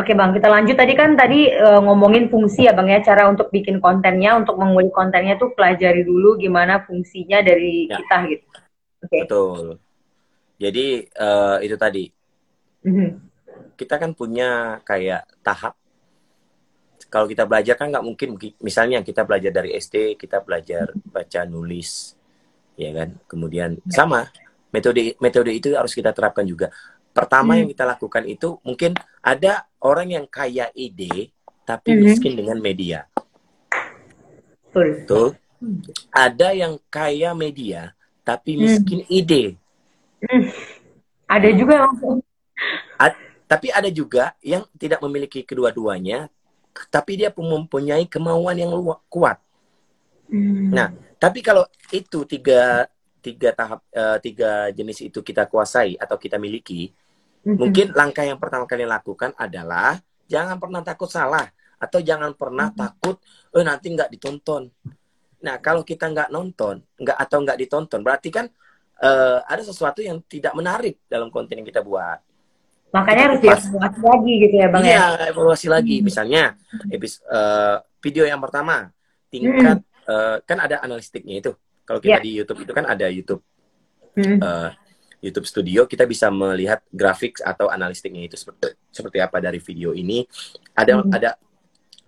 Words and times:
Oke 0.00 0.16
Bang, 0.16 0.32
kita 0.32 0.48
lanjut 0.48 0.80
tadi 0.80 0.96
kan 0.96 1.12
tadi 1.12 1.52
uh, 1.52 1.76
ngomongin 1.84 2.32
fungsi 2.32 2.64
ya 2.64 2.72
Bang 2.72 2.88
ya, 2.88 3.04
cara 3.04 3.28
untuk 3.28 3.52
bikin 3.52 3.84
kontennya, 3.84 4.32
untuk 4.32 4.56
mengulik 4.56 4.96
kontennya 4.96 5.36
tuh 5.36 5.52
pelajari 5.52 6.08
dulu 6.08 6.40
gimana 6.40 6.80
fungsinya 6.88 7.44
dari 7.44 7.84
ya. 7.84 8.00
kita 8.00 8.16
gitu. 8.32 8.46
Oke. 8.48 9.04
Okay. 9.04 9.20
Betul. 9.28 9.76
Jadi 10.56 10.86
uh, 11.20 11.60
itu 11.60 11.76
tadi. 11.76 12.04
Mm-hmm. 12.88 13.08
Kita 13.76 14.00
kan 14.00 14.16
punya 14.16 14.80
kayak 14.88 15.28
tahap. 15.44 15.76
Kalau 17.12 17.28
kita 17.28 17.44
belajar 17.44 17.76
kan 17.76 17.92
nggak 17.92 18.06
mungkin, 18.06 18.40
misalnya 18.64 19.04
kita 19.04 19.28
belajar 19.28 19.52
dari 19.52 19.76
SD, 19.76 20.16
kita 20.16 20.40
belajar 20.40 20.96
baca 20.96 21.44
nulis, 21.44 22.16
ya 22.80 22.88
kan. 22.96 23.20
Kemudian 23.28 23.76
ya. 23.84 24.00
sama 24.00 24.32
metode 24.72 25.12
metode 25.20 25.52
itu 25.52 25.76
harus 25.76 25.92
kita 25.92 26.16
terapkan 26.16 26.48
juga 26.48 26.72
pertama 27.10 27.52
hmm. 27.52 27.60
yang 27.60 27.68
kita 27.74 27.84
lakukan 27.84 28.24
itu 28.24 28.48
mungkin 28.62 28.94
ada 29.20 29.66
orang 29.80 30.08
yang 30.12 30.26
kaya 30.28 30.68
ide 30.76 31.32
tapi 31.64 31.96
hmm. 31.96 32.00
miskin 32.04 32.32
dengan 32.36 32.58
media. 32.60 33.06
Betul. 34.70 35.04
Tuh. 35.06 35.30
Ada 36.12 36.56
yang 36.56 36.80
kaya 36.88 37.36
media 37.36 37.92
tapi 38.24 38.56
hmm. 38.56 38.60
miskin 38.60 39.00
hmm. 39.04 39.12
ide. 39.12 39.44
Hmm. 40.24 40.48
Ada 41.30 41.48
juga 41.54 41.72
yang 41.80 41.94
Ad, 43.00 43.16
tapi 43.48 43.72
ada 43.72 43.88
juga 43.88 44.36
yang 44.44 44.68
tidak 44.76 45.00
memiliki 45.00 45.40
kedua-duanya 45.40 46.28
tapi 46.92 47.18
dia 47.18 47.32
mempunyai 47.34 48.06
kemauan 48.06 48.56
yang 48.56 48.70
kuat. 49.10 49.40
Hmm. 50.30 50.70
Nah, 50.70 50.94
tapi 51.18 51.42
kalau 51.42 51.66
itu 51.90 52.22
tiga 52.24 52.86
tiga 53.20 53.52
tahap 53.52 53.84
uh, 53.92 54.16
tiga 54.22 54.72
jenis 54.72 55.12
itu 55.12 55.20
kita 55.20 55.44
kuasai 55.44 55.98
atau 55.98 56.16
kita 56.16 56.40
miliki, 56.40 56.94
mm-hmm. 57.44 57.56
mungkin 57.56 57.86
langkah 57.96 58.24
yang 58.24 58.38
pertama 58.40 58.64
kali 58.64 58.84
lakukan 58.84 59.34
adalah 59.36 59.98
jangan 60.30 60.56
pernah 60.56 60.80
takut 60.84 61.10
salah 61.10 61.46
atau 61.80 61.98
jangan 62.00 62.36
pernah 62.36 62.68
mm-hmm. 62.70 62.82
takut 62.82 63.16
oh 63.56 63.64
nanti 63.64 63.86
nggak 63.92 64.10
ditonton. 64.12 64.68
Nah 65.40 65.56
kalau 65.58 65.82
kita 65.82 66.08
nggak 66.08 66.28
nonton 66.28 66.84
nggak 67.00 67.16
atau 67.16 67.38
nggak 67.40 67.58
ditonton 67.60 68.00
berarti 68.04 68.28
kan 68.28 68.46
uh, 69.00 69.40
ada 69.44 69.62
sesuatu 69.64 70.04
yang 70.04 70.20
tidak 70.28 70.52
menarik 70.52 71.00
dalam 71.08 71.32
konten 71.32 71.60
yang 71.60 71.68
kita 71.68 71.80
buat. 71.80 72.20
Makanya 72.90 73.22
harus 73.30 73.40
dievaluasi 73.40 74.02
lagi 74.02 74.32
gitu 74.42 74.54
ya 74.58 74.66
bang 74.66 74.82
ya? 74.82 74.90
iya, 74.90 75.04
ya. 75.06 75.24
evaluasi 75.30 75.66
lagi. 75.70 75.96
Hmm. 76.02 76.04
Misalnya 76.10 76.42
episode, 76.90 77.22
uh, 77.30 77.76
video 78.02 78.24
yang 78.26 78.42
pertama 78.42 78.90
tingkat 79.30 79.78
hmm. 79.78 80.10
uh, 80.10 80.36
kan 80.42 80.58
ada 80.58 80.82
analistiknya 80.82 81.38
itu 81.38 81.52
kalau 81.86 82.02
kita 82.02 82.18
yeah. 82.18 82.24
di 82.24 82.30
YouTube 82.34 82.60
itu 82.66 82.72
kan 82.74 82.84
ada 82.86 83.06
YouTube 83.06 83.42
hmm. 84.18 84.38
uh, 84.42 84.74
YouTube 85.20 85.44
Studio, 85.44 85.84
kita 85.84 86.08
bisa 86.08 86.32
melihat 86.32 86.80
grafik 86.88 87.44
atau 87.44 87.68
analistiknya 87.68 88.24
itu 88.24 88.40
seperti 88.40 88.72
seperti 88.88 89.20
apa 89.20 89.36
dari 89.38 89.60
video 89.60 89.92
ini. 89.92 90.24
Ada 90.72 90.92
hmm. 90.96 91.12
ada 91.12 91.30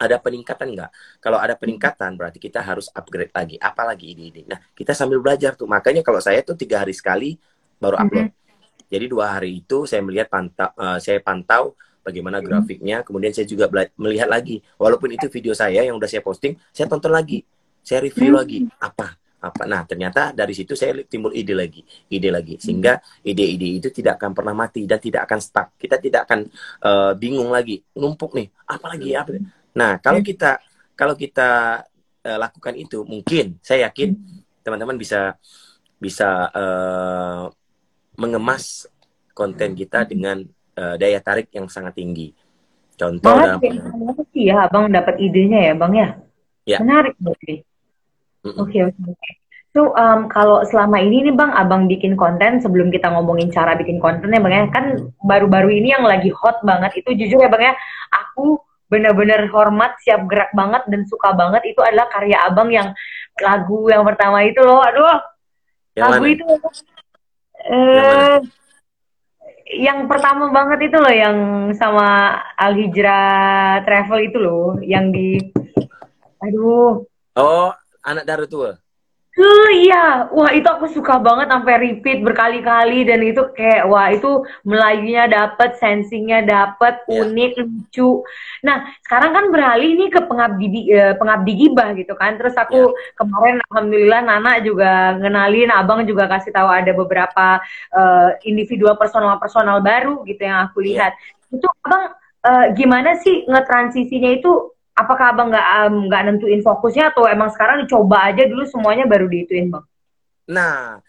ada 0.03 0.17
peningkatan 0.19 0.69
nggak? 0.75 0.91
Kalau 1.23 1.39
ada 1.39 1.55
peningkatan 1.55 2.17
berarti 2.17 2.41
kita 2.43 2.65
harus 2.65 2.89
upgrade 2.91 3.31
lagi. 3.31 3.61
Apalagi 3.61 4.17
ide-ide. 4.17 4.49
Nah 4.49 4.59
kita 4.73 4.97
sambil 4.97 5.21
belajar 5.21 5.55
tuh. 5.55 5.69
Makanya 5.69 6.01
kalau 6.01 6.19
saya 6.19 6.41
tuh 6.43 6.57
tiga 6.57 6.83
hari 6.83 6.97
sekali 6.97 7.37
baru 7.79 8.01
hmm. 8.01 8.05
upload. 8.09 8.29
Jadi 8.93 9.05
dua 9.09 9.39
hari 9.39 9.65
itu 9.65 9.89
saya 9.89 10.05
melihat 10.05 10.29
pantau, 10.29 10.69
uh, 10.77 11.01
saya 11.01 11.21
pantau 11.21 11.77
bagaimana 12.01 12.41
hmm. 12.41 12.47
grafiknya. 12.49 12.97
Kemudian 13.05 13.31
saya 13.37 13.47
juga 13.47 13.69
melihat 13.95 14.27
lagi. 14.27 14.65
Walaupun 14.81 15.13
itu 15.15 15.29
video 15.29 15.53
saya 15.53 15.85
yang 15.85 15.95
udah 16.01 16.09
saya 16.09 16.25
posting, 16.25 16.57
saya 16.73 16.89
tonton 16.89 17.13
lagi. 17.13 17.45
Saya 17.85 18.03
review 18.03 18.33
hmm. 18.33 18.41
lagi 18.41 18.59
apa 18.81 19.22
apa? 19.43 19.67
Nah 19.67 19.83
ternyata 19.83 20.31
dari 20.31 20.55
situ 20.55 20.79
saya 20.79 21.03
timbul 21.03 21.35
ide 21.35 21.53
lagi 21.53 21.83
ide 22.09 22.31
lagi. 22.31 22.55
Sehingga 22.63 23.03
ide-ide 23.27 23.83
itu 23.83 23.89
tidak 23.91 24.23
akan 24.23 24.31
pernah 24.33 24.55
mati 24.55 24.87
dan 24.87 25.03
tidak 25.03 25.27
akan 25.27 25.39
stuck. 25.43 25.69
Kita 25.75 25.99
tidak 25.99 26.31
akan 26.31 26.47
uh, 26.87 27.13
bingung 27.19 27.51
lagi. 27.51 27.83
Numpuk 27.99 28.39
nih 28.39 28.49
apa 28.71 28.87
lagi 28.95 29.11
apa 29.13 29.31
nah 29.73 29.97
kalau 29.97 30.21
kita 30.21 30.61
kalau 30.93 31.17
kita 31.17 31.81
uh, 32.29 32.39
lakukan 32.39 32.77
itu 32.77 33.09
mungkin 33.09 33.57
saya 33.65 33.89
yakin 33.89 34.15
teman-teman 34.61 35.01
bisa 35.01 35.37
bisa 35.97 36.53
uh, 36.53 37.49
mengemas 38.21 38.85
konten 39.33 39.73
kita 39.73 40.05
dengan 40.05 40.45
uh, 40.77 40.95
daya 41.01 41.19
tarik 41.25 41.49
yang 41.57 41.67
sangat 41.73 41.97
tinggi. 41.97 42.37
Contoh 42.99 43.33
dalam 43.33 43.59
ya 44.37 44.69
bang 44.69 44.87
dapat 44.93 45.15
idenya 45.19 45.73
ya 45.73 45.75
bang 45.75 45.93
ya? 45.97 46.09
Ya. 46.63 46.79
Menarik 46.79 47.17
berarti 47.19 47.65
Oke 48.43 48.79
oke 48.83 49.03
oke. 49.07 49.31
So 49.73 49.97
um, 49.97 50.29
kalau 50.29 50.61
selama 50.69 51.01
ini 51.01 51.31
nih 51.31 51.35
bang, 51.35 51.49
abang 51.57 51.89
bikin 51.89 52.13
konten 52.13 52.61
sebelum 52.61 52.93
kita 52.93 53.09
ngomongin 53.09 53.49
cara 53.49 53.73
bikin 53.73 53.97
konten 54.03 54.29
ya 54.29 54.43
bang 54.43 54.53
ya, 54.53 54.65
kan 54.69 54.85
baru-baru 55.25 55.73
ini 55.73 55.97
yang 55.97 56.05
lagi 56.05 56.29
hot 56.29 56.61
banget. 56.61 57.01
Itu 57.01 57.17
jujur 57.17 57.41
ya 57.41 57.49
bang 57.49 57.73
ya, 57.73 57.75
aku 58.13 58.61
benar-benar 58.93 59.49
hormat, 59.49 59.97
siap 60.05 60.29
gerak 60.29 60.53
banget 60.53 60.85
dan 60.93 61.09
suka 61.09 61.33
banget. 61.33 61.73
Itu 61.73 61.81
adalah 61.81 62.13
karya 62.13 62.45
abang 62.45 62.69
yang 62.69 62.93
lagu 63.41 63.89
yang 63.89 64.05
pertama 64.05 64.45
itu 64.45 64.61
loh, 64.61 64.85
aduh, 64.85 65.17
yang 65.97 66.05
lagu 66.13 66.25
mana? 66.29 66.35
itu, 66.37 66.45
eh, 67.65 68.39
yang, 69.81 69.99
pertama 70.05 70.53
banget 70.53 70.93
itu 70.93 70.97
loh 71.01 71.15
yang 71.17 71.39
sama 71.73 72.37
Al 72.61 72.77
Hijrah 72.77 73.81
Travel 73.89 74.21
itu 74.29 74.37
loh, 74.37 74.77
yang 74.85 75.09
di, 75.09 75.41
aduh. 76.45 77.09
Oh, 77.41 77.73
anak 78.03 78.25
Daru 78.27 78.47
tua. 78.51 78.73
Uh, 79.33 79.71
iya, 79.73 80.29
wah 80.29 80.53
itu 80.53 80.69
aku 80.69 80.93
suka 80.93 81.17
banget 81.17 81.49
sampai 81.49 81.81
repeat 81.81 82.21
berkali-kali 82.21 83.09
dan 83.09 83.25
itu 83.25 83.41
kayak 83.57 83.89
wah 83.89 84.13
itu 84.13 84.45
Melayunya 84.61 85.25
dapet, 85.25 85.81
sensingnya 85.81 86.45
dapet, 86.45 87.01
yeah. 87.09 87.25
unik, 87.25 87.53
lucu. 87.65 88.21
Nah 88.61 88.93
sekarang 89.01 89.33
kan 89.33 89.45
beralih 89.49 89.97
nih 89.97 90.13
ke 90.13 90.21
pengabdi 90.29 90.69
uh, 90.93 91.17
pengabdi 91.17 91.53
gibah 91.65 91.97
gitu 91.97 92.13
kan. 92.13 92.37
Terus 92.37 92.53
aku 92.61 92.93
yeah. 92.93 93.17
kemarin 93.17 93.57
alhamdulillah 93.73 94.21
Nana 94.21 94.53
juga 94.61 95.17
ngenalin, 95.17 95.73
abang 95.73 96.05
juga 96.05 96.29
kasih 96.29 96.53
tahu 96.53 96.69
ada 96.69 96.93
beberapa 96.93 97.57
uh, 97.97 98.37
individual 98.45 99.01
personal-personal 99.01 99.81
baru 99.81 100.29
gitu 100.29 100.45
yang 100.45 100.69
aku 100.69 100.85
iya. 100.85 101.09
lihat. 101.09 101.13
Yeah. 101.17 101.57
Itu 101.57 101.67
abang 101.89 102.05
uh, 102.45 102.67
gimana 102.77 103.17
sih 103.17 103.49
ngetransisinya 103.49 104.29
itu 104.45 104.77
apakah 104.93 105.33
abang 105.33 105.49
nggak 105.49 105.67
nggak 106.09 106.23
um, 106.23 106.27
nentuin 106.29 106.61
fokusnya 106.61 107.13
atau 107.17 107.25
emang 107.25 107.49
sekarang 107.53 107.85
dicoba 107.85 108.29
aja 108.29 108.45
dulu 108.45 108.65
semuanya 108.69 109.09
baru 109.09 109.27
diituin 109.29 109.73
bang? 109.73 109.85
Nah, 110.53 111.01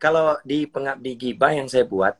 kalau 0.00 0.40
di 0.46 0.64
pengabdi 0.64 1.12
gibah 1.16 1.52
yang 1.52 1.68
saya 1.68 1.84
buat, 1.84 2.16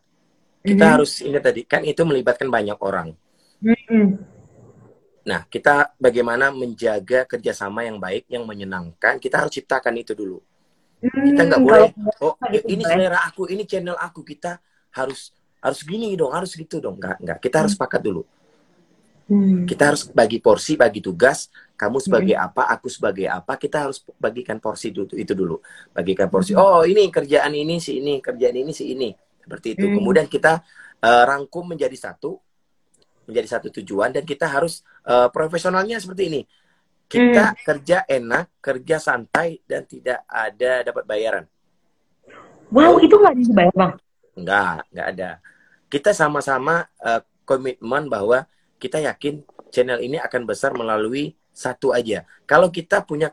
kita 0.60 0.76
mm 0.76 0.80
-hmm. 0.84 0.94
harus 0.94 1.12
ingat 1.24 1.42
tadi 1.48 1.60
kan 1.64 1.80
itu 1.84 2.02
melibatkan 2.04 2.48
banyak 2.52 2.76
orang. 2.82 3.16
Mm 3.64 3.80
-hmm. 3.88 4.06
Nah, 5.20 5.44
kita 5.46 5.94
bagaimana 6.00 6.48
menjaga 6.48 7.28
kerjasama 7.28 7.84
yang 7.84 8.00
baik, 8.00 8.24
yang 8.32 8.48
menyenangkan, 8.48 9.20
kita 9.20 9.44
harus 9.44 9.52
ciptakan 9.52 10.00
itu 10.00 10.16
dulu. 10.16 10.40
Mm, 11.00 11.32
kita 11.32 11.42
nggak 11.48 11.62
boleh, 11.64 11.88
oh 12.20 12.36
gitu, 12.52 12.66
ini 12.68 12.82
selera 12.84 13.24
aku, 13.24 13.48
ini 13.48 13.64
channel 13.64 13.96
aku, 13.96 14.20
kita 14.24 14.60
harus 14.96 15.32
harus 15.60 15.80
gini 15.84 16.16
dong, 16.16 16.32
harus 16.32 16.56
gitu 16.56 16.80
dong, 16.80 16.96
nggak 16.96 17.20
nggak, 17.20 17.38
kita 17.40 17.64
harus 17.64 17.72
sepakat 17.76 18.00
dulu. 18.00 18.24
Hmm. 19.30 19.62
Kita 19.62 19.94
harus 19.94 20.10
bagi 20.10 20.42
porsi, 20.42 20.74
bagi 20.74 20.98
tugas. 20.98 21.46
Kamu 21.78 22.02
sebagai 22.02 22.34
hmm. 22.34 22.46
apa, 22.50 22.62
aku 22.66 22.90
sebagai 22.90 23.30
apa. 23.30 23.54
Kita 23.54 23.86
harus 23.86 24.02
bagikan 24.18 24.58
porsi 24.58 24.90
itu, 24.90 25.06
itu 25.14 25.32
dulu. 25.38 25.62
Bagikan 25.94 26.26
porsi. 26.26 26.50
Hmm. 26.50 26.66
Oh 26.66 26.82
ini 26.82 27.06
kerjaan 27.14 27.54
ini 27.54 27.78
si 27.78 28.02
ini, 28.02 28.18
kerjaan 28.18 28.58
ini 28.58 28.74
si 28.74 28.90
ini. 28.90 29.14
Seperti 29.38 29.78
itu. 29.78 29.86
Hmm. 29.86 30.02
Kemudian 30.02 30.26
kita 30.26 30.66
uh, 31.06 31.24
rangkum 31.30 31.70
menjadi 31.70 31.94
satu, 31.94 32.42
menjadi 33.30 33.48
satu 33.54 33.70
tujuan 33.70 34.10
dan 34.10 34.26
kita 34.26 34.50
harus 34.50 34.82
uh, 35.06 35.30
profesionalnya 35.30 36.02
seperti 36.02 36.22
ini. 36.26 36.42
Kita 37.06 37.54
hmm. 37.54 37.58
kerja 37.62 37.98
enak, 38.10 38.58
kerja 38.58 38.96
santai 38.98 39.62
dan 39.62 39.86
tidak 39.86 40.26
ada 40.26 40.82
dapat 40.82 41.06
bayaran. 41.06 41.44
Wow, 42.70 42.98
itu 42.98 43.14
nggak 43.14 43.34
dibayar 43.38 43.74
bang? 43.74 43.92
Nggak, 44.42 44.78
nggak 44.90 45.06
ada. 45.14 45.30
Kita 45.90 46.10
sama-sama 46.14 46.86
uh, 47.02 47.22
komitmen 47.46 48.06
bahwa 48.10 48.46
kita 48.80 49.04
yakin 49.04 49.44
channel 49.68 50.00
ini 50.00 50.16
akan 50.16 50.48
besar 50.48 50.72
melalui 50.72 51.36
satu 51.52 51.92
aja. 51.92 52.24
Kalau 52.48 52.72
kita 52.72 53.04
punya 53.04 53.28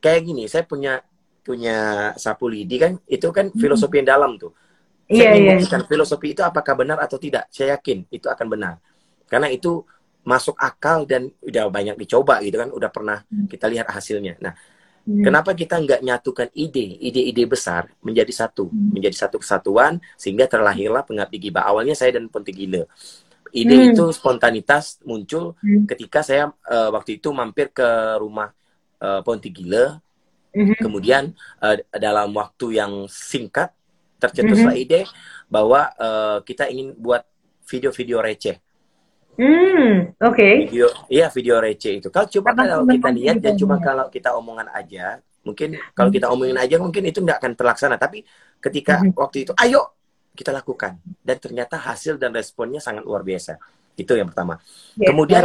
kayak 0.00 0.24
gini, 0.24 0.48
saya 0.48 0.64
punya 0.64 1.04
punya 1.44 2.10
sapu 2.16 2.48
lidi 2.48 2.76
kan, 2.80 2.96
itu 3.08 3.28
kan 3.28 3.52
hmm. 3.52 3.60
filosofi 3.60 4.00
yang 4.00 4.08
dalam 4.08 4.36
tuh. 4.40 4.52
Saya 5.08 5.32
yeah, 5.32 5.56
yeah. 5.56 5.84
filosofi 5.88 6.36
itu 6.36 6.44
apakah 6.44 6.76
benar 6.76 7.00
atau 7.00 7.16
tidak. 7.16 7.48
Saya 7.48 7.80
yakin 7.80 8.04
itu 8.12 8.28
akan 8.28 8.46
benar. 8.52 8.74
Karena 9.24 9.48
itu 9.48 9.80
masuk 10.28 10.60
akal 10.60 11.08
dan 11.08 11.32
udah 11.40 11.72
banyak 11.72 11.96
dicoba 11.96 12.44
gitu 12.44 12.60
kan, 12.60 12.68
udah 12.68 12.90
pernah 12.92 13.24
hmm. 13.24 13.48
kita 13.48 13.64
lihat 13.72 13.88
hasilnya. 13.88 14.36
Nah, 14.44 14.52
hmm. 15.08 15.24
kenapa 15.24 15.56
kita 15.56 15.80
nggak 15.80 16.04
nyatukan 16.04 16.48
ide, 16.52 17.00
ide-ide 17.00 17.48
besar 17.48 17.88
menjadi 18.04 18.44
satu, 18.44 18.68
hmm. 18.68 18.92
menjadi 18.92 19.16
satu 19.24 19.40
kesatuan 19.40 19.96
sehingga 20.20 20.44
terlahirlah 20.44 21.00
pengabdi 21.08 21.48
gibah. 21.48 21.64
Awalnya 21.64 21.96
saya 21.96 22.20
dan 22.20 22.28
Ponti 22.28 22.52
Gila. 22.52 22.84
Ide 23.52 23.76
hmm. 23.76 23.88
itu 23.94 24.04
spontanitas 24.12 25.00
muncul 25.04 25.56
hmm. 25.60 25.88
ketika 25.88 26.20
saya 26.20 26.52
uh, 26.68 26.90
waktu 26.92 27.20
itu 27.20 27.32
mampir 27.32 27.72
ke 27.72 27.86
rumah 28.20 28.52
uh, 29.00 29.20
Ponti 29.24 29.48
Gila. 29.48 29.98
Hmm. 30.52 30.74
Kemudian 30.80 31.32
uh, 31.60 31.76
dalam 31.96 32.32
waktu 32.34 32.80
yang 32.80 33.06
singkat 33.08 33.72
tercetuslah 34.18 34.74
hmm. 34.74 34.84
ide 34.84 35.00
bahwa 35.46 35.88
uh, 35.96 36.38
kita 36.42 36.66
ingin 36.68 36.98
buat 36.98 37.22
video-video 37.68 38.18
receh. 38.24 38.56
Hmm, 39.38 40.18
oke. 40.18 40.34
Okay. 40.34 40.54
Video, 40.66 40.90
iya 41.06 41.30
video 41.30 41.62
receh 41.62 42.02
itu. 42.02 42.08
Kalau 42.10 42.26
coba 42.26 42.50
kalau 42.58 42.82
kita 42.88 43.10
lihat 43.14 43.36
dan 43.38 43.54
cuma 43.54 43.78
kalau 43.78 44.10
kita 44.10 44.34
omongan 44.34 44.66
aja, 44.74 45.22
mungkin 45.46 45.78
kalau 45.94 46.10
kita 46.10 46.26
omongin 46.26 46.58
aja 46.58 46.76
mungkin 46.82 47.06
itu 47.06 47.22
tidak 47.22 47.38
akan 47.38 47.52
terlaksana. 47.54 47.96
Tapi 48.00 48.26
ketika 48.58 48.98
hmm. 48.98 49.14
waktu 49.14 49.46
itu, 49.46 49.54
ayo 49.62 49.97
kita 50.38 50.54
lakukan 50.54 51.02
dan 51.02 51.36
ternyata 51.42 51.74
hasil 51.74 52.14
dan 52.14 52.30
responnya 52.30 52.78
sangat 52.78 53.02
luar 53.02 53.26
biasa. 53.26 53.58
Itu 53.98 54.14
yang 54.14 54.30
pertama. 54.30 54.62
Yeah, 54.94 55.10
Kemudian 55.10 55.42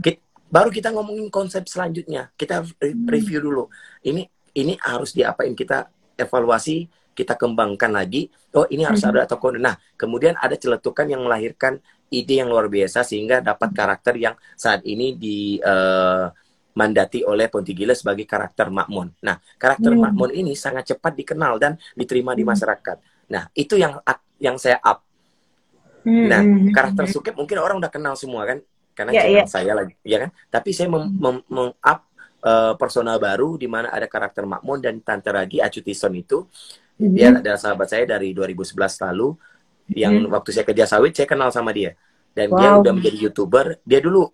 kita, 0.00 0.24
baru 0.48 0.72
kita 0.72 0.88
ngomongin 0.96 1.28
konsep 1.28 1.68
selanjutnya. 1.68 2.32
Kita 2.32 2.64
hmm. 2.64 3.04
review 3.04 3.44
dulu. 3.44 3.64
Ini 4.00 4.24
ini 4.56 4.80
harus 4.80 5.12
diapain 5.12 5.52
kita 5.52 5.92
evaluasi 6.16 6.88
kita 7.12 7.36
kembangkan 7.36 7.92
lagi. 7.92 8.32
Oh, 8.56 8.64
ini 8.72 8.88
harus 8.88 9.04
mm 9.04 9.12
-hmm. 9.12 9.20
ada 9.20 9.28
toko. 9.28 9.52
Nah, 9.52 9.76
kemudian 10.00 10.40
ada 10.40 10.56
celetukan 10.56 11.04
yang 11.04 11.20
melahirkan 11.20 11.76
ide 12.08 12.40
yang 12.40 12.48
luar 12.48 12.66
biasa 12.72 13.04
sehingga 13.04 13.44
dapat 13.44 13.76
karakter 13.76 14.16
yang 14.16 14.34
saat 14.56 14.80
ini 14.88 15.14
di 15.14 15.60
uh, 15.60 16.32
mandati 16.74 17.22
oleh 17.22 17.52
Pontigila 17.52 17.92
sebagai 17.92 18.24
karakter 18.24 18.72
Makmun. 18.72 19.20
Nah, 19.26 19.36
karakter 19.60 19.92
mm. 19.92 20.00
Makmun 20.00 20.30
ini 20.32 20.56
sangat 20.56 20.96
cepat 20.96 21.12
dikenal 21.18 21.60
dan 21.60 21.76
diterima 21.92 22.32
di 22.32 22.42
masyarakat. 22.46 22.96
Nah, 23.30 23.46
itu 23.54 23.78
yang 23.78 24.00
yang 24.40 24.56
saya 24.56 24.80
up. 24.82 25.04
Mm. 26.02 26.26
Nah, 26.26 26.40
karakter 26.72 27.04
Sukep 27.12 27.36
mungkin 27.36 27.60
orang 27.60 27.76
udah 27.76 27.92
kenal 27.92 28.16
semua 28.16 28.48
kan, 28.48 28.58
karena 28.96 29.12
yeah, 29.12 29.44
yeah. 29.44 29.46
saya 29.46 29.76
lagi, 29.76 29.94
ya 30.00 30.26
kan? 30.26 30.30
Tapi 30.48 30.72
saya 30.72 30.88
mem, 30.88 31.12
mem, 31.12 31.36
mem 31.44 31.70
up 31.76 32.10
uh, 32.44 32.74
personal 32.76 33.20
baru 33.20 33.60
di 33.60 33.68
mana 33.68 33.92
ada 33.92 34.08
karakter 34.08 34.48
Makmun 34.48 34.80
dan 34.80 34.94
Tante 35.04 35.28
Ragi 35.28 35.60
Acutison 35.60 36.12
itu 36.16 36.44
hmm 37.00 37.12
Dia 37.16 37.32
adalah 37.32 37.56
sahabat 37.56 37.88
saya 37.88 38.04
dari 38.04 38.36
2011 38.36 38.76
lalu. 39.08 39.32
Yang 39.90 40.14
hmm 40.20 40.28
waktu 40.30 40.50
saya 40.52 40.64
kerja 40.68 40.84
sawit, 40.84 41.12
saya 41.16 41.24
kenal 41.24 41.48
sama 41.48 41.72
dia. 41.72 41.96
Dan 42.36 42.52
wow. 42.52 42.58
dia 42.60 42.70
udah 42.76 42.92
menjadi 42.92 43.18
youtuber. 43.26 43.80
Dia 43.82 43.98
dulu, 44.04 44.28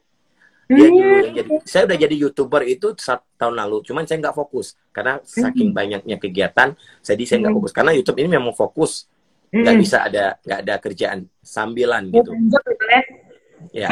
dia 0.67 0.89
dulu 0.91 1.15
yang 1.23 1.35
jadi. 1.39 1.51
Saya 1.63 1.83
udah 1.87 1.97
jadi 1.97 2.15
youtuber 2.19 2.63
itu 2.67 2.93
satu 2.99 3.25
tahun 3.39 3.55
lalu. 3.55 3.87
Cuman 3.87 4.03
saya 4.05 4.19
nggak 4.19 4.37
fokus 4.37 4.75
karena 4.91 5.23
saking 5.23 5.71
hmm 5.71 5.79
banyaknya 5.79 6.17
kegiatan. 6.19 6.75
Jadi 7.07 7.23
saya 7.23 7.39
nggak 7.47 7.55
hmm 7.55 7.59
fokus 7.63 7.73
karena 7.73 7.93
YouTube 7.95 8.19
ini 8.19 8.29
memang 8.35 8.53
fokus. 8.53 9.07
Nggak 9.53 9.75
hmm 9.75 9.83
bisa 9.83 9.97
ada 10.03 10.25
nggak 10.43 10.59
ada 10.67 10.75
kerjaan 10.83 11.19
sambilan 11.39 12.11
gitu. 12.11 12.31
Ya. 13.71 13.89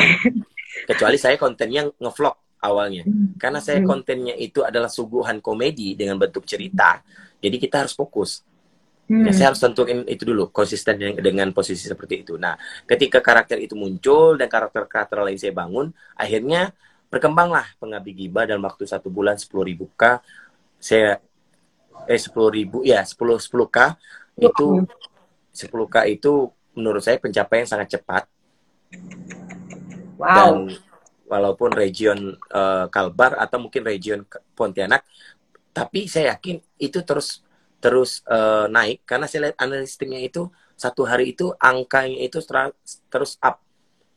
Kecuali 0.84 1.14
saya 1.14 1.38
kontennya 1.38 1.86
ngevlog 1.98 2.34
awalnya. 2.58 3.06
Hmm. 3.06 3.38
Karena 3.38 3.62
saya 3.62 3.84
kontennya 3.86 4.34
itu 4.34 4.66
adalah 4.66 4.90
suguhan 4.90 5.38
komedi 5.38 5.94
dengan 5.94 6.18
bentuk 6.18 6.42
cerita. 6.42 6.98
Jadi 7.38 7.56
kita 7.62 7.86
harus 7.86 7.94
fokus. 7.94 8.42
Hmm. 9.04 9.28
Ya, 9.28 9.36
saya 9.36 9.52
harus 9.52 9.60
tentuin 9.60 10.00
itu 10.08 10.24
dulu, 10.24 10.48
konsisten 10.48 10.96
dengan, 10.96 11.20
dengan 11.20 11.48
posisi 11.52 11.84
seperti 11.84 12.24
itu. 12.24 12.40
Nah, 12.40 12.56
ketika 12.88 13.20
karakter 13.20 13.60
itu 13.60 13.76
muncul 13.76 14.40
dan 14.40 14.48
karakter-karakter 14.48 15.20
lain 15.20 15.36
saya 15.36 15.52
bangun, 15.52 15.92
akhirnya 16.16 16.72
berkembanglah 17.12 17.68
pengabdi 17.76 18.16
giba 18.16 18.48
dalam 18.48 18.64
waktu 18.64 18.88
satu 18.88 19.12
bulan 19.12 19.36
sepuluh 19.36 19.68
ribu 19.68 19.92
k. 19.92 20.18
Saya 20.80 21.20
eh 22.08 22.20
sepuluh 22.20 22.50
ribu 22.50 22.80
ya 22.82 23.04
sepuluh 23.04 23.36
sepuluh 23.38 23.68
k 23.70 23.92
itu 24.40 24.82
sepuluh 25.54 25.86
k 25.86 26.10
itu 26.10 26.50
menurut 26.74 27.00
saya 27.00 27.22
pencapaian 27.22 27.64
sangat 27.64 27.96
cepat. 27.98 28.26
Wow. 30.18 30.26
Dan 30.26 30.54
walaupun 31.30 31.70
region 31.72 32.34
uh, 32.50 32.90
Kalbar 32.90 33.38
atau 33.38 33.62
mungkin 33.62 33.86
region 33.86 34.26
Pontianak, 34.58 35.06
tapi 35.70 36.10
saya 36.10 36.34
yakin 36.36 36.58
itu 36.82 36.98
terus 37.06 37.42
terus 37.84 38.24
uh, 38.30 38.64
naik 38.70 39.04
karena 39.04 39.28
saya 39.28 39.50
lihat 39.50 39.60
analistiknya 39.60 40.16
itu 40.24 40.48
satu 40.72 41.04
hari 41.04 41.36
itu 41.36 41.52
angkanya 41.60 42.16
itu 42.16 42.40
terus 43.12 43.36
up 43.44 43.60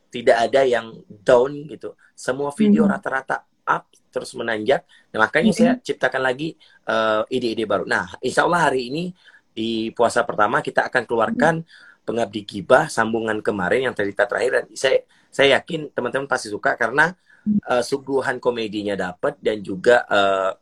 tidak 0.08 0.48
ada 0.48 0.64
yang 0.64 0.96
down 1.04 1.68
gitu 1.68 1.92
semua 2.16 2.48
video 2.56 2.88
hmm. 2.88 2.96
rata-rata 2.96 3.44
hmm. 3.44 3.68
up 3.68 3.84
terus 4.08 4.32
menanjak 4.32 4.88
nah, 5.12 5.28
makanya 5.28 5.52
hmm. 5.52 5.58
saya 5.60 5.72
ciptakan 5.84 6.22
lagi 6.24 6.56
eh, 6.88 7.22
ide-ide 7.28 7.68
uh, 7.68 7.68
baru 7.68 7.84
nah 7.84 8.08
insya 8.24 8.48
Allah 8.48 8.72
hari 8.72 8.88
ini 8.88 9.12
di 9.58 9.90
puasa 9.90 10.22
pertama 10.22 10.62
kita 10.62 10.86
akan 10.86 11.02
keluarkan 11.02 11.54
hmm. 11.66 12.06
pengabdi 12.06 12.46
gibah 12.46 12.86
sambungan 12.86 13.42
kemarin 13.42 13.90
yang 13.90 13.94
cerita 13.98 14.22
terakhir 14.30 14.62
dan 14.62 14.64
saya 14.78 15.02
saya 15.34 15.58
yakin 15.58 15.90
teman-teman 15.90 16.30
pasti 16.30 16.46
suka 16.46 16.78
karena 16.78 17.10
uh, 17.66 17.82
suguhan 17.82 18.38
komedinya 18.38 18.94
dapat 18.94 19.34
dan 19.42 19.58
juga 19.58 20.06
uh, 20.06 20.54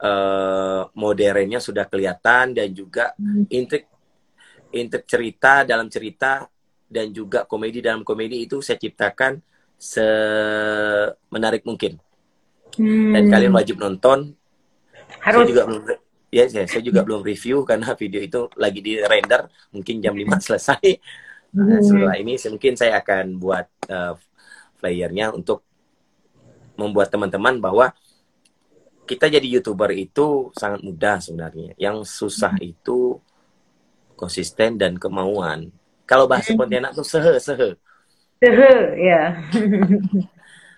uh, 0.00 0.82
modernnya 0.96 1.60
sudah 1.60 1.84
kelihatan 1.84 2.56
dan 2.56 2.72
juga 2.72 3.12
hmm. 3.20 3.52
intrik 3.52 3.84
intrik 4.72 5.04
cerita 5.04 5.68
dalam 5.68 5.92
cerita 5.92 6.48
dan 6.88 7.12
juga 7.12 7.44
komedi 7.44 7.84
dalam 7.84 8.00
komedi 8.00 8.48
itu 8.48 8.64
saya 8.64 8.80
ciptakan 8.80 9.38
semenarik 9.76 11.68
mungkin 11.68 12.00
hmm. 12.80 13.12
dan 13.12 13.22
kalian 13.28 13.52
wajib 13.52 13.76
nonton 13.76 14.32
harus 15.20 15.44
saya 15.44 15.50
juga 15.52 15.62
belum 15.68 16.09
ya 16.30 16.46
saya, 16.46 16.66
saya 16.70 16.82
juga 16.82 17.02
belum 17.02 17.26
review 17.26 17.66
karena 17.66 17.92
video 17.98 18.22
itu 18.22 18.40
lagi 18.54 18.80
di 18.80 19.02
render 19.02 19.50
mungkin 19.74 19.98
jam 19.98 20.14
5 20.14 20.46
selesai 20.46 20.86
nah, 21.52 21.76
hmm. 21.76 21.82
setelah 21.82 22.16
ini 22.16 22.34
mungkin 22.48 22.74
saya 22.78 23.02
akan 23.02 23.36
buat 23.36 23.66
uh, 23.90 24.14
flyernya 24.78 25.34
untuk 25.34 25.66
membuat 26.80 27.12
teman-teman 27.12 27.60
bahwa 27.60 27.92
kita 29.10 29.26
jadi 29.26 29.42
youtuber 29.58 29.90
itu 29.90 30.54
sangat 30.54 30.86
mudah 30.86 31.18
sebenarnya. 31.18 31.74
Yang 31.74 32.06
susah 32.06 32.54
hmm. 32.54 32.70
itu 32.70 33.18
konsisten 34.14 34.78
dan 34.78 34.94
kemauan. 34.94 35.74
Kalau 36.06 36.30
bahasa 36.30 36.54
hmm. 36.54 36.58
Pontianak 36.62 36.94
tuh 36.94 37.02
sehe 37.02 37.34
sehe. 37.42 37.74
Sehe, 38.38 38.74
ya. 39.02 39.22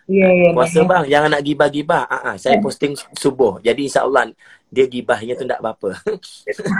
Iya, 0.02 0.28
iya. 0.34 0.48
Puasa 0.50 0.82
bang, 0.82 1.06
jangan 1.06 1.30
nak 1.30 1.46
gibah-gibah. 1.46 2.10
Ah, 2.10 2.34
ah, 2.34 2.36
saya 2.36 2.58
posting 2.64 2.98
subuh. 3.14 3.62
Jadi 3.62 3.86
insya 3.86 4.02
Allah 4.02 4.34
dia 4.72 4.88
gibahnya 4.88 5.36
tuh 5.36 5.44
tidak 5.44 5.60
apa-apa. 5.60 6.00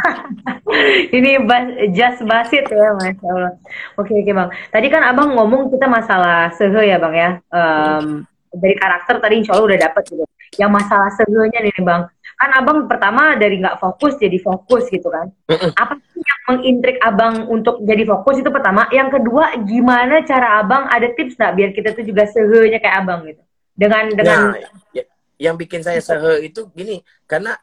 Ini 1.17 1.45
bas, 1.45 1.93
just 1.93 2.25
basit 2.25 2.65
ya, 2.73 2.97
masya 2.97 3.29
Allah. 3.29 3.53
Oke, 4.01 4.17
oke 4.17 4.33
bang. 4.33 4.49
Tadi 4.73 4.87
kan 4.89 5.05
abang 5.05 5.37
ngomong 5.37 5.69
kita 5.69 5.85
masalah 5.93 6.49
sehe 6.57 6.89
ya 6.89 6.97
bang 6.97 7.15
ya. 7.15 7.31
Um, 7.53 8.25
dari 8.49 8.73
karakter 8.81 9.21
tadi 9.21 9.45
insya 9.45 9.53
Allah 9.53 9.69
udah 9.69 9.81
dapet 9.93 10.03
gitu. 10.09 10.25
Yang 10.57 10.71
masalah 10.73 11.11
sehenya 11.21 11.61
nih 11.61 11.85
bang, 11.85 12.03
kan 12.41 12.51
abang 12.57 12.89
pertama 12.89 13.37
dari 13.37 13.61
nggak 13.61 13.77
fokus 13.77 14.17
jadi 14.17 14.41
fokus 14.41 14.89
gitu 14.89 15.13
kan. 15.13 15.29
Apa 15.77 16.01
sih 16.01 16.21
yang 16.25 16.41
mengintrik 16.49 16.97
abang 17.05 17.45
untuk 17.53 17.85
jadi 17.85 18.09
fokus 18.09 18.41
itu 18.41 18.49
pertama. 18.49 18.89
Yang 18.89 19.21
kedua 19.21 19.53
gimana 19.69 20.25
cara 20.25 20.65
abang 20.65 20.89
ada 20.89 21.13
tips 21.13 21.37
nggak 21.37 21.53
biar 21.61 21.71
kita 21.77 21.89
tuh 21.93 22.05
juga 22.09 22.25
sehenya 22.25 22.81
kayak 22.81 22.97
abang 23.05 23.21
gitu. 23.29 23.45
Dengan 23.73 24.05
dengan 24.13 24.57
nah, 24.57 24.57
ya, 24.97 25.05
yang 25.41 25.57
bikin 25.61 25.81
saya 25.81 26.01
sehe 26.01 26.49
itu 26.49 26.69
gini 26.77 27.01
karena 27.25 27.57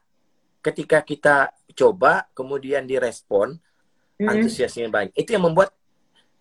ketika 0.69 1.01
kita 1.01 1.35
coba 1.73 2.29
kemudian 2.37 2.85
direspon 2.85 3.57
mm 3.57 3.67
antusiasnya 4.19 4.91
banyak 4.91 5.15
itu 5.15 5.31
yang 5.31 5.47
membuat 5.47 5.71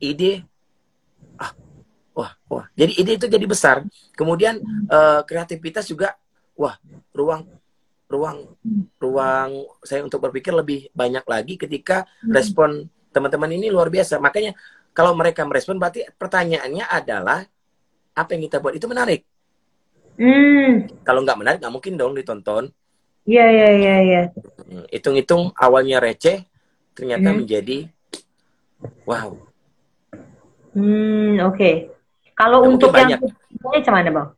ide 0.02 0.42
wah 2.10 2.34
wah 2.50 2.66
jadi 2.74 2.90
ide 2.98 3.22
itu 3.22 3.30
jadi 3.30 3.46
besar 3.46 3.86
kemudian 4.18 4.58
uh, 4.90 5.22
kreativitas 5.22 5.86
juga 5.86 6.18
wah 6.58 6.74
ruang 7.14 7.46
ruang 8.10 8.50
ruang 8.98 9.50
saya 9.86 10.02
untuk 10.02 10.18
berpikir 10.26 10.50
lebih 10.50 10.90
banyak 10.90 11.22
lagi 11.22 11.54
ketika 11.54 12.02
hmm. 12.26 12.34
respon 12.34 12.90
teman-teman 13.14 13.54
ini 13.54 13.70
luar 13.70 13.94
biasa 13.94 14.18
makanya 14.18 14.58
kalau 14.90 15.14
mereka 15.14 15.46
merespon 15.46 15.78
berarti 15.78 16.02
pertanyaannya 16.18 16.82
adalah 16.82 17.46
apa 18.18 18.30
yang 18.34 18.42
kita 18.50 18.58
buat 18.58 18.74
itu 18.74 18.90
menarik 18.90 19.22
Hmm. 20.18 20.90
Kalau 21.06 21.22
nggak 21.22 21.38
menarik 21.38 21.58
nggak 21.62 21.74
mungkin 21.74 21.94
dong 21.94 22.12
ditonton. 22.18 22.74
Iya 23.28 23.44
iya 23.52 23.68
iya. 23.76 23.94
Ya. 24.00 24.22
Hitung-hitung 24.88 25.52
awalnya 25.52 26.00
receh, 26.00 26.48
ternyata 26.96 27.28
hmm. 27.28 27.36
menjadi 27.44 27.78
wow. 29.04 29.36
Hmm 30.72 31.36
oke. 31.44 31.56
Okay. 31.56 31.74
Kalau 32.32 32.64
untuk 32.64 32.88
yang 32.96 33.20
banyak. 33.20 33.20
yang 33.84 33.94
mana 33.94 34.10
bang? 34.14 34.28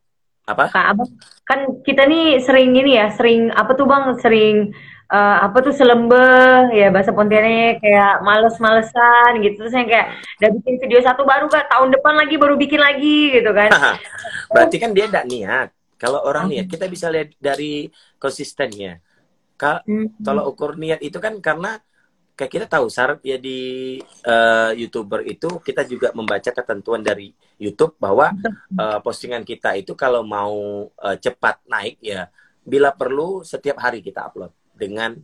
Apa? 0.51 0.65
Kak, 0.75 0.87
apa? 0.97 1.03
Kan 1.47 1.61
kita 1.87 2.11
nih 2.11 2.43
sering 2.43 2.75
ini 2.75 2.99
ya, 2.99 3.15
sering 3.15 3.55
apa 3.55 3.79
tuh 3.79 3.87
bang? 3.87 4.19
Sering 4.19 4.75
uh, 5.11 5.37
apa 5.45 5.59
tuh 5.61 5.75
selembeh 5.75 6.73
ya 6.73 6.89
bahasa 6.89 7.11
Pontianak 7.11 7.83
kayak 7.83 8.23
males-malesan 8.23 9.43
gitu 9.43 9.67
terus 9.67 9.75
yang 9.75 9.91
kayak 9.91 10.07
udah 10.41 10.51
bikin 10.63 10.75
video 10.81 10.99
satu 11.03 11.27
baru 11.27 11.51
kan 11.51 11.67
tahun 11.67 11.91
depan 11.93 12.15
lagi 12.17 12.35
baru 12.39 12.55
bikin 12.57 12.81
lagi 12.81 13.35
gitu 13.39 13.51
kan 13.51 13.71
berarti 14.55 14.77
kan 14.79 14.91
dia 14.95 15.11
tidak 15.11 15.27
niat 15.27 15.69
kalau 16.01 16.25
orang 16.25 16.49
niat 16.49 16.67
kita 16.67 16.89
bisa 16.89 17.13
lihat 17.13 17.37
dari 17.37 17.93
konsistennya 18.17 19.05
kalau 19.61 19.85
hmm. 19.85 20.25
kalau 20.25 20.43
ukur 20.49 20.81
niat 20.81 21.05
itu 21.05 21.21
kan 21.21 21.37
karena 21.45 21.77
kayak 22.33 22.53
kita 22.57 22.67
tahu 22.73 22.89
syarat 22.89 23.21
ya 23.21 23.37
di 23.37 24.01
uh, 24.25 24.73
youtuber 24.73 25.21
itu 25.29 25.61
kita 25.61 25.85
juga 25.85 26.09
membaca 26.17 26.49
ketentuan 26.49 27.05
dari 27.05 27.37
YouTube 27.61 28.01
bahwa 28.01 28.33
uh, 28.81 28.99
postingan 29.05 29.45
kita 29.45 29.77
itu 29.77 29.93
kalau 29.93 30.25
mau 30.25 30.89
uh, 30.89 31.17
cepat 31.21 31.61
naik 31.69 32.01
ya 32.01 32.33
bila 32.65 32.97
perlu 32.97 33.45
setiap 33.45 33.77
hari 33.85 34.01
kita 34.01 34.25
upload 34.25 34.57
dengan 34.73 35.21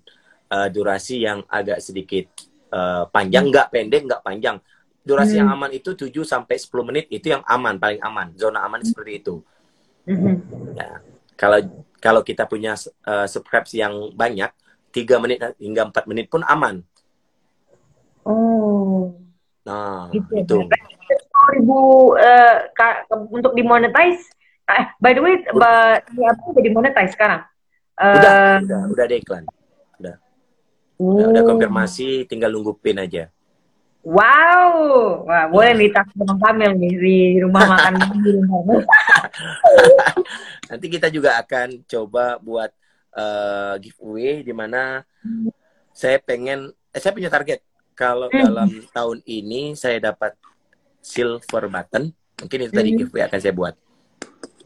uh, 0.52 0.68
durasi 0.68 1.24
yang 1.24 1.40
agak 1.48 1.80
sedikit 1.80 2.28
uh, 2.72 3.08
panjang, 3.08 3.48
nggak 3.48 3.68
pendek, 3.72 4.02
nggak 4.06 4.22
panjang. 4.22 4.56
Durasi 5.06 5.38
hmm. 5.38 5.40
yang 5.46 5.48
aman 5.54 5.70
itu 5.72 5.94
7 5.94 6.10
sampai 6.26 6.56
10 6.58 6.88
menit 6.88 7.06
itu 7.08 7.30
yang 7.30 7.42
aman, 7.46 7.78
paling 7.78 8.02
aman. 8.02 8.34
Zona 8.34 8.66
aman 8.66 8.82
hmm. 8.82 8.88
seperti 8.90 9.12
itu. 9.22 9.40
Hmm. 10.06 10.38
Ya. 10.78 11.02
Kalau 11.34 11.58
kalau 11.98 12.20
kita 12.22 12.46
punya 12.46 12.78
uh, 13.04 13.26
subscribes 13.26 13.74
yang 13.74 14.14
banyak, 14.14 14.48
3 14.94 15.22
menit 15.22 15.38
hingga 15.58 15.90
4 15.90 16.08
menit 16.08 16.26
pun 16.30 16.46
aman. 16.46 16.80
Oh. 18.22 19.12
Nah, 19.66 20.08
gitu. 20.14 20.30
Ya, 20.34 20.46
itu. 20.46 20.58
ribu 21.58 21.78
uh, 22.14 22.56
untuk 23.30 23.52
dimonetize. 23.52 24.22
Eh, 24.66 24.84
by 24.98 25.14
the 25.14 25.22
way, 25.22 25.34
Mbak, 25.46 26.10
apa 26.10 26.42
jadi 26.58 26.70
monetize 26.74 27.12
sekarang? 27.14 27.42
Udah, 27.96 28.34
uh, 28.34 28.56
udah, 28.62 28.80
udah 28.90 29.04
ada 29.06 29.16
iklan. 29.18 29.44
Udah. 29.98 30.16
Uh. 30.98 31.06
Udah, 31.14 31.26
udah 31.34 31.42
oh. 31.42 31.48
konfirmasi, 31.54 32.26
tinggal 32.26 32.50
nunggu 32.50 32.74
pin 32.78 32.98
aja. 32.98 33.30
Wow, 34.06 35.26
wah 35.26 35.50
boleh 35.50 35.74
nih 35.74 35.90
tak 35.90 36.06
Bang 36.14 36.38
Kamil 36.38 36.78
nih 36.78 36.94
di 36.94 37.18
rumah 37.42 37.66
makan 37.66 37.98
di 38.22 38.30
rumah. 38.38 38.78
Nanti 40.70 40.86
kita 40.86 41.10
juga 41.10 41.42
akan 41.42 41.82
coba 41.90 42.38
buat 42.38 42.70
uh, 43.18 43.74
giveaway 43.82 44.46
di 44.46 44.54
mana 44.54 45.02
saya 45.90 46.22
pengen, 46.22 46.70
eh, 46.94 47.02
saya 47.02 47.10
punya 47.18 47.26
target 47.26 47.66
kalau 47.98 48.30
hmm. 48.30 48.38
dalam 48.46 48.70
tahun 48.94 49.18
ini 49.26 49.74
saya 49.74 49.98
dapat 49.98 50.38
silver 51.02 51.66
button, 51.66 52.14
mungkin 52.38 52.58
itu 52.62 52.70
tadi 52.70 52.94
hmm. 52.94 52.98
giveaway 53.02 53.26
akan 53.26 53.40
saya 53.42 53.54
buat. 53.58 53.74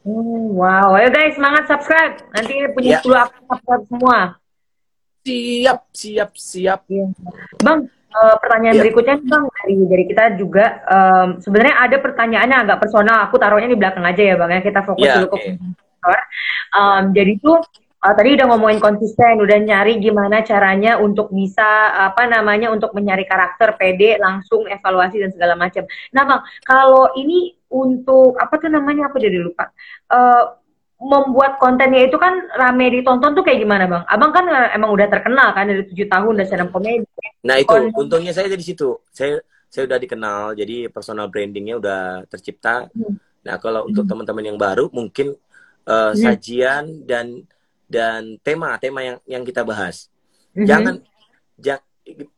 Oh, 0.05 0.61
wow, 0.61 1.01
ayo 1.01 1.09
guys 1.09 1.41
semangat 1.41 1.65
subscribe. 1.65 2.21
Nanti 2.37 2.61
punya 2.77 3.01
ya. 3.01 3.09
10 3.09 3.25
akun 3.25 3.43
subscribe 3.49 3.85
semua. 3.89 4.19
Siap, 5.25 5.81
siap, 5.97 6.31
siap. 6.37 6.81
Ya. 6.89 7.05
Bang, 7.61 7.89
uh, 8.15 8.37
pertanyaan 8.39 8.77
ya. 8.79 8.83
berikutnya 8.83 9.17
bang 9.23 9.45
dari 9.47 9.75
dari 9.87 10.05
kita 10.11 10.25
juga 10.37 10.67
um, 10.87 11.29
sebenarnya 11.39 11.75
ada 11.79 11.97
pertanyaannya 11.99 12.57
agak 12.67 12.79
personal. 12.83 13.27
Aku 13.31 13.39
taruhnya 13.39 13.71
di 13.71 13.79
belakang 13.79 14.05
aja 14.07 14.23
ya 14.23 14.35
bang 14.39 14.51
ya. 14.59 14.61
Kita 14.63 14.81
fokus 14.83 15.07
ya, 15.07 15.15
dulu 15.23 15.29
okay. 15.35 15.57
ke 15.57 16.17
um, 16.75 17.05
Jadi 17.13 17.33
tuh 17.41 17.59
uh, 18.05 18.15
tadi 18.17 18.29
udah 18.37 18.47
ngomongin 18.51 18.81
konsisten, 18.83 19.41
udah 19.41 19.59
nyari 19.61 20.01
gimana 20.01 20.43
caranya 20.43 20.99
untuk 20.99 21.31
bisa 21.31 21.95
apa 21.95 22.27
namanya 22.27 22.73
untuk 22.73 22.91
mencari 22.97 23.25
karakter 23.29 23.77
PD 23.77 24.19
langsung 24.19 24.67
evaluasi 24.67 25.21
dan 25.23 25.31
segala 25.31 25.55
macam. 25.55 25.85
Nah 26.17 26.23
bang, 26.27 26.41
kalau 26.67 27.13
ini 27.17 27.55
untuk 27.71 28.35
apa 28.37 28.59
tuh 28.59 28.71
namanya 28.73 29.09
aku 29.09 29.23
jadi 29.23 29.39
lupa. 29.39 29.71
Uh, 30.11 30.60
membuat 31.01 31.57
kontennya 31.57 32.05
itu 32.05 32.21
kan 32.21 32.37
rame 32.61 32.93
ditonton 32.93 33.33
tuh 33.33 33.41
kayak 33.41 33.65
gimana 33.65 33.89
bang? 33.89 34.05
Abang 34.05 34.37
kan 34.37 34.45
emang 34.77 34.93
udah 34.93 35.09
terkenal 35.09 35.57
kan 35.57 35.65
dari 35.65 35.89
tujuh 35.89 36.07
tahun 36.13 36.37
udah 36.37 36.47
sedang 36.47 36.69
komedi. 36.69 37.09
Nah 37.41 37.57
itu 37.57 37.73
untungnya 37.97 38.37
saya 38.37 38.53
dari 38.53 38.61
situ. 38.61 39.01
Saya 39.09 39.41
saya 39.73 39.89
udah 39.89 39.99
dikenal 40.03 40.53
jadi 40.53 40.93
personal 40.93 41.33
brandingnya 41.33 41.81
udah 41.81 42.01
tercipta. 42.29 42.93
Hmm. 42.93 43.17
Nah 43.49 43.57
kalau 43.57 43.89
hmm. 43.89 43.91
untuk 43.95 44.05
teman-teman 44.05 44.45
yang 44.45 44.59
baru 44.61 44.93
mungkin 44.93 45.33
uh, 45.89 46.13
hmm. 46.13 46.21
sajian 46.21 46.85
dan 47.09 47.49
dan 47.89 48.37
tema-tema 48.45 49.01
yang 49.01 49.19
yang 49.25 49.43
kita 49.43 49.65
bahas. 49.65 50.13
Hmm. 50.53 50.69
Jangan 50.69 50.95
ja, 51.57 51.81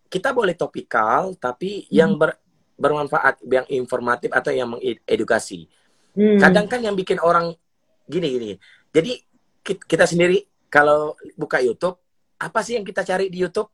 kita 0.06 0.30
boleh 0.30 0.54
topikal 0.54 1.34
tapi 1.34 1.82
hmm. 1.82 1.90
yang 1.90 2.14
ber, 2.14 2.38
bermanfaat, 2.78 3.42
yang 3.42 3.66
informatif 3.72 4.30
atau 4.30 4.54
yang 4.54 4.70
mengedukasi. 4.70 5.66
Hmm. 6.14 6.38
Kadang 6.38 6.68
kan 6.68 6.78
yang 6.84 6.94
bikin 6.94 7.18
orang 7.18 7.56
gini 8.06 8.26
gini. 8.32 8.50
Jadi 8.92 9.12
kita 9.62 10.04
sendiri 10.04 10.42
kalau 10.72 11.14
buka 11.38 11.62
YouTube, 11.62 11.98
apa 12.40 12.58
sih 12.64 12.76
yang 12.80 12.86
kita 12.86 13.06
cari 13.06 13.30
di 13.30 13.42
YouTube? 13.42 13.70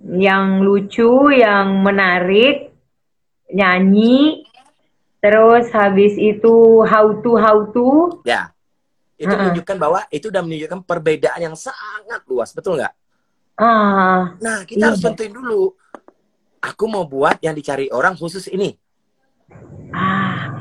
Yang 0.00 0.46
lucu, 0.64 1.12
yang 1.34 1.84
menarik, 1.84 2.72
nyanyi, 3.52 4.48
terus 5.20 5.68
habis 5.74 6.16
itu 6.16 6.84
how 6.86 7.20
to 7.20 7.36
how 7.36 7.58
to. 7.68 8.20
Ya, 8.24 8.54
itu 9.20 9.28
uh 9.28 9.36
-uh. 9.36 9.40
menunjukkan 9.48 9.76
bahwa 9.76 10.00
itu 10.08 10.32
udah 10.32 10.42
menunjukkan 10.44 10.80
perbedaan 10.88 11.40
yang 11.40 11.56
sangat 11.58 12.24
luas, 12.30 12.54
betul 12.56 12.80
nggak? 12.80 12.94
Ah. 13.60 14.32
Nah, 14.40 14.64
kita 14.64 14.80
iya. 14.80 14.86
harus 14.88 15.04
tentuin 15.04 15.36
dulu 15.36 15.76
aku 16.60 16.84
mau 16.86 17.08
buat 17.08 17.40
yang 17.40 17.56
dicari 17.56 17.88
orang 17.88 18.14
khusus 18.14 18.46
ini. 18.52 18.76
Ah, 19.90 20.59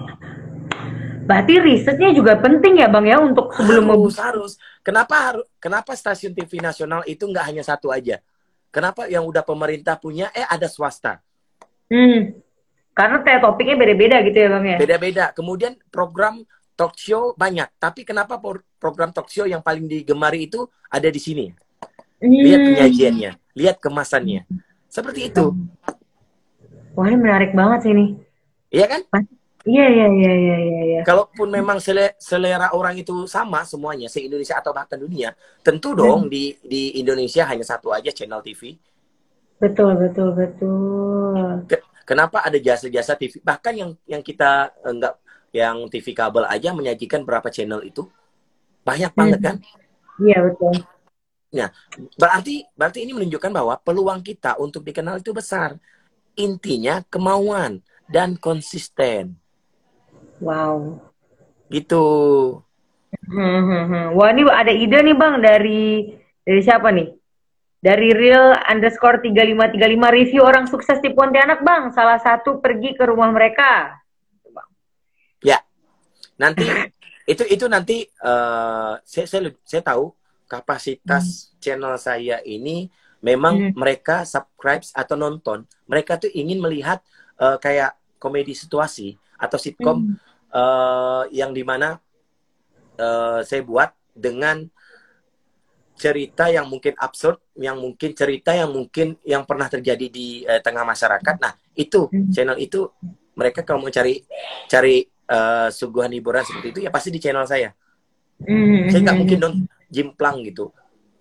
berarti 1.30 1.62
risetnya 1.62 2.10
juga 2.10 2.42
penting 2.42 2.82
ya 2.82 2.90
bang 2.90 3.06
ya 3.14 3.18
untuk 3.22 3.54
sebelum 3.54 3.94
harus, 3.94 4.18
harus. 4.18 4.52
Kenapa 4.82 5.16
harus? 5.30 5.46
Kenapa 5.62 5.94
stasiun 5.94 6.34
TV 6.34 6.58
nasional 6.58 7.06
itu 7.06 7.22
nggak 7.22 7.46
hanya 7.46 7.62
satu 7.62 7.94
aja? 7.94 8.18
Kenapa 8.74 9.06
yang 9.06 9.30
udah 9.30 9.46
pemerintah 9.46 9.94
punya, 10.02 10.34
eh 10.34 10.46
ada 10.46 10.66
swasta? 10.66 11.22
Hmm, 11.86 12.34
karena 12.98 13.22
topiknya 13.22 13.78
beda-beda 13.78 14.26
gitu 14.26 14.38
ya 14.42 14.50
bang 14.58 14.66
ya? 14.66 14.78
Beda-beda. 14.82 15.26
Kemudian 15.38 15.78
program 15.94 16.42
talk 16.74 16.98
show 16.98 17.38
banyak, 17.38 17.70
tapi 17.78 18.02
kenapa 18.02 18.42
program 18.82 19.14
talk 19.14 19.30
show 19.30 19.46
yang 19.46 19.62
paling 19.62 19.86
digemari 19.86 20.50
itu 20.50 20.66
ada 20.90 21.14
di 21.14 21.22
sini? 21.22 21.54
Lihat 22.26 22.58
hmm. 22.58 22.68
penyajiannya, 22.74 23.32
lihat 23.54 23.78
kemasannya. 23.78 24.50
Seperti 24.90 25.30
itu. 25.30 25.54
Wah 26.98 27.06
ini 27.06 27.22
menarik 27.22 27.54
banget 27.54 27.86
sih 27.86 27.92
ini. 27.94 28.18
Iya 28.74 28.86
kan? 28.90 29.02
Iya 29.70 29.86
iya 29.86 30.08
iya 30.10 30.34
iya 30.34 30.58
iya. 30.58 30.80
Ya. 31.00 31.02
Kalaupun 31.06 31.48
memang 31.54 31.78
selera 32.18 32.74
orang 32.74 32.98
itu 32.98 33.30
sama 33.30 33.62
semuanya 33.62 34.10
se 34.10 34.26
Indonesia 34.26 34.58
atau 34.58 34.74
bahkan 34.74 34.98
dunia, 34.98 35.38
tentu 35.62 35.94
dong 35.94 36.26
hmm. 36.26 36.32
di 36.34 36.44
di 36.66 36.82
Indonesia 36.98 37.46
hanya 37.46 37.62
satu 37.62 37.94
aja 37.94 38.10
channel 38.10 38.42
TV. 38.42 38.74
Betul 39.62 39.94
betul 39.96 40.34
betul. 40.34 41.70
Kenapa 42.10 42.42
ada 42.42 42.58
jasa-jasa 42.58 43.14
TV? 43.14 43.38
Bahkan 43.46 43.74
yang 43.78 43.92
yang 44.10 44.22
kita 44.26 44.74
enggak 44.82 45.22
yang 45.54 45.86
TV 45.94 46.18
kabel 46.18 46.46
aja 46.50 46.74
menyajikan 46.74 47.22
berapa 47.22 47.50
channel 47.54 47.86
itu 47.86 48.10
banyak 48.82 49.14
banget 49.14 49.40
hmm. 49.40 49.48
kan? 49.48 49.56
Iya 50.20 50.38
betul. 50.50 50.74
Nah, 51.50 51.70
berarti 52.18 52.66
berarti 52.78 53.00
ini 53.06 53.12
menunjukkan 53.14 53.52
bahwa 53.54 53.76
peluang 53.82 54.22
kita 54.22 54.58
untuk 54.62 54.86
dikenal 54.86 55.22
itu 55.22 55.34
besar. 55.34 55.78
Intinya 56.38 57.02
kemauan 57.10 57.82
dan 58.10 58.38
konsisten. 58.38 59.39
Wow. 60.40 61.00
Gitu. 61.70 62.06
Hmm, 63.30 63.62
hmm, 63.62 63.84
hmm. 63.86 64.06
Wah, 64.18 64.30
ini 64.34 64.42
ada 64.50 64.74
ide 64.74 64.98
nih 65.06 65.16
Bang 65.16 65.44
dari 65.44 66.16
dari 66.42 66.62
siapa 66.64 66.90
nih? 66.90 67.14
Dari 67.80 68.12
real 68.12 68.60
underscore 68.68 69.24
3535 69.24 70.18
review 70.20 70.42
orang 70.44 70.68
sukses 70.68 71.00
di 71.00 71.16
Pontianak 71.16 71.64
Bang. 71.64 71.96
Salah 71.96 72.20
satu 72.20 72.60
pergi 72.60 72.98
ke 72.98 73.08
rumah 73.08 73.32
mereka. 73.32 73.96
Ya, 75.40 75.64
nanti 76.36 76.68
itu 77.32 77.44
itu 77.46 77.66
nanti 77.70 78.04
uh, 78.26 79.00
saya, 79.06 79.26
saya 79.30 79.54
saya 79.64 79.82
tahu 79.86 80.12
kapasitas 80.50 81.24
hmm. 81.24 81.50
channel 81.62 81.96
saya 82.02 82.42
ini 82.42 82.90
memang 83.22 83.70
hmm. 83.70 83.74
mereka 83.78 84.26
subscribe 84.26 84.82
atau 84.98 85.16
nonton 85.20 85.68
mereka 85.86 86.18
tuh 86.18 86.32
ingin 86.34 86.58
melihat 86.58 87.04
uh, 87.38 87.62
kayak 87.62 87.94
komedi 88.18 88.58
situasi 88.58 89.14
atau 89.38 89.62
sitkom 89.62 90.10
hmm. 90.10 90.29
Uh, 90.54 91.24
yang 91.34 91.54
di 91.54 91.64
mana 91.66 91.98
uh, 93.00 93.40
saya 93.42 93.62
buat 93.66 93.94
dengan 94.16 94.68
cerita 96.00 96.48
yang 96.48 96.68
mungkin 96.72 96.96
absurd, 96.96 97.44
yang 97.60 97.76
mungkin 97.76 98.16
cerita 98.16 98.56
yang 98.56 98.72
mungkin 98.72 99.20
yang 99.28 99.44
pernah 99.44 99.68
terjadi 99.68 100.08
di 100.08 100.48
uh, 100.48 100.64
tengah 100.64 100.88
masyarakat. 100.88 101.36
Nah, 101.44 101.54
itu 101.76 102.08
hmm. 102.08 102.32
channel 102.32 102.56
itu 102.56 102.88
mereka 103.36 103.64
kalau 103.64 103.84
mau 103.84 103.92
cari 103.92 104.24
cari 104.68 105.04
uh, 105.32 105.68
suguhan 105.72 106.12
hiburan 106.12 106.44
seperti 106.44 106.68
itu 106.76 106.80
ya 106.84 106.92
pasti 106.92 107.10
di 107.14 107.20
channel 107.24 107.48
saya. 107.48 107.72
Mm-hmm. 108.44 108.92
Saya 108.92 109.00
nggak 109.04 109.18
mungkin 109.20 109.38
dong 109.40 109.56
jimplang 109.88 110.44
gitu. 110.48 110.72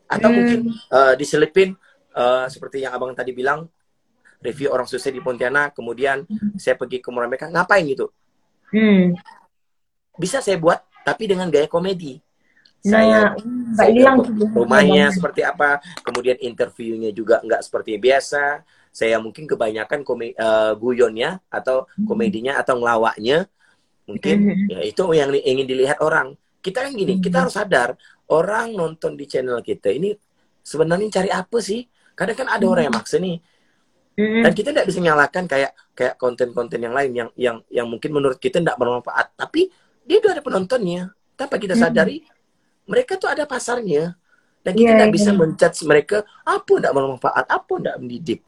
Atau 0.06 0.30
mm. 0.30 0.34
mungkin 0.34 0.58
uh, 0.90 1.14
diselipin 1.14 1.74
uh, 2.14 2.46
seperti 2.50 2.82
yang 2.82 2.94
abang 2.94 3.14
tadi 3.14 3.34
bilang 3.34 3.66
review 4.38 4.70
orang 4.70 4.86
sukses 4.86 5.10
di 5.10 5.18
Pontianak, 5.18 5.74
kemudian 5.74 6.22
saya 6.54 6.78
pergi 6.78 7.02
ke 7.02 7.10
Murah 7.10 7.26
Mereka, 7.26 7.50
ngapain 7.50 7.82
gitu? 7.90 8.14
Mm. 8.74 9.16
Bisa 10.18 10.42
saya 10.42 10.58
buat, 10.58 10.82
tapi 11.06 11.30
dengan 11.30 11.48
gaya 11.48 11.70
komedi. 11.70 12.20
Nah, 12.86 12.94
saya, 12.94 13.20
saya 13.74 13.90
hilang 13.90 14.22
rumahnya 14.54 15.10
seperti 15.10 15.42
apa, 15.42 15.82
kemudian 16.06 16.38
interviewnya 16.38 17.10
juga 17.10 17.42
nggak 17.42 17.66
seperti 17.66 17.98
biasa. 17.98 18.62
Saya 18.94 19.18
mungkin 19.18 19.50
kebanyakan 19.50 20.06
kome, 20.06 20.34
uh, 20.38 20.74
guyonnya 20.78 21.42
atau 21.50 21.86
hmm. 21.86 22.06
komedinya 22.06 22.58
atau 22.58 22.78
ngelawaknya, 22.78 23.46
mungkin 24.06 24.36
hmm. 24.42 24.66
ya 24.74 24.80
itu 24.86 25.02
yang 25.14 25.30
ingin 25.34 25.66
dilihat 25.66 25.98
orang. 26.02 26.34
Kita 26.62 26.86
kan 26.86 26.94
gini, 26.94 27.18
kita 27.18 27.38
hmm. 27.38 27.42
harus 27.46 27.54
sadar 27.54 27.88
orang 28.30 28.74
nonton 28.74 29.14
di 29.14 29.26
channel 29.26 29.58
kita 29.62 29.90
ini 29.90 30.14
sebenarnya 30.62 31.08
cari 31.20 31.30
apa 31.34 31.58
sih? 31.58 31.82
Kadang 32.14 32.46
kan 32.46 32.48
ada 32.50 32.64
orang 32.66 32.90
yang 32.90 32.96
maksa 32.96 33.22
nih, 33.22 33.38
dan 34.18 34.50
kita 34.50 34.74
tidak 34.74 34.86
bisa 34.90 34.98
nyalakan 34.98 35.46
kayak 35.46 35.72
kayak 35.94 36.14
konten-konten 36.18 36.82
yang 36.82 36.90
lain 36.90 37.10
yang 37.14 37.28
yang 37.38 37.56
yang 37.70 37.86
mungkin 37.86 38.10
menurut 38.10 38.42
kita 38.42 38.58
tidak 38.58 38.74
bermanfaat, 38.74 39.38
tapi 39.38 39.70
dia 40.02 40.18
udah 40.18 40.34
ada 40.34 40.42
penontonnya. 40.42 41.14
Tanpa 41.38 41.54
kita 41.54 41.78
sadari, 41.78 42.26
mereka 42.82 43.14
tuh 43.14 43.30
ada 43.30 43.46
pasarnya 43.46 44.18
dan 44.68 44.72
kita 44.74 44.92
tidak 44.96 45.08
yeah, 45.08 45.16
bisa 45.16 45.30
yeah. 45.30 45.38
menjudge 45.38 45.78
mereka 45.86 46.16
apa 46.42 46.70
tidak 46.76 46.92
bermanfaat 46.92 47.46
apa 47.46 47.72
tidak 47.78 47.96
mendidik 48.00 48.40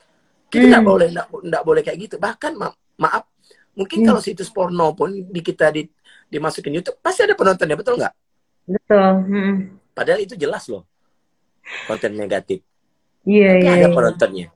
kita 0.50 0.64
tidak 0.66 0.82
mm. 0.82 0.90
boleh 0.90 1.08
tidak 1.14 1.62
boleh 1.62 1.82
kayak 1.86 1.98
gitu 2.04 2.16
bahkan 2.18 2.52
ma 2.58 2.68
maaf 2.98 3.24
mungkin 3.72 4.02
mm. 4.02 4.06
kalau 4.10 4.20
situs 4.20 4.50
porno 4.50 4.92
pun 4.92 5.14
di 5.14 5.40
kita 5.40 5.70
di 5.70 5.86
dimasukin 6.28 6.76
YouTube 6.76 6.98
pasti 7.00 7.24
ada 7.24 7.32
penontonnya 7.38 7.76
betul 7.78 7.94
nggak 7.96 8.14
betul 8.68 9.12
mm. 9.32 9.54
padahal 9.94 10.20
itu 10.20 10.34
jelas 10.34 10.66
loh 10.68 10.84
konten 11.86 12.12
negatif 12.18 12.60
iya 13.24 13.54
yeah, 13.54 13.54
iya 13.56 13.64
yeah, 13.64 13.74
ada 13.78 13.86
yeah. 13.86 13.94
penontonnya 13.94 14.46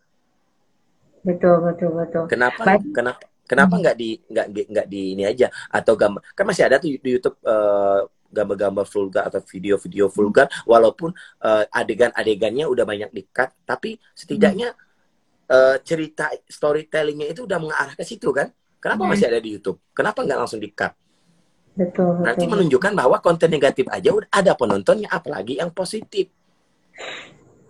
betul 1.25 1.57
betul 1.65 1.91
betul. 1.97 2.25
Kenapa 2.29 2.63
Baik. 2.63 2.93
kenapa 2.93 3.21
kenapa 3.49 3.75
nggak 3.81 3.97
di 3.97 4.11
nggak 4.29 4.47
nggak 4.71 4.87
di 4.87 5.01
ini 5.17 5.25
aja? 5.25 5.49
Atau 5.73 5.97
gambar 5.97 6.21
kan 6.37 6.45
masih 6.45 6.65
ada 6.69 6.77
tuh 6.79 6.93
di 6.93 7.11
YouTube 7.11 7.41
uh, 7.43 8.05
gambar-gambar 8.35 8.87
vulgar 8.87 9.23
atau 9.31 9.41
video-video 9.43 10.11
vulgar 10.11 10.47
walaupun 10.69 11.15
uh, 11.43 11.65
adegan-adegannya 11.71 12.67
udah 12.67 12.83
banyak 12.83 13.11
dikat 13.15 13.55
tapi 13.63 13.95
setidaknya 14.11 14.75
uh, 15.49 15.79
cerita 15.87 16.35
storytellingnya 16.51 17.31
itu 17.31 17.47
udah 17.47 17.59
mengarah 17.59 17.95
ke 17.97 18.05
situ 18.07 18.31
kan? 18.31 18.53
Kenapa 18.79 19.09
hmm. 19.09 19.11
masih 19.17 19.27
ada 19.33 19.41
di 19.41 19.57
YouTube? 19.57 19.81
Kenapa 19.97 20.21
nggak 20.23 20.39
langsung 20.45 20.61
dikat 20.61 20.93
betul, 21.75 22.23
nanti 22.23 22.47
menunjukkan 22.47 22.95
bahwa 22.95 23.19
konten 23.19 23.51
negatif 23.51 23.91
aja 23.91 24.15
udah 24.15 24.31
ada 24.31 24.55
penontonnya 24.55 25.11
apalagi 25.11 25.59
yang 25.59 25.75
positif 25.75 26.31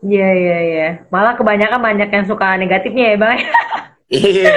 Iya 0.05 0.29
iya 0.37 0.59
iya. 0.61 0.89
Malah 1.09 1.33
kebanyakan 1.41 1.81
banyak 1.81 2.09
yang 2.13 2.25
suka 2.29 2.61
negatifnya 2.61 3.05
ya 3.13 3.17
bang. 3.17 3.39
Iya. 4.13 4.55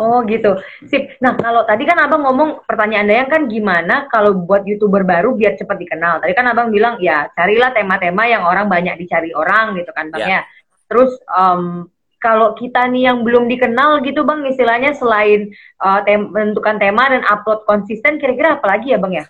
Oh 0.00 0.24
gitu. 0.24 0.56
Sip. 0.88 1.20
Nah 1.20 1.36
kalau 1.36 1.68
tadi 1.68 1.84
kan 1.84 2.00
abang 2.00 2.24
ngomong 2.24 2.64
pertanyaan 2.64 3.04
yang 3.12 3.28
kan 3.28 3.44
gimana 3.44 4.08
kalau 4.08 4.32
buat 4.32 4.64
youtuber 4.64 5.04
baru 5.04 5.36
biar 5.36 5.60
cepat 5.60 5.76
dikenal. 5.76 6.24
Tadi 6.24 6.32
kan 6.32 6.48
abang 6.48 6.72
bilang 6.72 6.96
ya 6.96 7.28
carilah 7.36 7.76
tema-tema 7.76 8.24
yang 8.24 8.40
orang 8.48 8.72
banyak 8.72 8.96
dicari 8.96 9.36
orang 9.36 9.76
gitu 9.76 9.92
kan 9.92 10.08
bang 10.08 10.20
yeah. 10.24 10.30
ya. 10.40 10.40
Terus 10.88 11.12
um, 11.28 11.92
kalau 12.24 12.56
kita 12.56 12.88
nih 12.88 13.12
yang 13.12 13.20
belum 13.20 13.52
dikenal 13.52 14.00
gitu 14.00 14.24
bang 14.24 14.48
istilahnya 14.48 14.96
selain 14.96 15.52
uh, 15.84 16.00
tem 16.08 16.24
menentukan 16.24 16.80
tema 16.80 17.12
dan 17.12 17.20
upload 17.28 17.68
konsisten 17.68 18.16
kira-kira 18.16 18.56
apa 18.56 18.64
lagi 18.64 18.96
ya 18.96 18.98
bang 18.98 19.12
ya? 19.20 19.24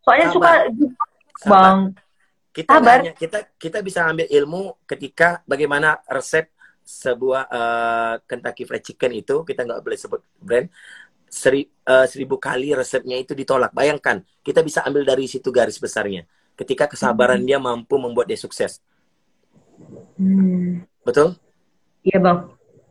Soalnya 0.00 0.32
Sabar. 0.32 0.32
suka 0.32 0.52
bang. 1.44 1.78
Kita 2.58 2.82
Sabar. 2.82 3.14
kita 3.14 3.38
kita 3.54 3.78
bisa 3.86 4.02
ambil 4.02 4.26
ilmu 4.26 4.82
ketika 4.82 5.46
bagaimana 5.46 6.02
resep 6.10 6.50
sebuah 6.82 7.46
uh, 7.46 8.14
Kentucky 8.26 8.66
Fried 8.66 8.82
Chicken 8.82 9.14
itu 9.14 9.46
kita 9.46 9.62
nggak 9.62 9.78
boleh 9.78 9.94
sebut 9.94 10.26
brand 10.42 10.66
seri, 11.30 11.70
uh, 11.86 12.02
seribu 12.10 12.34
kali 12.42 12.74
resepnya 12.74 13.14
itu 13.14 13.30
ditolak. 13.36 13.70
Bayangkan 13.70 14.26
kita 14.42 14.66
bisa 14.66 14.82
ambil 14.82 15.06
dari 15.06 15.30
situ 15.30 15.54
garis 15.54 15.78
besarnya. 15.78 16.26
Ketika 16.58 16.90
kesabaran 16.90 17.38
hmm. 17.38 17.46
dia 17.46 17.58
mampu 17.62 17.94
membuat 17.94 18.26
dia 18.26 18.40
sukses. 18.40 18.82
Hmm. 20.18 20.82
Betul? 21.06 21.38
Iya 22.02 22.18
bang. 22.18 22.38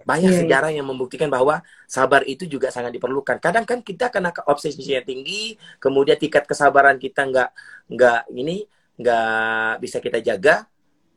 Banyak 0.07 0.31
yeah, 0.31 0.39
iya. 0.39 0.43
sejarah 0.47 0.71
yang 0.71 0.87
membuktikan 0.87 1.27
bahwa 1.27 1.59
sabar 1.83 2.23
itu 2.23 2.47
juga 2.47 2.71
sangat 2.71 2.95
diperlukan. 2.95 3.43
Kadang 3.43 3.67
kan 3.67 3.83
kita 3.83 4.07
kena 4.07 4.31
obsesi 4.47 4.79
yang 4.79 5.03
tinggi, 5.03 5.59
kemudian 5.83 6.15
tingkat 6.15 6.47
kesabaran 6.47 6.95
kita 6.95 7.27
nggak 7.27 7.49
nggak 7.91 8.31
ini 8.31 8.63
nggak 8.97 9.81
bisa 9.81 9.97
kita 10.01 10.19
jaga, 10.19 10.65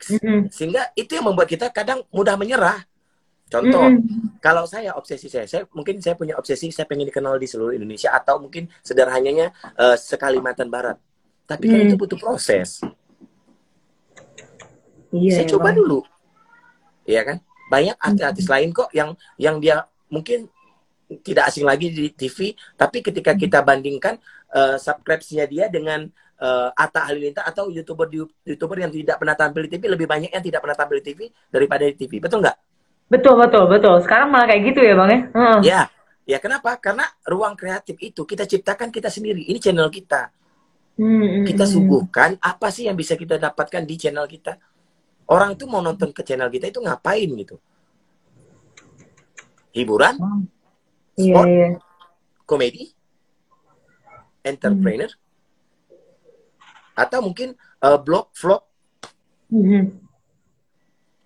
Mm-hmm. 0.09 0.49
Sehingga 0.49 0.83
itu 0.97 1.13
yang 1.13 1.29
membuat 1.29 1.49
kita 1.51 1.69
kadang 1.69 2.01
mudah 2.09 2.41
menyerah. 2.41 2.81
Contoh, 3.51 3.83
mm-hmm. 3.83 4.39
kalau 4.39 4.65
saya 4.65 4.95
obsesi 4.95 5.27
saya, 5.27 5.45
saya 5.45 5.67
mungkin 5.75 5.99
saya 5.99 6.15
punya 6.15 6.39
obsesi 6.39 6.71
saya 6.71 6.87
pengen 6.87 7.11
dikenal 7.11 7.37
di 7.37 7.51
seluruh 7.51 7.75
Indonesia 7.75 8.15
atau 8.15 8.39
mungkin 8.39 8.71
sederhananya 8.81 9.51
uh, 9.77 9.99
sekalimantan 9.99 10.71
Barat. 10.71 10.97
Tapi 11.51 11.67
mm. 11.67 11.71
kan 11.75 11.79
itu 11.83 11.97
butuh 11.99 12.19
proses. 12.23 12.79
Iya, 15.11 15.43
saya 15.43 15.47
ya, 15.51 15.51
coba 15.59 15.75
bang. 15.75 15.83
dulu, 15.83 15.99
iya 17.03 17.27
kan? 17.27 17.43
Banyak 17.67 17.99
artis-artis 17.99 18.47
mm. 18.47 18.53
lain 18.55 18.69
kok 18.71 18.91
yang 18.95 19.11
yang 19.35 19.57
dia 19.59 19.83
mungkin 20.07 20.47
tidak 21.27 21.51
asing 21.51 21.67
lagi 21.67 21.91
di 21.91 22.15
TV, 22.15 22.55
tapi 22.79 23.03
ketika 23.03 23.35
kita 23.35 23.67
bandingkan 23.67 24.23
uh, 24.55 24.79
subscribe-nya 24.79 25.51
dia 25.51 25.67
dengan 25.67 26.07
uh, 26.41 26.69
Atta 26.73 27.07
Halilintar 27.07 27.45
atau 27.47 27.69
youtuber 27.69 28.09
youtuber 28.43 28.77
yang 28.81 28.91
tidak 28.91 29.21
pernah 29.21 29.37
tampil 29.37 29.69
di 29.69 29.71
TV 29.77 29.83
lebih 29.93 30.09
banyak 30.09 30.33
yang 30.33 30.45
tidak 30.45 30.61
pernah 30.65 30.77
tampil 30.77 30.97
di 31.01 31.05
TV 31.13 31.21
daripada 31.53 31.85
di 31.87 31.95
TV 31.95 32.19
betul 32.19 32.41
nggak? 32.41 32.57
Betul 33.11 33.35
betul 33.37 33.65
betul. 33.69 33.97
Sekarang 34.03 34.33
malah 34.33 34.49
kayak 34.49 34.63
gitu 34.73 34.81
ya 34.81 34.95
bang 34.97 35.11
ya? 35.11 35.21
Uh. 35.37 35.59
Ya 35.61 35.81
ya 36.25 36.39
kenapa? 36.41 36.79
Karena 36.81 37.05
ruang 37.29 37.55
kreatif 37.55 37.97
itu 38.01 38.25
kita 38.25 38.49
ciptakan 38.49 38.89
kita 38.89 39.13
sendiri. 39.13 39.45
Ini 39.45 39.59
channel 39.61 39.93
kita. 39.93 40.33
Hmm, 41.01 41.23
hmm 41.23 41.45
kita 41.49 41.65
hmm. 41.65 41.73
suguhkan 41.73 42.31
apa 42.41 42.69
sih 42.69 42.89
yang 42.89 42.97
bisa 42.97 43.17
kita 43.17 43.37
dapatkan 43.37 43.83
di 43.85 43.95
channel 43.97 44.27
kita. 44.27 44.57
Orang 45.31 45.55
tuh 45.55 45.71
mau 45.71 45.79
nonton 45.79 46.11
ke 46.11 46.27
channel 46.27 46.51
kita 46.51 46.75
itu 46.75 46.83
ngapain 46.83 47.31
gitu? 47.39 47.57
Hiburan, 49.71 50.19
iya, 51.15 51.31
sport, 51.31 51.47
yeah, 51.47 51.71
yeah. 51.71 51.73
komedi, 52.43 52.91
entrepreneur, 54.43 55.07
hmm 55.07 55.30
atau 57.01 57.25
mungkin 57.25 57.57
uh, 57.81 57.97
blog 57.97 58.29
vlog 58.37 58.61
mm-hmm. 59.49 59.85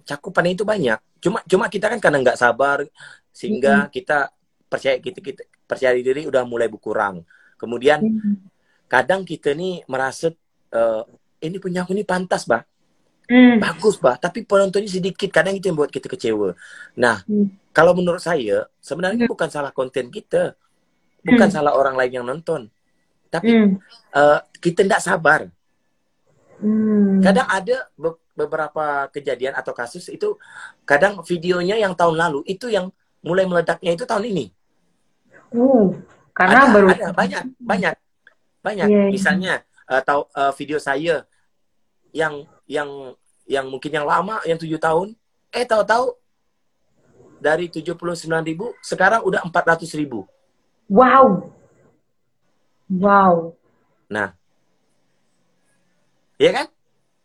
cakupannya 0.06 0.54
itu 0.54 0.62
banyak 0.62 0.98
cuma 1.18 1.42
cuma 1.50 1.66
kita 1.66 1.90
kan 1.90 1.98
karena 1.98 2.22
nggak 2.22 2.38
sabar 2.38 2.86
sehingga 3.34 3.88
mm-hmm. 3.88 3.94
kita 3.94 4.18
percaya 4.70 4.96
kita, 5.02 5.18
kita 5.18 5.42
percaya 5.66 5.98
diri 5.98 6.30
udah 6.30 6.46
mulai 6.46 6.70
berkurang 6.70 7.26
kemudian 7.58 8.06
mm-hmm. 8.06 8.34
kadang 8.86 9.26
kita 9.26 9.50
nih 9.50 9.82
merasa 9.90 10.30
uh, 10.70 11.02
ini 11.42 11.58
punya 11.58 11.82
aku 11.82 11.92
ini 11.92 12.06
pantas 12.06 12.46
bah 12.46 12.62
mm. 13.28 13.60
bagus 13.60 13.96
bah 14.00 14.16
tapi 14.20 14.44
penontonnya 14.44 14.88
sedikit 14.88 15.28
kadang 15.32 15.56
itu 15.56 15.68
yang 15.68 15.78
buat 15.78 15.92
kita 15.92 16.08
kecewa 16.08 16.56
nah 16.96 17.24
mm. 17.24 17.74
kalau 17.74 17.96
menurut 17.96 18.20
saya 18.20 18.68
sebenarnya 18.80 19.26
mm. 19.26 19.30
bukan 19.30 19.48
salah 19.48 19.72
konten 19.72 20.08
kita 20.12 20.56
bukan 21.24 21.48
mm. 21.48 21.54
salah 21.54 21.72
orang 21.76 21.96
lain 21.96 22.22
yang 22.22 22.26
nonton 22.26 22.68
tapi 23.32 23.50
mm. 23.50 23.70
uh, 24.14 24.40
kita 24.60 24.84
tidak 24.84 25.02
sabar 25.02 25.48
Hmm. 26.58 27.18
Kadang 27.22 27.48
ada 27.50 27.76
be 27.94 28.14
beberapa 28.34 29.06
kejadian 29.14 29.54
atau 29.54 29.70
kasus 29.70 30.10
itu 30.10 30.34
kadang 30.82 31.22
videonya 31.22 31.78
yang 31.78 31.94
tahun 31.94 32.18
lalu 32.18 32.42
itu 32.50 32.66
yang 32.66 32.90
mulai 33.22 33.46
meledaknya 33.46 33.94
itu 33.94 34.02
tahun 34.02 34.26
ini. 34.26 34.50
Uh, 35.54 35.94
karena 36.34 36.66
ada, 36.66 36.72
baru 36.74 36.86
ada 36.90 37.06
banyak 37.14 37.44
banyak 37.62 37.94
banyak. 38.58 38.86
Yeah, 38.90 39.06
iya. 39.06 39.14
Misalnya 39.14 39.54
uh, 39.86 40.02
tahu 40.02 40.26
uh, 40.34 40.52
video 40.58 40.82
saya 40.82 41.22
yang 42.10 42.42
yang 42.66 43.14
yang 43.46 43.70
mungkin 43.70 43.94
yang 43.94 44.02
lama 44.02 44.42
yang 44.42 44.58
tujuh 44.58 44.82
tahun, 44.82 45.14
eh 45.54 45.62
tahu-tahu 45.62 46.18
dari 47.38 47.70
tujuh 47.70 47.94
puluh 47.94 48.18
sembilan 48.18 48.42
ribu 48.42 48.74
sekarang 48.82 49.22
udah 49.22 49.46
empat 49.46 49.78
ratus 49.78 49.94
ribu. 49.94 50.26
Wow, 50.90 51.54
wow. 52.90 53.54
Nah, 54.10 54.34
Iya 56.38 56.50
kan? 56.50 56.66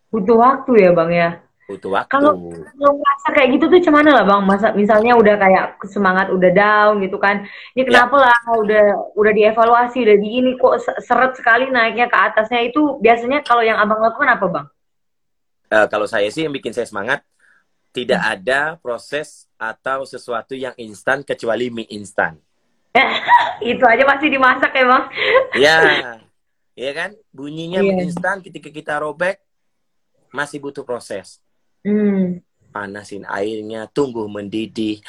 Butuh 0.09 0.37
waktu 0.37 0.71
ya 0.81 0.91
bang 0.93 1.11
ya. 1.13 1.29
Butuh 1.69 1.89
waktu. 1.93 2.09
Kalau 2.09 2.49
kalau 2.49 2.93
merasa 2.97 3.27
kayak 3.29 3.49
gitu 3.57 3.65
tuh 3.69 3.81
cuman 3.85 4.09
lah 4.09 4.25
bang? 4.25 4.41
Masa 4.41 4.67
misalnya 4.73 5.13
udah 5.13 5.35
kayak 5.37 5.65
semangat 5.85 6.33
udah 6.33 6.49
down 6.49 6.97
gitu 7.05 7.21
kan? 7.21 7.45
Ini 7.77 7.85
ya. 7.85 7.87
kenapa 7.87 8.15
ya. 8.17 8.25
lah 8.25 8.39
udah 8.57 8.85
udah 9.13 9.31
dievaluasi 9.37 9.97
udah 10.01 10.17
begini 10.17 10.51
kok 10.57 10.81
seret 11.05 11.37
sekali 11.37 11.69
naiknya 11.69 12.09
ke 12.09 12.17
atasnya 12.17 12.65
itu 12.65 12.97
biasanya 12.97 13.45
kalau 13.45 13.61
yang 13.61 13.77
abang 13.77 14.01
lakukan 14.01 14.33
apa 14.33 14.45
bang? 14.49 14.67
Uh, 15.69 15.85
kalau 15.85 16.09
saya 16.09 16.25
sih 16.33 16.49
yang 16.49 16.53
bikin 16.53 16.73
saya 16.73 16.89
semangat 16.89 17.21
tidak 17.93 18.21
hmm. 18.21 18.33
ada 18.33 18.61
proses 18.81 19.45
atau 19.61 20.05
sesuatu 20.09 20.57
yang 20.57 20.73
instan 20.77 21.21
kecuali 21.21 21.69
mie 21.69 21.89
instan. 21.93 22.37
itu 23.61 23.85
aja 23.85 24.03
masih 24.09 24.33
dimasak 24.33 24.73
ya 24.73 24.85
bang? 24.89 25.03
Ya, 25.53 25.75
ya 26.73 26.91
kan? 26.91 27.15
Bunyinya 27.33 27.81
yeah. 27.81 28.03
instan 28.03 28.41
ketika 28.41 28.69
kita 28.69 28.97
robek 29.01 29.41
masih 30.29 30.61
butuh 30.61 30.85
proses. 30.85 31.41
Hmm. 31.81 32.43
Panasin 32.69 33.25
airnya, 33.25 33.89
tunggu 33.89 34.29
mendidih, 34.29 35.01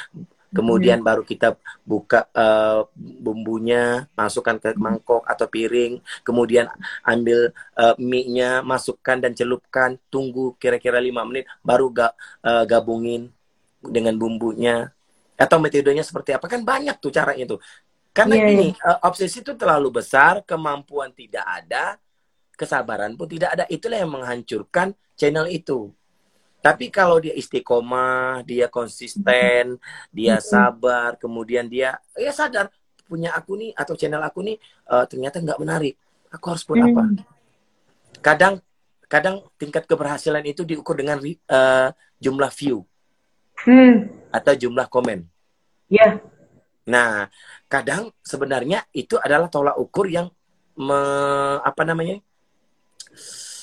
kemudian 0.51 0.99
hmm. 0.99 1.07
baru 1.07 1.23
kita 1.23 1.55
buka 1.87 2.27
uh, 2.35 2.83
bumbunya 2.95 4.05
masukkan 4.13 4.59
ke 4.59 4.75
mangkok 4.75 5.23
atau 5.23 5.47
piring 5.47 6.03
kemudian 6.27 6.67
ambil 7.07 7.55
uh, 7.79 7.95
mie-nya 7.95 8.59
masukkan 8.59 9.17
dan 9.17 9.31
celupkan 9.31 9.95
tunggu 10.11 10.53
kira-kira 10.59 10.99
lima 10.99 11.23
menit 11.23 11.47
baru 11.63 11.87
ga, 11.89 12.11
uh, 12.43 12.67
gabungin 12.67 13.31
dengan 13.79 14.19
bumbunya 14.19 14.91
atau 15.39 15.57
metodenya 15.57 16.05
seperti 16.05 16.35
apa 16.35 16.45
kan 16.45 16.61
banyak 16.61 16.99
tuh 17.01 17.09
caranya 17.09 17.55
tuh 17.55 17.59
karena 18.11 18.35
yeah, 18.39 18.49
ini 18.51 18.67
yeah. 18.75 18.99
Uh, 18.99 18.99
obsesi 19.07 19.39
itu 19.39 19.55
terlalu 19.55 20.03
besar 20.03 20.43
kemampuan 20.43 21.15
tidak 21.15 21.43
ada 21.47 21.95
kesabaran 22.55 23.15
pun 23.15 23.25
tidak 23.25 23.55
ada 23.55 23.63
itulah 23.71 23.97
yang 23.97 24.11
menghancurkan 24.11 24.93
channel 25.15 25.47
itu 25.47 25.89
tapi 26.61 26.93
kalau 26.93 27.17
dia 27.17 27.33
istiqomah, 27.33 28.45
dia 28.45 28.69
konsisten, 28.69 29.81
dia 30.13 30.37
sabar, 30.37 31.17
kemudian 31.17 31.65
dia 31.65 31.97
ya 32.13 32.29
sadar 32.29 32.69
punya 33.09 33.33
aku 33.33 33.57
nih 33.57 33.73
atau 33.73 33.97
channel 33.97 34.21
aku 34.21 34.45
nih 34.45 34.61
uh, 34.93 35.09
ternyata 35.09 35.41
nggak 35.41 35.57
menarik. 35.57 35.97
Aku 36.29 36.53
harus 36.53 36.61
buat 36.63 36.85
apa? 36.85 37.01
Hmm. 37.01 37.17
Kadang 38.21 38.53
kadang 39.09 39.41
tingkat 39.57 39.89
keberhasilan 39.89 40.45
itu 40.45 40.61
diukur 40.61 40.95
dengan 40.95 41.17
uh, 41.19 41.89
jumlah 42.21 42.51
view 42.53 42.85
hmm. 43.65 44.29
atau 44.29 44.53
jumlah 44.53 44.85
komen. 44.85 45.25
Ya. 45.89 45.97
Yeah. 45.97 46.13
Nah, 46.91 47.31
kadang 47.71 48.11
sebenarnya 48.19 48.83
itu 48.91 49.15
adalah 49.15 49.47
tolak 49.47 49.79
ukur 49.79 50.11
yang 50.11 50.27
me, 50.75 50.99
apa 51.63 51.87
namanya 51.87 52.19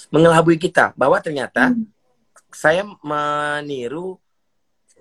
mengelabui 0.09 0.57
kita 0.57 0.97
bahwa 0.97 1.21
ternyata 1.21 1.77
hmm 1.77 1.99
saya 2.53 2.85
meniru 3.05 4.17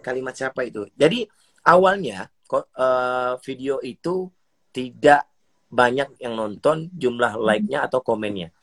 kalimat 0.04 0.36
siapa 0.36 0.68
itu. 0.68 0.88
Jadi 0.94 1.26
awalnya 1.66 2.28
uh, 2.52 3.40
video 3.44 3.80
itu 3.84 4.28
tidak 4.72 5.28
banyak 5.68 6.16
yang 6.22 6.38
nonton, 6.38 6.92
jumlah 6.96 7.36
like-nya 7.40 7.88
atau 7.88 8.00
komennya. 8.00 8.54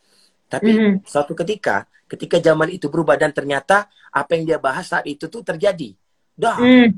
Tapi 0.48 0.70
mm 0.70 0.79
-hmm. 0.79 0.94
suatu 1.05 1.35
ketika, 1.35 1.85
ketika 2.07 2.38
zaman 2.40 2.70
itu 2.72 2.88
berubah 2.88 3.18
dan 3.18 3.35
ternyata 3.35 3.90
apa 4.14 4.31
yang 4.38 4.55
dia 4.55 4.59
bahas 4.61 4.88
saat 4.88 5.05
itu 5.11 5.27
tuh 5.27 5.42
terjadi. 5.42 5.92
Dah, 6.33 6.57
mm. 6.57 6.88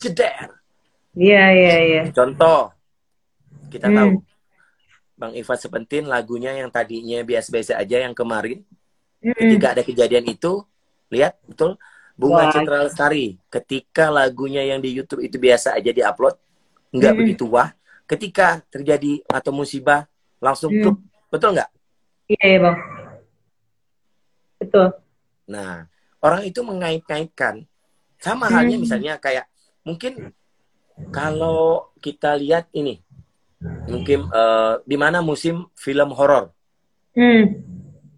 ceder. 0.00 0.63
Iya, 1.14 1.34
yeah, 1.34 1.48
iya, 1.50 1.66
yeah, 1.66 1.78
iya. 1.78 1.94
Yeah. 1.96 2.04
Contoh, 2.10 2.74
kita 3.70 3.86
mm. 3.90 3.96
tahu 3.96 4.10
Bang 5.14 5.32
Ivan 5.38 5.58
Sepentin 5.58 6.04
lagunya 6.10 6.50
yang 6.54 6.68
tadinya 6.74 7.22
biasa-biasa 7.22 7.78
aja 7.78 8.02
yang 8.02 8.14
kemarin, 8.14 8.66
mm. 9.22 9.38
ketika 9.38 9.66
ada 9.78 9.82
kejadian 9.86 10.26
itu, 10.26 10.66
Lihat, 11.14 11.38
betul? 11.46 11.78
Bunga 12.14 12.48
Wah. 12.48 12.52
Citra 12.52 12.78
Lestari. 12.86 13.26
Ketika 13.50 14.10
lagunya 14.10 14.62
yang 14.66 14.82
di 14.82 14.90
YouTube 14.94 15.22
itu 15.22 15.38
biasa 15.38 15.78
aja 15.78 15.90
diupload, 15.90 16.34
nggak 16.94 17.12
hmm. 17.14 17.20
begitu 17.22 17.44
wah. 17.50 17.70
Ketika 18.06 18.62
terjadi 18.70 19.22
atau 19.30 19.50
musibah, 19.50 20.06
langsung 20.38 20.70
hmm. 20.70 20.94
Betul 21.30 21.58
nggak? 21.58 21.70
Iya, 22.30 22.44
iya, 22.46 22.58
Bang. 22.62 22.76
Betul. 24.62 24.86
Nah, 25.50 25.90
orang 26.22 26.42
itu 26.46 26.60
mengait-ngaitkan. 26.62 27.66
Sama 28.22 28.46
hmm. 28.46 28.54
halnya 28.54 28.76
misalnya 28.78 29.12
kayak, 29.18 29.50
mungkin 29.82 30.30
kalau 31.10 31.90
kita 31.98 32.38
lihat 32.38 32.70
ini, 32.74 33.02
mungkin 33.90 34.30
uh, 34.30 34.78
di 34.86 34.96
mana 34.98 35.24
musim 35.24 35.66
film 35.74 36.14
horor. 36.14 36.54
Hmm 37.14 37.74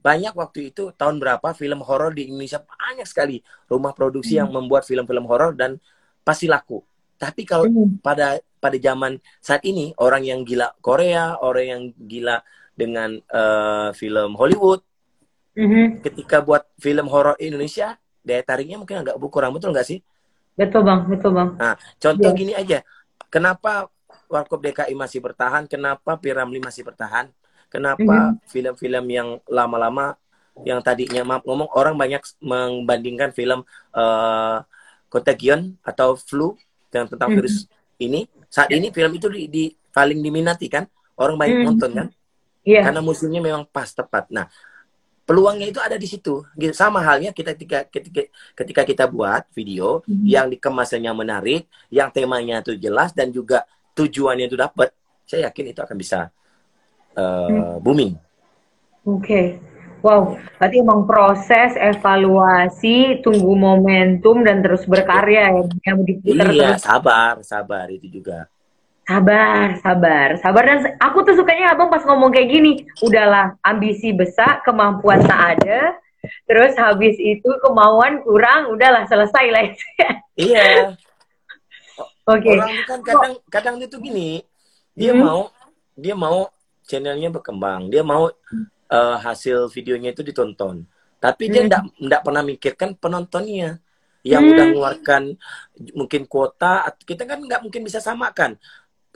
banyak 0.06 0.38
waktu 0.38 0.70
itu 0.70 0.94
tahun 0.94 1.18
berapa 1.18 1.50
film 1.50 1.82
horor 1.82 2.14
di 2.14 2.30
Indonesia 2.30 2.62
banyak 2.62 3.02
sekali 3.10 3.42
rumah 3.66 3.90
produksi 3.90 4.38
hmm. 4.38 4.46
yang 4.46 4.50
membuat 4.54 4.86
film-film 4.86 5.26
horor 5.26 5.58
dan 5.58 5.82
pasti 6.22 6.46
laku. 6.46 6.78
Tapi 7.18 7.42
kalau 7.42 7.66
hmm. 7.66 7.98
pada 7.98 8.38
pada 8.62 8.78
zaman 8.78 9.18
saat 9.42 9.66
ini 9.66 9.90
orang 9.98 10.22
yang 10.22 10.46
gila 10.46 10.70
Korea, 10.78 11.34
orang 11.42 11.66
yang 11.66 11.82
gila 11.98 12.38
dengan 12.78 13.18
uh, 13.34 13.90
film 13.98 14.38
Hollywood, 14.38 14.86
hmm. 15.58 16.06
ketika 16.06 16.38
buat 16.38 16.70
film 16.78 17.10
horor 17.10 17.34
Indonesia 17.42 17.98
daya 18.22 18.46
tariknya 18.46 18.78
mungkin 18.78 19.02
agak 19.02 19.18
kurang 19.26 19.58
betul 19.58 19.74
nggak 19.74 19.90
sih? 19.90 19.98
Betul 20.56 20.82
bang, 20.88 21.00
betul 21.04 21.30
bang. 21.36 21.50
Nah, 21.60 21.76
contoh 21.76 22.30
yeah. 22.32 22.38
gini 22.40 22.52
aja, 22.56 22.78
kenapa 23.28 23.92
Warkop 24.26 24.64
DKI 24.64 24.96
masih 24.96 25.20
bertahan, 25.22 25.68
kenapa 25.68 26.16
Piramli 26.18 26.58
masih 26.58 26.82
bertahan? 26.82 27.30
Kenapa 27.68 28.32
mhm. 28.32 28.48
film-film 28.48 29.04
mm 29.04 29.10
-hmm. 29.10 29.18
yang 29.20 29.28
lama-lama 29.46 30.16
yang 30.64 30.80
tadinya 30.80 31.20
maaf 31.20 31.44
ngomong 31.44 31.68
orang 31.76 31.92
banyak 32.00 32.24
membandingkan 32.40 33.28
film 33.36 33.60
uh, 33.92 34.64
Contagion 35.12 35.76
atau 35.84 36.16
Flu 36.16 36.56
yang 36.88 37.04
tentang 37.04 37.28
mm 37.28 37.36
-hmm. 37.36 37.44
virus 37.44 37.56
ini 38.00 38.24
saat 38.48 38.72
ini 38.72 38.88
film 38.88 39.12
itu 39.12 39.28
di, 39.28 39.52
di 39.52 39.64
paling 39.92 40.24
diminati 40.24 40.72
kan 40.72 40.88
orang 41.20 41.36
banyak 41.36 41.52
mm 41.52 41.60
-hmm. 41.60 41.76
nonton 41.76 41.90
kan 41.92 42.08
yeah. 42.64 42.82
karena 42.88 43.04
musimnya 43.04 43.44
memang 43.44 43.68
pas 43.68 43.92
tepat. 43.92 44.32
Nah 44.32 44.48
peluangnya 45.26 45.66
itu 45.68 45.82
ada 45.82 45.98
di 45.98 46.06
situ. 46.06 46.46
Gitu, 46.54 46.72
sama 46.72 47.02
halnya 47.02 47.34
kita 47.34 47.52
ketika 47.52 47.84
ketika 47.90 48.22
ketika 48.54 48.82
kita 48.86 49.04
buat 49.10 49.44
video 49.52 50.00
mm 50.06 50.08
-hmm. 50.08 50.26
yang 50.30 50.46
dikemasnya 50.46 51.12
menarik, 51.12 51.66
yang 51.90 52.08
temanya 52.14 52.62
itu 52.62 52.78
jelas 52.78 53.10
dan 53.10 53.34
juga 53.34 53.66
tujuannya 53.98 54.46
itu 54.46 54.56
dapat, 54.56 54.94
saya 55.26 55.50
yakin 55.50 55.74
itu 55.74 55.80
akan 55.82 55.96
bisa 55.98 56.30
uh, 57.18 57.76
booming. 57.82 58.14
Oke. 59.02 59.20
Okay. 59.20 59.46
Wow, 60.04 60.38
berarti 60.60 60.76
emang 60.86 61.02
proses 61.02 61.74
evaluasi, 61.74 63.24
tunggu 63.26 63.58
momentum 63.58 64.44
dan 64.46 64.62
terus 64.62 64.86
berkarya 64.86 65.50
ya, 65.50 65.62
yang 65.88 65.98
diputar 66.06 66.46
Iya, 66.52 66.78
terus. 66.78 66.84
sabar, 66.86 67.34
sabar 67.42 67.86
itu 67.90 68.06
juga. 68.20 68.46
Sabar, 69.06 69.78
sabar, 69.78 70.28
sabar 70.42 70.62
dan 70.66 70.78
aku 70.98 71.22
tuh 71.22 71.38
sukanya 71.38 71.78
abang 71.78 71.86
pas 71.86 72.02
ngomong 72.02 72.34
kayak 72.34 72.50
gini, 72.50 72.72
udahlah 73.06 73.54
ambisi 73.62 74.10
besar, 74.10 74.66
kemampuan 74.66 75.22
tak 75.22 75.62
ada, 75.62 75.94
terus 76.50 76.74
habis 76.74 77.14
itu 77.22 77.46
kemauan 77.62 78.18
kurang, 78.26 78.74
udahlah 78.74 79.06
selesai 79.06 79.46
lah 79.50 79.62
itu. 79.62 79.86
Iya. 80.36 80.92
Oke. 82.28 82.44
Okay. 82.44 82.58
Orang 82.60 82.76
kan 82.84 83.00
kadang 83.00 83.34
kadang 83.48 83.76
itu 83.80 83.96
gini, 83.96 84.44
dia 84.96 85.12
hmm. 85.12 85.22
mau 85.22 85.40
dia 85.96 86.12
mau 86.16 86.48
channelnya 86.88 87.28
berkembang 87.28 87.92
dia 87.92 88.00
mau 88.00 88.32
uh, 88.88 89.16
hasil 89.20 89.68
videonya 89.68 90.16
itu 90.16 90.24
ditonton 90.24 90.88
tapi 91.20 91.52
dia 91.52 91.68
tidak 91.68 91.82
hmm. 91.84 92.00
tidak 92.06 92.20
pernah 92.24 92.42
mikirkan 92.46 92.90
penontonnya 92.96 93.82
yang 94.22 94.42
hmm. 94.42 94.52
udah 94.54 94.64
mengeluarkan 94.72 95.22
mungkin 95.92 96.22
kuota 96.24 96.86
kita 97.04 97.28
kan 97.28 97.42
nggak 97.44 97.60
mungkin 97.60 97.82
bisa 97.84 97.98
samakan 97.98 98.56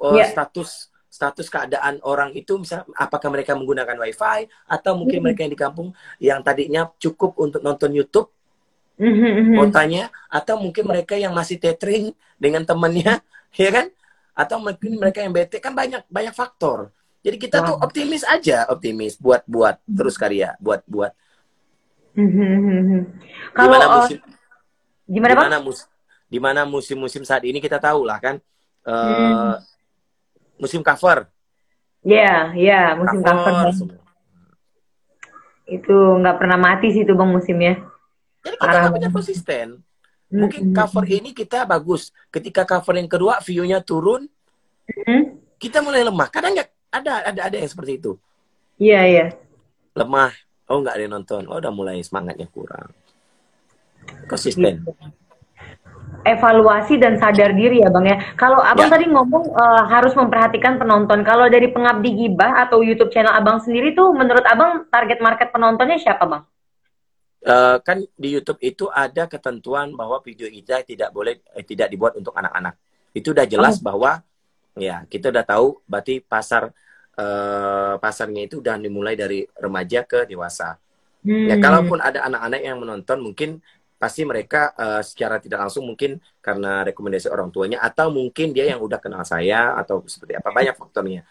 uh, 0.00 0.16
yeah. 0.16 0.28
status 0.32 0.88
status 1.10 1.52
keadaan 1.52 2.00
orang 2.06 2.32
itu 2.32 2.56
misalnya 2.56 2.86
apakah 2.96 3.28
mereka 3.28 3.52
menggunakan 3.52 3.98
wifi 3.98 4.46
atau 4.64 4.96
mungkin 4.96 5.20
hmm. 5.20 5.24
mereka 5.26 5.40
yang 5.44 5.52
di 5.52 5.60
kampung 5.60 5.88
yang 6.22 6.40
tadinya 6.40 6.88
cukup 6.96 7.36
untuk 7.36 7.60
nonton 7.60 7.92
YouTube 7.92 8.30
hmm. 8.96 9.58
kuotanya 9.58 10.08
atau 10.30 10.56
mungkin 10.56 10.86
mereka 10.86 11.18
yang 11.18 11.34
masih 11.34 11.58
tethering 11.58 12.14
dengan 12.38 12.64
temannya 12.64 13.20
ya 13.60 13.70
kan 13.74 13.86
atau 14.32 14.56
mungkin 14.62 14.96
mereka 14.96 15.20
yang 15.20 15.34
bete 15.34 15.58
kan 15.60 15.74
banyak 15.74 16.06
banyak 16.08 16.32
faktor 16.32 16.94
jadi 17.20 17.36
kita 17.36 17.60
wow. 17.60 17.66
tuh 17.68 17.76
optimis 17.84 18.24
aja, 18.24 18.64
optimis 18.72 19.20
buat 19.20 19.44
buat 19.44 19.76
terus 19.84 20.16
karya, 20.16 20.56
buat 20.56 20.80
buat. 20.88 21.12
Kalau 23.52 23.68
gimana 23.68 23.86
musim, 23.92 24.18
gimana, 25.04 25.32
gimana 25.36 25.56
mus, 25.60 25.78
di 26.32 26.38
mana 26.40 26.60
musim-musim 26.64 27.22
saat 27.28 27.44
ini 27.44 27.60
kita 27.60 27.76
tahu 27.76 28.08
lah 28.08 28.18
kan, 28.24 28.40
uh, 28.88 28.96
hmm. 28.96 29.54
Musim 30.60 30.84
cover. 30.84 31.26
Ya, 32.04 32.16
yeah, 32.16 32.40
ya 32.52 32.68
yeah, 32.68 32.86
musim 32.94 33.20
cover. 33.24 33.72
cover. 33.72 33.96
Itu 35.64 35.96
nggak 36.20 36.36
pernah 36.36 36.58
mati 36.60 36.92
sih 36.92 37.02
itu 37.02 37.16
bang 37.16 37.30
musimnya. 37.32 37.74
Jadi 38.44 38.56
kita 38.60 38.76
nggak 38.76 38.94
punya 38.94 39.10
konsisten. 39.10 39.66
Mungkin 40.30 40.70
cover 40.76 41.04
ini 41.08 41.34
kita 41.34 41.66
bagus. 41.66 42.14
Ketika 42.30 42.68
cover 42.68 42.94
yang 43.00 43.10
kedua 43.10 43.42
view-nya 43.42 43.82
turun, 43.82 44.28
kita 45.58 45.82
mulai 45.82 46.04
lemah. 46.06 46.28
Kadang 46.30 46.54
nggak 46.54 46.70
ada 46.90 47.30
ada 47.30 47.40
ada 47.46 47.56
yang 47.56 47.70
seperti 47.70 48.02
itu 48.02 48.12
iya 48.76 49.00
iya 49.06 49.26
lemah 49.94 50.34
oh 50.66 50.78
nggak 50.82 50.94
ada 50.98 51.02
yang 51.06 51.14
nonton 51.14 51.42
oh 51.46 51.56
udah 51.62 51.72
mulai 51.72 52.02
semangatnya 52.02 52.50
kurang 52.50 52.90
konsisten 54.26 54.82
gitu. 54.82 54.92
Evaluasi 56.24 57.00
dan 57.00 57.16
sadar 57.16 57.52
diri 57.56 57.80
ya 57.84 57.88
bang 57.88 58.06
ya 58.12 58.16
kalau 58.36 58.60
abang 58.60 58.88
ya. 58.88 58.94
tadi 58.98 59.06
ngomong 59.08 59.44
uh, 59.52 59.84
harus 59.88 60.12
memperhatikan 60.16 60.76
penonton 60.76 61.24
kalau 61.24 61.48
dari 61.48 61.72
pengabdi 61.72 62.14
gibah 62.26 62.60
atau 62.66 62.84
YouTube 62.84 63.12
channel 63.12 63.32
abang 63.32 63.58
sendiri 63.60 63.92
tuh 63.92 64.12
menurut 64.12 64.44
abang 64.44 64.86
target 64.88 65.18
market 65.20 65.48
penontonnya 65.52 65.98
siapa 66.00 66.26
bang 66.26 66.44
Uh, 67.40 67.80
kan 67.80 67.96
di 68.20 68.36
YouTube 68.36 68.60
itu 68.60 68.84
ada 68.92 69.24
ketentuan 69.24 69.96
bahwa 69.96 70.20
video 70.20 70.44
kita 70.44 70.84
tidak 70.84 71.08
boleh 71.08 71.40
eh, 71.56 71.64
tidak 71.64 71.88
dibuat 71.88 72.12
untuk 72.12 72.36
anak-anak. 72.36 72.76
Itu 73.16 73.32
udah 73.32 73.48
jelas 73.48 73.80
oh. 73.80 73.88
bahwa 73.88 74.20
Ya, 74.78 75.02
kita 75.10 75.34
udah 75.34 75.42
tahu 75.42 75.82
berarti 75.84 76.22
pasar 76.22 76.70
uh, 77.18 77.94
pasarnya 77.98 78.46
itu 78.46 78.62
udah 78.62 78.78
dimulai 78.78 79.18
dari 79.18 79.42
remaja 79.58 80.06
ke 80.06 80.30
dewasa. 80.30 80.78
Ya, 81.20 81.34
hmm. 81.34 81.46
Ya, 81.50 81.56
kalaupun 81.58 81.98
ada 81.98 82.24
anak-anak 82.30 82.60
yang 82.62 82.78
menonton 82.78 83.18
mungkin 83.20 83.50
pasti 84.00 84.24
mereka 84.24 84.72
uh, 84.80 85.04
secara 85.04 85.36
tidak 85.36 85.68
langsung 85.68 85.84
mungkin 85.84 86.16
karena 86.40 86.88
rekomendasi 86.88 87.28
orang 87.28 87.52
tuanya 87.52 87.84
atau 87.84 88.08
mungkin 88.08 88.56
dia 88.56 88.72
yang 88.72 88.80
udah 88.80 88.96
kenal 88.96 89.20
saya 89.28 89.76
atau 89.76 90.00
seperti 90.08 90.40
apa 90.40 90.48
banyak 90.48 90.72
faktornya. 90.72 91.28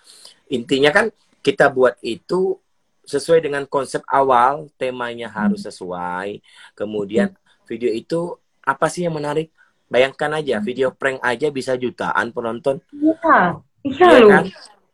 Intinya 0.54 0.94
kan 0.94 1.10
kita 1.42 1.74
buat 1.74 1.98
itu 2.06 2.62
sesuai 3.10 3.42
dengan 3.42 3.66
konsep 3.66 4.06
awal, 4.06 4.70
temanya 4.78 5.34
harus 5.34 5.66
hmm. 5.66 5.68
sesuai. 5.74 6.30
Kemudian 6.78 7.34
hmm. 7.34 7.66
video 7.66 7.90
itu 7.90 8.38
apa 8.62 8.86
sih 8.86 9.10
yang 9.10 9.18
menarik? 9.18 9.50
Bayangkan 9.90 10.38
aja, 10.38 10.62
hmm. 10.62 10.66
video 10.70 10.88
prank 10.94 11.18
aja 11.26 11.50
bisa 11.50 11.74
jutaan 11.74 12.30
penonton. 12.30 12.78
Iya, 12.94 13.58
iya, 13.82 13.98
iya 13.98 14.20
loh. 14.22 14.30
Kan? 14.30 14.46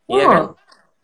Iya 0.08 0.26
kan? 0.32 0.44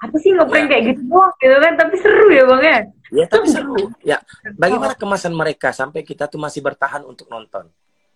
Apa 0.01 0.15
sih 0.23 0.31
ngeprank 0.31 0.65
ya. 0.65 0.69
kayak 0.71 0.84
gitu 0.88 1.01
doang 1.12 1.36
gitu 1.43 1.57
kan? 1.60 1.73
Tapi 1.75 1.95
seru 1.99 2.27
ya 2.31 2.43
bang 2.47 2.62
ya? 2.63 2.79
Ya 3.12 3.28
tapi 3.28 3.52
seru. 3.52 3.91
Ya, 4.02 4.24
bagaimana 4.56 4.95
kemasan 4.95 5.36
mereka 5.36 5.76
sampai 5.76 6.08
kita 6.08 6.32
tuh 6.32 6.39
masih 6.39 6.63
bertahan 6.63 7.04
untuk 7.04 7.28
nonton? 7.28 7.67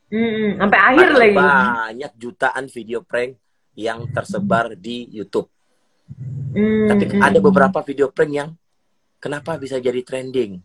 Hmm, 0.07 0.55
sampai 0.55 0.79
akhir 0.79 1.07
Ada 1.11 1.19
lagi. 1.19 1.35
Banyak 1.35 2.11
jutaan 2.15 2.65
video 2.71 2.99
prank 3.03 3.35
yang 3.75 4.07
tersebar 4.07 4.71
di 4.79 5.11
YouTube. 5.11 5.51
Hmm, 6.55 6.87
tapi 6.87 7.11
hmm. 7.11 7.19
ada 7.19 7.39
beberapa 7.43 7.83
video 7.83 8.07
prank 8.07 8.31
yang 8.31 8.49
kenapa 9.19 9.59
bisa 9.59 9.75
jadi 9.83 9.99
trending? 9.99 10.63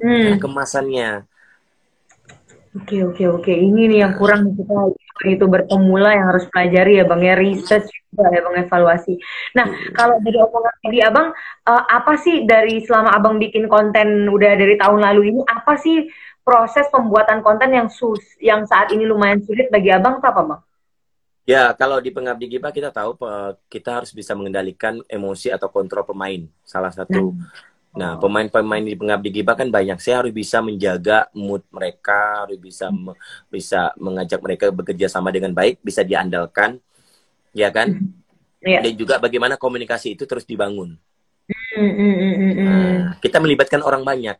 Hmm. 0.00 0.40
kemasannya. 0.40 1.28
Oke 2.80 3.04
oke 3.04 3.24
oke. 3.28 3.52
Ini 3.52 3.92
nih 3.92 3.98
yang 4.08 4.16
kurang 4.16 4.56
kita 4.56 4.72
itu 5.26 5.44
berpemula 5.44 6.16
yang 6.16 6.26
harus 6.32 6.44
pelajari 6.48 7.00
ya 7.00 7.04
bang 7.04 7.20
ya 7.20 7.34
research 7.36 7.88
juga 8.10 8.32
ya 8.32 8.40
bang 8.40 8.56
evaluasi. 8.64 9.14
Nah 9.56 9.66
hmm. 9.68 9.92
kalau 9.92 10.16
dari 10.24 10.38
omongan 10.40 10.74
tadi 10.80 10.98
abang 11.04 11.28
uh, 11.68 11.84
apa 11.88 12.12
sih 12.16 12.48
dari 12.48 12.80
selama 12.84 13.12
abang 13.12 13.36
bikin 13.36 13.68
konten 13.68 14.28
udah 14.28 14.52
dari 14.56 14.80
tahun 14.80 15.00
lalu 15.00 15.36
ini 15.36 15.40
apa 15.44 15.76
sih 15.76 16.08
proses 16.40 16.88
pembuatan 16.88 17.44
konten 17.44 17.70
yang 17.70 17.88
sus 17.92 18.22
yang 18.40 18.64
saat 18.64 18.90
ini 18.90 19.04
lumayan 19.04 19.44
sulit 19.44 19.68
bagi 19.68 19.92
abang 19.92 20.18
apa 20.20 20.40
bang? 20.40 20.62
Ya, 21.48 21.74
kalau 21.74 21.98
di 21.98 22.14
pengabdi 22.14 22.46
kita 22.46 22.94
tahu 22.94 23.18
kita 23.66 23.98
harus 23.98 24.14
bisa 24.14 24.38
mengendalikan 24.38 25.02
emosi 25.10 25.50
atau 25.50 25.66
kontrol 25.66 26.06
pemain. 26.06 26.46
Salah 26.62 26.94
satu. 26.94 27.34
Nah, 27.34 27.69
nah 27.90 28.14
pemain-pemain 28.22 28.86
di 28.86 28.94
pengabdi 28.94 29.30
Giba 29.34 29.58
kan 29.58 29.66
banyak. 29.66 29.98
Saya 29.98 30.22
harus 30.22 30.30
bisa 30.30 30.62
menjaga 30.62 31.26
mood 31.34 31.66
mereka, 31.74 32.46
harus 32.46 32.58
bisa 32.58 32.88
me 32.94 33.18
bisa 33.50 33.90
mengajak 33.98 34.38
mereka 34.38 34.70
bekerja 34.70 35.10
sama 35.10 35.34
dengan 35.34 35.50
baik, 35.50 35.82
bisa 35.82 36.06
diandalkan, 36.06 36.78
ya 37.50 37.74
kan? 37.74 37.98
Yeah. 38.62 38.84
Dan 38.84 38.94
juga 38.94 39.18
bagaimana 39.18 39.58
komunikasi 39.58 40.14
itu 40.14 40.28
terus 40.28 40.46
dibangun. 40.46 40.94
Mm, 41.50 41.92
mm, 41.98 42.14
mm, 42.14 42.52
nah, 42.62 43.06
kita 43.18 43.42
melibatkan 43.42 43.82
orang 43.82 44.06
banyak. 44.06 44.38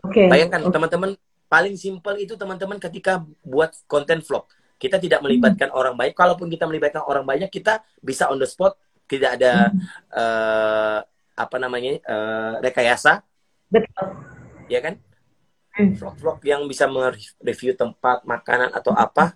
Okay. 0.00 0.32
Bayangkan 0.32 0.64
teman-teman, 0.72 1.12
okay. 1.12 1.52
paling 1.52 1.76
simpel 1.76 2.16
itu 2.16 2.32
teman-teman 2.40 2.80
ketika 2.80 3.20
buat 3.44 3.76
konten 3.84 4.24
vlog 4.24 4.48
kita 4.80 4.96
tidak 4.96 5.20
melibatkan 5.20 5.68
hmm. 5.68 5.76
orang 5.76 5.94
banyak. 5.94 6.16
Kalaupun 6.16 6.48
kita 6.48 6.64
melibatkan 6.64 7.04
orang 7.04 7.28
banyak, 7.28 7.52
kita 7.52 7.84
bisa 8.00 8.32
on 8.32 8.40
the 8.40 8.48
spot, 8.48 8.80
tidak 9.04 9.36
ada 9.36 9.68
hmm. 9.68 9.78
uh, 10.16 10.98
apa 11.40 11.56
namanya 11.56 11.96
uh, 12.04 12.60
rekayasa. 12.60 13.24
Betul. 13.72 14.20
Ya 14.68 14.84
kan? 14.84 15.00
Hmm. 15.72 15.96
Vlog-vlog 15.96 16.44
yang 16.44 16.68
bisa 16.68 16.84
mereview 16.84 17.72
tempat 17.72 18.26
makanan 18.28 18.76
atau 18.76 18.92
apa, 18.92 19.32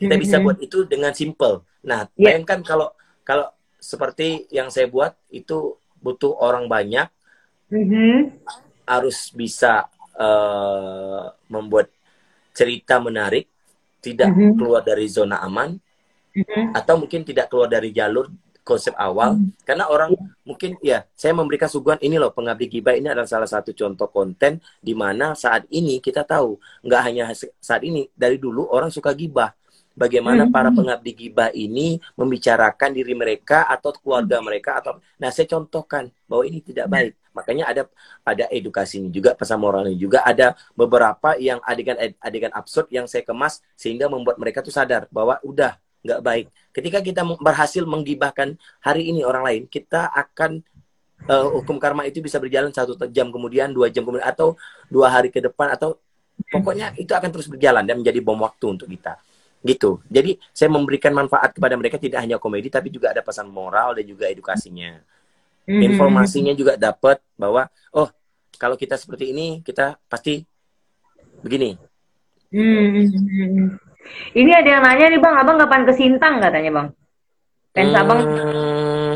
kita 0.00 0.16
hmm. 0.16 0.22
bisa 0.22 0.36
buat 0.40 0.58
itu 0.64 0.88
dengan 0.88 1.12
simple. 1.12 1.60
Nah, 1.84 2.08
yeah. 2.16 2.32
bayangkan 2.32 2.64
kalau 2.64 2.88
kalau 3.22 3.52
seperti 3.76 4.48
yang 4.48 4.72
saya 4.72 4.88
buat 4.88 5.12
itu 5.28 5.76
butuh 6.00 6.38
orang 6.40 6.64
banyak, 6.70 7.10
hmm. 7.68 8.40
harus 8.88 9.28
bisa 9.36 9.92
uh, 10.16 11.30
membuat 11.50 11.90
cerita 12.52 13.00
menarik 13.00 13.48
tidak 14.02 14.34
mm-hmm. 14.34 14.58
keluar 14.58 14.82
dari 14.84 15.06
zona 15.08 15.40
aman 15.40 15.78
mm-hmm. 16.36 16.76
atau 16.76 16.94
mungkin 17.00 17.24
tidak 17.24 17.48
keluar 17.48 17.70
dari 17.70 17.94
jalur 17.94 18.28
konsep 18.62 18.94
awal 18.94 19.34
mm-hmm. 19.36 19.66
karena 19.66 19.84
orang 19.90 20.14
yeah. 20.14 20.30
mungkin 20.46 20.70
ya 20.78 20.98
saya 21.12 21.34
memberikan 21.34 21.66
suguhan 21.66 21.98
ini 21.98 22.16
loh 22.18 22.30
pengabdi 22.30 22.70
gibah 22.70 22.94
ini 22.94 23.10
adalah 23.10 23.26
salah 23.26 23.50
satu 23.50 23.74
contoh 23.74 24.06
konten 24.08 24.62
di 24.78 24.94
mana 24.94 25.34
saat 25.34 25.66
ini 25.74 25.98
kita 25.98 26.22
tahu 26.22 26.56
nggak 26.86 27.02
hanya 27.02 27.24
saat 27.58 27.82
ini 27.82 28.06
dari 28.14 28.38
dulu 28.38 28.70
orang 28.70 28.88
suka 28.88 29.10
gibah 29.18 29.50
bagaimana 29.98 30.46
mm-hmm. 30.46 30.54
para 30.54 30.70
pengabdi 30.70 31.12
gibah 31.12 31.50
ini 31.52 31.98
membicarakan 32.14 32.90
diri 32.94 33.12
mereka 33.18 33.66
atau 33.66 33.90
keluarga 33.98 34.38
mm-hmm. 34.38 34.46
mereka 34.46 34.70
atau 34.78 34.92
nah 35.18 35.28
saya 35.34 35.50
contohkan 35.50 36.08
bahwa 36.30 36.46
ini 36.46 36.62
tidak 36.62 36.86
baik 36.86 37.12
makanya 37.32 37.64
ada 37.66 37.82
ada 38.22 38.44
edukasinya 38.52 39.08
juga 39.08 39.32
pesan 39.32 39.58
moralnya 39.58 39.96
juga 39.96 40.22
ada 40.22 40.52
beberapa 40.76 41.34
yang 41.40 41.58
adegan 41.64 41.96
adegan 42.20 42.52
absurd 42.52 42.92
yang 42.92 43.08
saya 43.08 43.24
kemas 43.24 43.64
sehingga 43.74 44.06
membuat 44.06 44.36
mereka 44.36 44.60
tuh 44.60 44.72
sadar 44.72 45.08
bahwa 45.08 45.40
udah 45.42 45.80
nggak 46.02 46.20
baik 46.20 46.46
ketika 46.74 46.98
kita 46.98 47.22
berhasil 47.38 47.82
menggibahkan 47.86 48.58
hari 48.82 49.10
ini 49.14 49.22
orang 49.22 49.42
lain 49.46 49.62
kita 49.70 50.10
akan 50.10 50.62
uh, 51.30 51.48
hukum 51.62 51.78
karma 51.78 52.06
itu 52.06 52.18
bisa 52.18 52.42
berjalan 52.42 52.74
satu 52.74 52.98
jam 53.10 53.30
kemudian 53.30 53.70
dua 53.70 53.86
jam 53.88 54.02
kemudian 54.02 54.26
atau 54.26 54.58
dua 54.90 55.10
hari 55.10 55.30
ke 55.30 55.38
depan 55.38 55.74
atau 55.78 55.98
pokoknya 56.50 56.96
itu 56.98 57.12
akan 57.14 57.30
terus 57.30 57.46
berjalan 57.46 57.86
dan 57.86 58.02
menjadi 58.02 58.18
bom 58.18 58.38
waktu 58.42 58.66
untuk 58.66 58.90
kita 58.90 59.14
gitu. 59.62 60.02
Jadi 60.10 60.36
saya 60.50 60.68
memberikan 60.68 61.14
manfaat 61.14 61.54
kepada 61.54 61.78
mereka 61.78 61.96
tidak 61.96 62.18
hanya 62.26 62.36
komedi 62.42 62.66
tapi 62.66 62.90
juga 62.90 63.14
ada 63.14 63.22
pesan 63.22 63.46
moral 63.46 63.94
dan 63.94 64.04
juga 64.04 64.26
edukasinya. 64.26 64.98
Mm-hmm. 65.62 65.82
Informasinya 65.86 66.52
juga 66.58 66.74
dapat 66.74 67.22
bahwa 67.38 67.70
oh 67.94 68.10
kalau 68.58 68.74
kita 68.74 68.98
seperti 68.98 69.30
ini 69.30 69.62
kita 69.62 69.94
pasti 70.10 70.42
begini. 71.46 71.78
Mm-hmm. 72.50 73.91
Ini 74.32 74.50
ada 74.62 74.68
yang 74.68 74.82
nanya 74.82 75.06
nih 75.12 75.20
bang, 75.20 75.34
abang 75.36 75.56
kapan 75.60 75.82
ke 75.84 75.92
Sintang 75.92 76.40
katanya 76.40 76.70
bang? 76.72 76.88
Fans 77.72 77.92
hmm, 77.92 78.02
abang? 78.02 78.20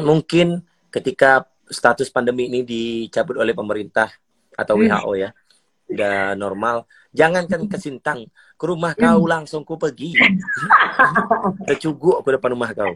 Mungkin 0.05 0.49
ketika 0.88 1.44
status 1.68 2.09
pandemi 2.09 2.49
ini 2.49 2.62
dicabut 2.62 3.37
oleh 3.37 3.53
pemerintah 3.53 4.09
atau 4.57 4.79
mm. 4.79 4.83
WHO 4.87 5.12
ya, 5.20 5.31
udah 5.92 6.38
normal. 6.38 6.88
Jangan 7.12 7.44
kan 7.49 7.64
ke 7.68 7.77
Sintang, 7.81 8.29
ke 8.57 8.64
rumah 8.64 8.96
kau 8.96 9.25
mm. 9.25 9.31
langsung 9.31 9.64
ku 9.64 9.77
pergi. 9.77 10.16
ke 11.68 11.75
Cugu 11.77 12.20
aku 12.20 12.29
depan 12.37 12.57
rumah 12.57 12.72
kau. 12.72 12.92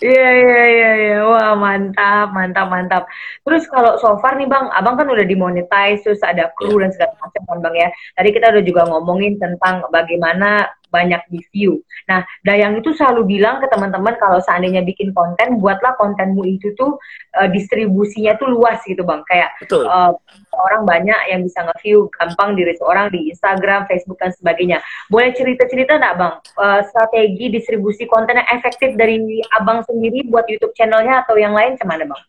Iya 0.00 0.28
iya 0.30 0.62
iya 0.70 0.90
iya. 0.96 1.18
Wah, 1.26 1.52
mantap, 1.58 2.32
mantap, 2.32 2.66
mantap. 2.70 3.02
Terus 3.42 3.66
kalau 3.68 3.98
so 3.98 4.16
far 4.22 4.38
nih 4.38 4.46
Bang, 4.46 4.70
Abang 4.72 4.96
kan 4.96 5.10
udah 5.10 5.26
dimonetize 5.26 6.06
terus 6.06 6.22
ada 6.22 6.48
kru 6.54 6.78
yeah. 6.78 6.86
dan 6.86 6.90
segala 6.94 7.12
macam 7.18 7.42
kan 7.44 7.58
Bang 7.60 7.74
ya. 7.76 7.88
Tadi 8.16 8.28
kita 8.30 8.52
udah 8.54 8.64
juga 8.64 8.82
ngomongin 8.88 9.36
tentang 9.42 9.84
bagaimana 9.90 10.70
banyak 10.90 11.22
di 11.30 11.40
view. 11.54 11.80
Nah, 12.10 12.26
Dayang 12.42 12.76
itu 12.82 12.92
selalu 12.92 13.38
bilang 13.38 13.62
ke 13.62 13.70
teman-teman 13.70 14.18
kalau 14.18 14.42
seandainya 14.42 14.82
bikin 14.82 15.14
konten, 15.14 15.62
buatlah 15.62 15.94
kontenmu 15.96 16.42
itu 16.44 16.74
tuh 16.74 16.98
uh, 17.38 17.48
distribusinya 17.48 18.36
tuh 18.36 18.50
luas 18.50 18.82
gitu 18.84 19.06
bang. 19.06 19.22
Kayak 19.30 19.50
Betul. 19.62 19.86
Uh, 19.86 20.12
orang 20.50 20.82
banyak 20.84 21.20
yang 21.30 21.40
bisa 21.46 21.62
nge-view, 21.64 22.10
gampang 22.18 22.58
diri 22.58 22.74
seorang 22.76 23.08
di 23.14 23.30
Instagram, 23.30 23.86
Facebook 23.86 24.18
dan 24.18 24.34
sebagainya. 24.34 24.78
Boleh 25.08 25.32
cerita-cerita 25.32 25.96
nggak 25.96 26.14
bang 26.18 26.34
uh, 26.58 26.80
strategi 26.90 27.46
distribusi 27.48 28.04
konten 28.10 28.36
yang 28.36 28.50
efektif 28.50 28.98
dari 28.98 29.40
abang 29.54 29.86
sendiri 29.86 30.26
buat 30.28 30.44
YouTube 30.50 30.74
channelnya 30.74 31.24
atau 31.24 31.38
yang 31.38 31.54
lain 31.54 31.78
ke 31.78 31.86
mana 31.86 32.04
bang? 32.04 32.22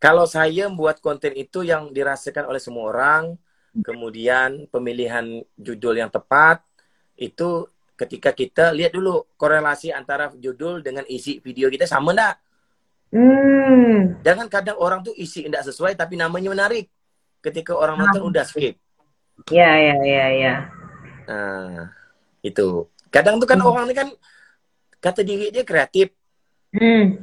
Kalau 0.00 0.24
saya 0.24 0.64
membuat 0.66 1.04
konten 1.04 1.36
itu 1.36 1.60
yang 1.60 1.92
dirasakan 1.92 2.48
oleh 2.48 2.56
semua 2.56 2.88
orang, 2.88 3.36
kemudian 3.84 4.66
pemilihan 4.72 5.44
judul 5.54 6.00
yang 6.00 6.10
tepat 6.10 6.64
itu 7.20 7.68
ketika 8.00 8.32
kita 8.32 8.72
lihat 8.72 8.96
dulu 8.96 9.28
korelasi 9.36 9.92
antara 9.92 10.32
judul 10.32 10.80
dengan 10.80 11.04
isi 11.04 11.36
video 11.44 11.68
kita 11.68 11.84
sama 11.84 12.16
enggak? 12.16 12.34
Hmm. 13.12 14.22
Jangan 14.24 14.48
kadang 14.48 14.80
orang 14.80 15.04
tuh 15.04 15.12
isi 15.20 15.44
tidak 15.44 15.68
sesuai 15.68 15.92
tapi 16.00 16.16
namanya 16.16 16.48
menarik. 16.48 16.88
Ketika 17.44 17.76
orang 17.76 18.00
nonton 18.00 18.24
udah 18.32 18.44
skip. 18.48 18.76
Ya, 19.48 19.72
ya, 19.76 19.96
ya, 20.00 20.26
ya. 20.32 20.54
Nah, 21.28 21.92
itu. 22.40 22.88
Kadang 23.12 23.36
tuh 23.40 23.48
kan 23.48 23.60
hmm. 23.60 23.68
orang 23.68 23.84
ini 23.88 23.96
kan 23.96 24.08
kata 25.00 25.20
diri 25.20 25.52
dia 25.52 25.64
kreatif. 25.64 26.12
Hmm. 26.72 27.20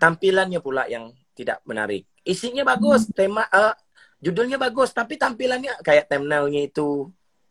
Tampilannya 0.00 0.60
pula 0.64 0.88
yang 0.88 1.12
tidak 1.36 1.60
menarik. 1.68 2.08
Isinya 2.24 2.64
bagus, 2.64 3.08
hmm. 3.08 3.12
tema 3.16 3.44
uh, 3.52 3.76
judulnya 4.20 4.56
bagus, 4.56 4.92
tapi 4.92 5.20
tampilannya 5.20 5.80
kayak 5.84 6.08
thumbnailnya 6.08 6.68
itu. 6.68 7.08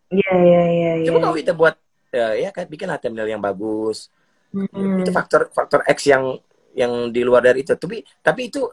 Iya, 0.09 0.33
iya, 0.41 0.61
iya. 0.69 0.91
Coba 1.05 1.17
ya. 1.17 1.23
kalau 1.25 1.35
kita 1.37 1.53
buat 1.53 1.75
uh, 2.13 2.33
ya 2.35 2.49
kan 2.49 2.65
bikin 2.65 2.89
thumbnail 2.89 3.29
yang 3.29 3.43
bagus 3.43 4.09
hmm. 4.53 5.03
itu 5.05 5.11
faktor 5.13 5.49
faktor 5.53 5.81
X 5.87 6.09
yang 6.09 6.37
yang 6.77 7.09
di 7.09 7.21
luar 7.25 7.43
dari 7.43 7.65
itu 7.65 7.73
tapi 7.75 8.05
tapi 8.21 8.53
itu 8.53 8.69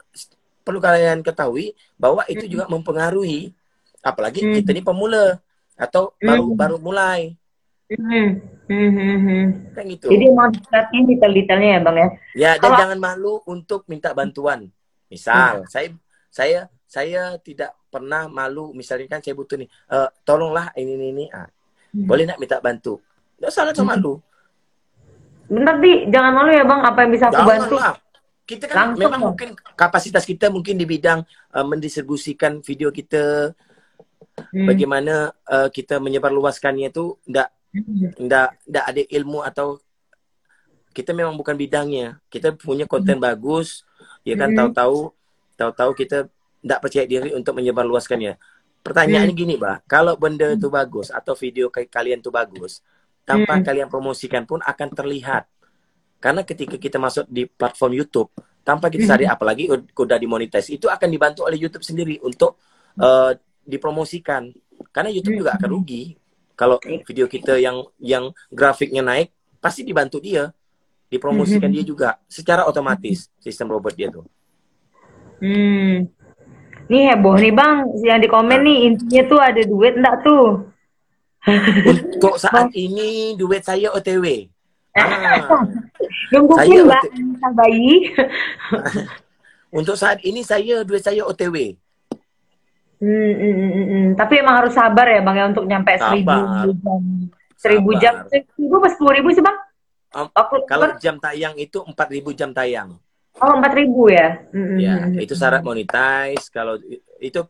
perlu 0.66 0.83
kalian 0.83 1.22
ketahui 1.22 1.72
bahwa 1.96 2.27
itu 2.29 2.44
hmm. 2.44 2.53
juga 2.53 2.64
mempengaruhi 2.68 3.55
apalagi 4.05 4.44
hmm. 4.44 4.53
kita 4.61 4.70
ini 4.77 4.83
pemula 4.85 5.40
atau 5.77 6.16
baru 6.20 6.44
hmm. 6.53 6.59
baru 6.59 6.77
mulai 6.81 7.37
Hmm. 7.87 8.42
Hmm. 8.66 9.70
Kan 9.70 9.87
gitu. 9.87 10.11
Jadi 10.11 10.27
mau 10.35 10.51
diperhatiin 10.51 11.05
detail-detailnya 11.07 11.68
ya 11.70 11.79
bang 11.79 11.96
ya. 11.96 12.09
Ya 12.35 12.53
dan 12.59 12.75
Kalau... 12.75 12.81
jangan 12.83 12.99
malu 12.99 13.35
untuk 13.46 13.87
minta 13.87 14.11
bantuan. 14.11 14.66
Misal 15.07 15.62
hmm. 15.62 15.70
saya 15.70 15.88
saya 16.27 16.61
saya 16.90 17.22
tidak 17.38 17.79
pernah 17.87 18.27
malu. 18.27 18.75
Misalnya 18.75 19.07
kan 19.07 19.22
saya 19.22 19.38
butuh 19.38 19.55
nih, 19.55 19.70
e, 19.70 19.99
tolonglah 20.27 20.75
ini 20.75 20.99
ini 20.99 21.07
ini. 21.14 21.25
Ah, 21.31 21.46
hmm. 21.94 22.07
Boleh 22.11 22.27
nak 22.27 22.42
minta 22.42 22.59
bantu? 22.59 22.99
Tidak 23.37 23.53
salah 23.53 23.72
sama 23.77 23.94
hmm. 23.94 24.01
malu. 24.01 24.14
Bentar 25.46 25.77
di, 25.79 25.92
jangan 26.11 26.33
malu 26.35 26.51
ya 26.51 26.64
bang. 26.66 26.81
Apa 26.83 26.99
yang 27.07 27.11
bisa 27.12 27.25
aku 27.31 27.37
jangan 27.37 27.49
bantu? 27.53 27.77
Lah. 27.79 27.94
Kita 28.46 28.64
kan 28.70 28.77
Langsung 28.79 29.03
memang 29.03 29.20
bang. 29.20 29.29
mungkin 29.35 29.49
kapasitas 29.75 30.22
kita 30.22 30.46
mungkin 30.55 30.79
di 30.79 30.87
bidang 30.87 31.27
uh, 31.51 31.66
mendistribusikan 31.66 32.62
video 32.62 32.94
kita, 32.94 33.51
hmm. 34.55 34.66
bagaimana 34.66 35.35
uh, 35.51 35.68
kita 35.68 35.99
menyebarluaskannya 35.99 36.94
itu 36.94 37.18
tidak 37.27 37.51
tidak 38.16 38.49
tidak 38.62 38.85
ada 38.87 39.03
ilmu 39.12 39.38
atau 39.42 39.83
kita 40.94 41.11
memang 41.12 41.35
bukan 41.35 41.59
bidangnya. 41.59 42.22
Kita 42.31 42.55
punya 42.55 42.87
konten 42.87 43.18
hmm. 43.18 43.27
bagus, 43.27 43.83
ya 44.22 44.38
kan 44.38 44.55
hmm. 44.55 44.59
tahu-tahu 44.62 44.99
tahu-tahu 45.59 45.90
kita 45.99 46.18
tidak 46.62 46.79
percaya 46.83 47.05
diri 47.07 47.31
untuk 47.35 47.53
menyebarluaskannya. 47.59 48.38
Pertanyaannya 48.87 49.35
hmm. 49.35 49.42
gini, 49.42 49.55
Bah, 49.59 49.83
kalau 49.90 50.14
benda 50.14 50.55
itu 50.55 50.70
bagus 50.70 51.11
atau 51.11 51.35
video 51.35 51.66
kalian 51.66 52.22
itu 52.22 52.31
bagus, 52.31 52.87
tanpa 53.27 53.59
hmm. 53.59 53.65
kalian 53.67 53.89
promosikan 53.91 54.47
pun 54.47 54.62
akan 54.62 54.89
terlihat. 54.95 55.51
Karena 56.23 56.47
ketika 56.47 56.79
kita 56.79 56.97
masuk 57.03 57.27
di 57.27 57.45
platform 57.45 57.93
YouTube, 57.99 58.31
tanpa 58.62 58.87
kita 58.87 59.05
sadari 59.05 59.27
hmm. 59.27 59.37
apalagi 59.37 59.65
udah 59.93 60.17
dimonetize, 60.17 60.71
itu 60.71 60.87
akan 60.87 61.09
dibantu 61.11 61.45
oleh 61.45 61.59
YouTube 61.59 61.83
sendiri 61.83 62.23
untuk 62.23 62.57
uh, 63.03 63.35
dipromosikan. 63.67 64.49
Karena 64.95 65.11
YouTube 65.11 65.43
juga 65.43 65.59
akan 65.59 65.69
rugi 65.69 66.15
kalau 66.57 66.81
video 66.81 67.29
kita 67.29 67.61
yang 67.61 67.85
yang 68.01 68.33
grafiknya 68.49 69.05
naik, 69.05 69.29
pasti 69.61 69.85
dibantu 69.85 70.23
dia, 70.23 70.49
dipromosikan 71.12 71.69
mm 71.69 71.77
-hmm. 71.77 71.85
dia 71.85 71.85
juga 71.85 72.09
secara 72.25 72.65
otomatis 72.65 73.29
sistem 73.37 73.77
robot 73.77 73.93
dia 73.93 74.09
tuh. 74.09 74.25
Hmm. 75.37 76.09
Nih 76.87 77.12
heboh 77.12 77.37
nih 77.37 77.53
bang, 77.53 77.77
yang 78.07 78.19
di 78.23 78.29
komen 78.31 78.61
nih 78.62 78.79
intinya 78.89 79.23
tuh 79.29 79.41
ada 79.43 79.62
duit 79.69 80.01
enggak 80.01 80.17
tuh? 80.25 80.71
Untuk 82.17 82.35
saat 82.43 82.75
ini 82.75 83.39
duit 83.39 83.63
saya 83.63 83.95
OTW. 83.95 84.27
Ah. 84.97 85.61
saya 86.33 86.89
mbak, 86.89 87.05
bayi. 87.53 88.09
Untuk 89.79 89.93
saat 89.93 90.25
ini 90.25 90.41
saya 90.41 90.81
duit 90.89 91.05
saya 91.05 91.21
OTW. 91.29 91.77
Hmm, 92.97 93.13
hmm, 93.37 93.37
hmm, 93.53 93.71
hmm, 93.77 93.87
hmm. 93.93 94.07
Tapi 94.17 94.41
emang 94.41 94.57
harus 94.65 94.73
sabar 94.73 95.05
ya 95.05 95.21
bang 95.21 95.37
ya 95.37 95.45
untuk 95.53 95.69
nyampe 95.69 95.93
seribu 96.01 96.33
jam. 96.33 97.03
Seribu 97.61 97.91
jam, 98.01 98.15
seribu 98.33 98.75
pas 98.81 98.93
sepuluh 98.97 99.13
ribu 99.21 99.29
sih 99.37 99.45
bang? 99.45 99.57
Um, 100.17 100.33
kalau 100.65 100.97
jam 100.97 101.21
tayang 101.21 101.53
itu 101.61 101.85
empat 101.85 102.09
ribu 102.09 102.33
jam 102.33 102.57
tayang. 102.57 102.97
Oh 103.37 103.53
empat 103.53 103.77
ribu 103.77 104.09
ya? 104.09 104.41
Hmm, 104.49 104.81
ya 104.81 104.95
itu 105.21 105.37
syarat 105.37 105.61
monetize. 105.61 106.49
Kalau 106.49 106.81
itu 107.21 107.41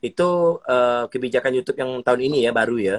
itu 0.00 0.28
uh, 0.64 1.04
kebijakan 1.12 1.60
YouTube 1.60 1.76
yang 1.76 2.00
tahun 2.00 2.20
ini 2.24 2.48
ya 2.48 2.56
baru 2.56 2.80
ya. 2.80 2.96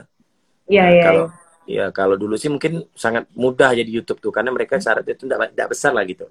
Iya 0.67 0.85
iya. 0.91 1.03
Kalau 1.05 1.25
ya 1.69 1.85
kalau 1.93 2.15
dulu 2.19 2.35
sih 2.35 2.49
mungkin 2.51 2.83
sangat 2.97 3.29
mudah 3.37 3.71
jadi 3.71 3.87
YouTube 3.87 4.19
tuh 4.19 4.33
karena 4.33 4.51
mereka 4.51 4.81
syaratnya 4.81 5.13
itu 5.15 5.25
tidak 5.29 5.67
besar 5.71 5.95
lah 5.95 6.03
gitu. 6.03 6.27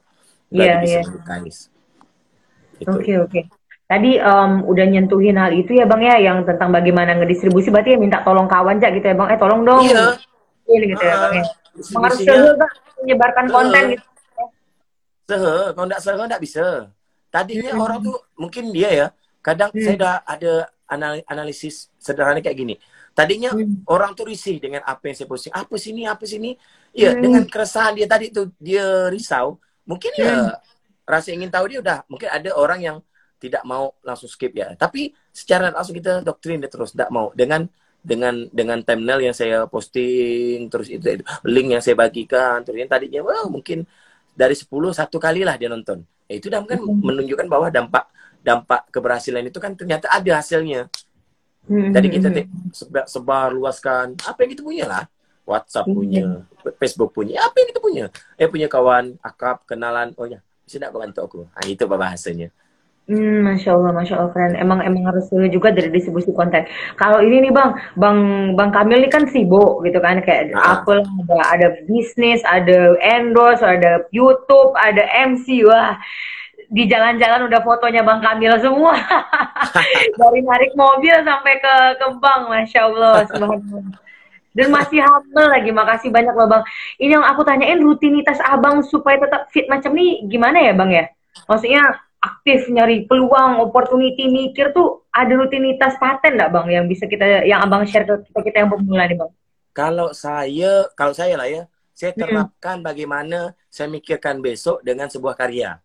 Iya 0.50 0.82
iya. 0.82 1.00
Oke 2.86 3.14
oke. 3.20 3.40
Tadi 3.90 4.22
um, 4.22 4.62
udah 4.70 4.86
nyentuhin 4.86 5.34
hal 5.34 5.50
itu 5.50 5.74
ya 5.74 5.82
bang 5.82 5.98
ya, 6.06 6.14
yang 6.30 6.46
tentang 6.46 6.70
bagaimana 6.70 7.10
ngedistribusi, 7.18 7.74
berarti 7.74 7.94
ya 7.94 7.98
minta 7.98 8.22
tolong 8.22 8.46
kawan 8.46 8.78
aja 8.78 8.94
gitu 8.94 9.02
ya 9.02 9.18
bang, 9.18 9.28
eh 9.34 9.38
tolong 9.42 9.66
dong. 9.66 9.82
Iya. 9.82 10.14
Ini 10.70 10.86
gitu 10.94 11.02
ya 11.02 11.16
bang 11.18 11.32
ya. 11.42 11.44
Sehe 12.14 12.54
bang, 12.54 12.72
menyebarkan 13.02 13.44
uh, 13.46 13.50
konten 13.50 13.82
gitu. 13.98 14.06
Sehe, 15.26 15.54
kalau 15.74 15.86
nggak 15.90 16.00
sehe 16.06 16.14
nggak 16.14 16.42
bisa. 16.46 16.66
Tadinya 17.34 17.70
hmm. 17.74 17.82
orang 17.82 17.98
tuh 17.98 18.18
mungkin 18.38 18.64
dia 18.70 18.90
ya, 18.94 19.06
kadang 19.42 19.74
hmm. 19.74 19.82
saya 19.82 19.94
udah 19.98 20.14
ada 20.22 20.52
analisis 21.26 21.90
sederhana 21.98 22.38
kayak 22.38 22.62
gini. 22.62 22.74
Tadinya 23.10 23.50
hmm. 23.52 23.84
orang 23.90 24.14
tuh 24.14 24.30
risih 24.30 24.62
dengan 24.62 24.80
apa 24.86 25.10
yang 25.10 25.16
saya 25.18 25.28
posting. 25.28 25.52
Apa 25.52 25.74
sini, 25.76 26.06
apa 26.06 26.24
sini. 26.24 26.54
Ya, 26.94 27.12
hmm. 27.14 27.20
dengan 27.20 27.42
keresahan 27.46 27.94
dia 27.98 28.06
tadi 28.06 28.30
tuh 28.30 28.54
dia 28.56 29.10
risau. 29.10 29.58
Mungkin 29.84 30.12
ya 30.16 30.34
hmm. 30.56 31.06
rasa 31.06 31.28
ingin 31.34 31.50
tahu 31.50 31.64
dia 31.70 31.78
udah. 31.82 31.98
Mungkin 32.06 32.28
ada 32.30 32.50
orang 32.54 32.80
yang 32.80 32.96
tidak 33.40 33.64
mau 33.64 33.96
langsung 34.04 34.28
skip 34.28 34.52
ya. 34.52 34.76
Tapi 34.76 35.10
secara 35.32 35.72
langsung 35.72 35.96
kita 35.96 36.20
doktrin 36.20 36.60
dia 36.60 36.70
terus 36.70 36.92
tidak 36.92 37.10
mau 37.10 37.32
dengan 37.32 37.66
dengan 38.00 38.48
dengan 38.48 38.80
thumbnail 38.80 39.20
yang 39.20 39.36
saya 39.36 39.68
posting 39.68 40.72
terus 40.72 40.88
itu, 40.88 41.20
itu 41.20 41.24
link 41.44 41.68
yang 41.76 41.84
saya 41.84 41.92
bagikan 42.00 42.64
terus 42.64 42.80
yang 42.80 42.88
tadinya 42.88 43.20
wah 43.20 43.44
mungkin 43.44 43.84
dari 44.32 44.56
10 44.56 44.72
satu 44.96 45.20
kali 45.20 45.44
lah 45.44 45.60
dia 45.60 45.68
nonton. 45.68 46.00
Ya, 46.30 46.38
itu 46.38 46.48
kan 46.48 46.64
menunjukkan 46.80 47.46
bahwa 47.50 47.68
dampak 47.68 48.08
dampak 48.40 48.88
keberhasilan 48.88 49.44
itu 49.44 49.58
kan 49.60 49.76
ternyata 49.76 50.08
ada 50.08 50.40
hasilnya. 50.40 50.88
Hmm. 51.70 51.94
Jadi 51.94 52.08
kita 52.10 52.28
sebar, 52.74 53.04
sebar 53.06 53.48
luaskan 53.54 54.18
apa 54.26 54.42
yang 54.42 54.50
kita 54.58 54.62
punya 54.66 54.84
lah. 54.90 55.04
WhatsApp 55.46 55.86
hmm. 55.86 55.96
punya, 55.96 56.24
Facebook 56.78 57.10
punya, 57.14 57.42
apa 57.42 57.54
yang 57.62 57.68
kita 57.70 57.80
punya. 57.82 58.04
Eh 58.38 58.46
punya 58.46 58.66
kawan, 58.70 59.18
akrab, 59.18 59.62
kenalan, 59.66 60.14
oh 60.18 60.26
ya, 60.26 60.42
bisa 60.62 60.78
tidak 60.78 60.94
bantu 60.94 61.20
aku. 61.26 61.40
Nah, 61.50 61.64
itu 61.66 61.82
bahasanya. 61.86 62.54
Hmm, 63.10 63.42
masya 63.42 63.74
Allah, 63.74 63.90
masya 63.90 64.14
Allah 64.22 64.30
keren. 64.30 64.54
Emang 64.54 64.86
emang 64.86 65.10
harus 65.10 65.26
juga 65.50 65.74
dari 65.74 65.90
distribusi 65.90 66.30
konten. 66.30 66.62
Kalau 66.94 67.18
ini 67.18 67.42
nih 67.42 67.50
bang, 67.50 67.74
bang 67.98 68.18
bang 68.54 68.70
Kamil 68.70 69.02
ini 69.02 69.10
kan 69.10 69.26
sibuk 69.26 69.82
gitu 69.82 69.98
kan, 69.98 70.22
kayak 70.22 70.54
nah. 70.54 70.78
Apple 70.78 71.02
ada 71.02 71.42
ada 71.50 71.68
bisnis, 71.90 72.38
ada 72.46 72.94
endorse, 73.02 73.66
ada 73.66 74.06
YouTube, 74.14 74.78
ada 74.78 75.02
MC, 75.26 75.66
wah 75.66 75.98
di 76.70 76.86
jalan-jalan 76.86 77.50
udah 77.50 77.60
fotonya 77.66 78.06
Bang 78.06 78.22
Kamil 78.22 78.54
semua. 78.62 78.94
Dari 80.22 80.40
narik 80.46 80.72
mobil 80.78 81.12
sampai 81.26 81.58
ke 81.58 81.74
ke 81.98 82.06
bank, 82.22 82.40
Masya 82.46 82.80
Allah. 82.86 83.26
Dan 84.50 84.70
masih 84.70 85.02
hamil 85.02 85.46
lagi, 85.50 85.70
makasih 85.74 86.10
banyak 86.14 86.34
loh 86.34 86.46
Bang. 86.46 86.62
Ini 87.02 87.18
yang 87.18 87.26
aku 87.26 87.42
tanyain 87.42 87.82
rutinitas 87.82 88.38
abang 88.46 88.86
supaya 88.86 89.18
tetap 89.18 89.50
fit 89.50 89.66
macam 89.66 89.90
ini 89.98 90.30
gimana 90.30 90.62
ya 90.62 90.72
Bang 90.74 90.94
ya? 90.94 91.10
Maksudnya 91.50 91.82
aktif 92.20 92.68
nyari 92.70 93.08
peluang, 93.08 93.58
opportunity, 93.64 94.28
mikir 94.30 94.70
tuh 94.76 95.08
ada 95.10 95.32
rutinitas 95.34 95.96
paten 95.96 96.36
nggak 96.36 96.52
bang 96.52 96.66
yang 96.68 96.84
bisa 96.84 97.08
kita, 97.08 97.48
yang 97.48 97.64
abang 97.64 97.88
share 97.88 98.04
ke 98.04 98.28
kita 98.28 98.40
kita 98.44 98.56
yang 98.62 98.70
pemula 98.70 99.08
nih 99.08 99.16
bang? 99.16 99.32
Kalau 99.72 100.12
saya, 100.12 100.84
kalau 100.92 101.16
saya 101.16 101.40
lah 101.40 101.48
ya, 101.48 101.64
saya 101.96 102.12
terapkan 102.12 102.84
hmm. 102.84 102.86
bagaimana 102.86 103.38
saya 103.72 103.88
mikirkan 103.88 104.44
besok 104.44 104.84
dengan 104.84 105.08
sebuah 105.08 105.32
karya. 105.32 105.80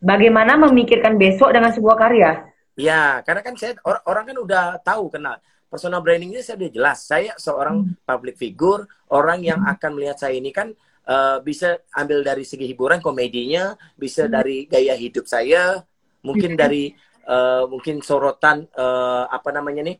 Bagaimana 0.00 0.56
memikirkan 0.56 1.20
besok 1.20 1.52
dengan 1.52 1.70
sebuah 1.76 1.96
karya? 2.00 2.30
Ya, 2.74 3.20
karena 3.22 3.44
kan 3.44 3.54
saya 3.60 3.76
or, 3.84 4.00
orang 4.08 4.32
kan 4.32 4.36
udah 4.40 4.64
tahu 4.80 5.12
kenal 5.12 5.36
personal 5.70 6.02
branding 6.02 6.34
ini 6.34 6.42
saya 6.42 6.58
udah 6.58 6.72
jelas. 6.74 6.98
Saya 7.06 7.32
seorang 7.38 7.86
hmm. 7.86 8.02
public 8.02 8.34
figure, 8.34 8.88
orang 9.14 9.46
yang 9.46 9.62
hmm. 9.62 9.72
akan 9.78 9.90
melihat 9.94 10.18
saya 10.18 10.34
ini 10.34 10.50
kan 10.50 10.74
uh, 11.06 11.38
bisa 11.40 11.78
ambil 11.94 12.26
dari 12.26 12.42
segi 12.42 12.66
hiburan 12.66 12.98
komedinya 12.98 13.78
bisa 13.94 14.26
hmm. 14.26 14.32
dari 14.32 14.56
gaya 14.66 14.98
hidup 14.98 15.30
saya 15.30 15.82
mungkin 16.26 16.54
hmm. 16.54 16.60
dari 16.60 16.94
uh, 17.30 17.64
mungkin 17.70 18.02
sorotan 18.02 18.66
uh, 18.74 19.30
apa 19.30 19.50
namanya 19.54 19.86
nih 19.86 19.96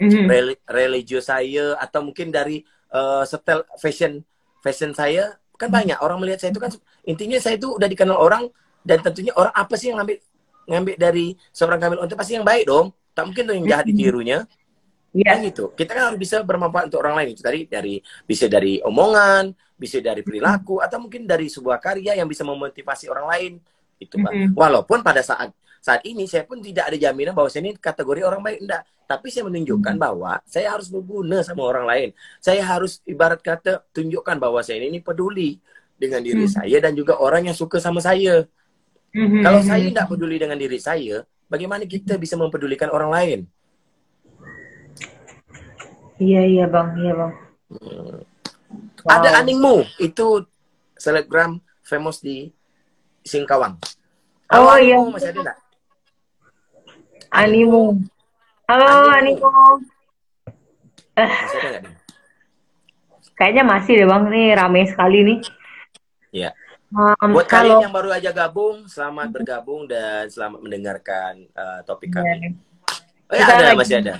hmm. 0.00 0.26
religius 0.66 1.28
saya 1.28 1.78
atau 1.78 2.00
mungkin 2.04 2.28
dari 2.32 2.64
uh, 2.90 3.22
setel 3.28 3.62
fashion 3.80 4.24
fashion 4.64 4.96
saya 4.96 5.36
kan 5.54 5.70
hmm. 5.70 5.76
banyak 5.76 5.98
orang 6.00 6.18
melihat 6.18 6.42
saya 6.42 6.50
itu 6.50 6.62
kan 6.64 6.72
intinya 7.06 7.38
saya 7.38 7.60
itu 7.60 7.70
udah 7.72 7.86
dikenal 7.86 8.18
orang 8.18 8.50
dan 8.84 9.00
tentunya 9.00 9.32
orang 9.34 9.54
apa 9.56 9.74
sih 9.74 9.90
yang 9.90 9.98
ngambil 10.04 10.16
ngambil 10.64 10.94
dari 11.00 11.26
seorang 11.50 11.80
Kamil 11.80 11.98
Onte 12.04 12.14
pasti 12.14 12.36
yang 12.36 12.46
baik 12.46 12.68
dong 12.68 12.92
tak 13.16 13.24
mungkin 13.26 13.42
tuh 13.48 13.54
yang 13.56 13.66
jahat 13.66 13.84
ditirunya 13.88 14.38
Iya. 15.14 15.30
Kan 15.30 15.46
gitu. 15.46 15.64
Kita 15.78 15.94
kan 15.94 16.02
harus 16.10 16.18
bisa 16.18 16.42
bermanfaat 16.42 16.90
untuk 16.90 16.98
orang 16.98 17.22
lain. 17.22 17.38
Itu 17.38 17.46
tadi 17.46 17.70
dari 17.70 18.02
bisa 18.26 18.50
dari 18.50 18.82
omongan, 18.82 19.54
bisa 19.78 20.02
dari 20.02 20.26
perilaku 20.26 20.82
atau 20.82 20.98
mungkin 20.98 21.22
dari 21.22 21.46
sebuah 21.46 21.78
karya 21.78 22.18
yang 22.18 22.26
bisa 22.26 22.42
memotivasi 22.42 23.06
orang 23.06 23.26
lain. 23.30 23.52
Itu. 24.02 24.18
Mm 24.18 24.26
-hmm. 24.26 24.48
Walaupun 24.58 25.06
pada 25.06 25.22
saat 25.22 25.54
saat 25.78 26.02
ini 26.02 26.26
saya 26.26 26.42
pun 26.48 26.58
tidak 26.58 26.90
ada 26.90 26.96
jaminan 26.98 27.36
bahwa 27.36 27.46
saya 27.46 27.68
ini 27.68 27.76
kategori 27.78 28.24
orang 28.24 28.40
baik 28.40 28.58
enggak, 28.64 28.82
tapi 29.04 29.28
saya 29.28 29.44
menunjukkan 29.52 29.94
bahwa 30.00 30.40
saya 30.48 30.72
harus 30.72 30.88
berguna 30.88 31.44
sama 31.44 31.62
orang 31.62 31.84
lain. 31.86 32.08
Saya 32.40 32.64
harus 32.64 33.04
ibarat 33.04 33.38
kata 33.44 33.84
tunjukkan 33.92 34.40
bahwa 34.40 34.64
saya 34.64 34.80
ini 34.80 34.98
peduli 34.98 35.60
dengan 35.94 36.24
diri 36.24 36.48
hmm. 36.48 36.54
saya 36.56 36.76
dan 36.80 36.96
juga 36.96 37.20
orang 37.20 37.52
yang 37.52 37.56
suka 37.56 37.78
sama 37.78 38.00
saya. 38.00 38.48
Hmm. 39.14 39.46
Kalau 39.46 39.62
saya 39.62 39.86
tidak 39.86 40.10
peduli 40.10 40.42
dengan 40.42 40.58
diri 40.58 40.82
saya, 40.82 41.22
bagaimana 41.46 41.86
kita 41.86 42.18
bisa 42.18 42.34
mempedulikan 42.34 42.90
orang 42.90 43.10
lain? 43.14 43.40
Iya 46.18 46.42
iya 46.42 46.64
bang, 46.66 46.88
iya 46.98 47.12
bang. 47.14 47.32
Hmm. 47.70 48.18
Wow. 49.06 49.10
Ada 49.14 49.38
aningmu 49.38 49.86
itu 50.02 50.42
selebgram 50.98 51.62
famous 51.86 52.18
di 52.18 52.50
Singkawang. 53.22 53.78
Halo, 54.50 54.74
oh 54.74 54.78
iya. 54.82 54.98
Masih 54.98 55.30
ada 55.30 55.40
enggak? 55.46 55.58
Animu. 57.30 58.02
Halo 58.66 59.14
Animu. 59.14 59.48
Masih 61.14 61.58
ada 61.62 61.68
enggak? 61.70 61.84
Kayaknya 63.34 63.62
masih 63.66 63.92
deh 63.98 64.06
bang, 64.10 64.22
nih 64.30 64.46
rame 64.58 64.80
sekali 64.90 65.18
nih. 65.22 65.38
Iya. 66.34 66.50
Um, 66.94 67.34
Buat 67.34 67.50
kalau... 67.50 67.82
kalian 67.82 67.90
yang 67.90 67.94
baru 67.94 68.10
aja 68.14 68.30
gabung, 68.30 68.86
selamat 68.86 69.34
bergabung 69.34 69.90
dan 69.90 70.30
selamat 70.30 70.62
mendengarkan 70.62 71.42
uh, 71.58 71.82
topik 71.82 72.14
kami. 72.14 72.54
Oh, 73.26 73.34
ya, 73.34 73.50
ada, 73.50 73.74
lagi, 73.74 73.78
masih 73.82 73.98
ada. 73.98 74.14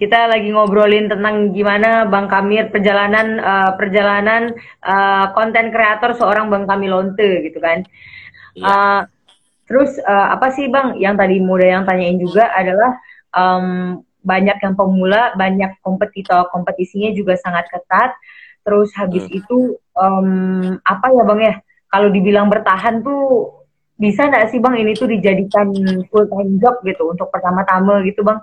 Kita 0.00 0.24
lagi 0.24 0.48
ngobrolin 0.56 1.12
tentang 1.12 1.52
gimana 1.52 2.08
Bang 2.08 2.32
Kamir 2.32 2.72
perjalanan 2.72 3.36
uh, 3.36 3.70
perjalanan 3.76 4.56
konten 5.36 5.68
uh, 5.68 5.72
kreator 5.72 6.16
seorang 6.16 6.48
Bang 6.48 6.64
Kamil 6.64 6.96
Lonte 6.96 7.44
gitu 7.44 7.60
kan. 7.60 7.84
Iya. 8.56 8.64
Uh, 8.64 9.00
terus 9.68 10.00
uh, 10.00 10.32
apa 10.32 10.56
sih 10.56 10.72
Bang 10.72 10.96
yang 10.96 11.20
tadi 11.20 11.44
muda 11.44 11.68
yang 11.68 11.84
tanyain 11.84 12.16
juga 12.16 12.56
adalah 12.56 12.96
um, 13.36 14.00
banyak 14.24 14.56
yang 14.64 14.72
pemula, 14.80 15.36
banyak 15.36 15.76
kompetitor, 15.84 16.48
kompetisinya 16.48 17.12
juga 17.12 17.36
sangat 17.36 17.68
ketat. 17.68 18.16
Terus 18.64 18.96
habis 18.96 19.28
hmm. 19.28 19.38
itu 19.44 19.76
um, 19.92 20.80
apa 20.80 21.12
ya 21.12 21.24
Bang 21.28 21.44
ya? 21.44 21.60
Kalau 21.90 22.08
dibilang 22.10 22.50
bertahan 22.50 23.00
tuh 23.00 23.52
bisa 23.96 24.28
nggak 24.28 24.52
sih 24.52 24.60
bang 24.60 24.76
ini 24.76 24.92
tuh 24.92 25.08
dijadikan 25.08 25.72
full 26.12 26.28
time 26.28 26.60
job 26.60 26.76
gitu 26.84 27.08
untuk 27.08 27.32
pertama-tama 27.32 28.04
gitu 28.04 28.20
bang 28.20 28.38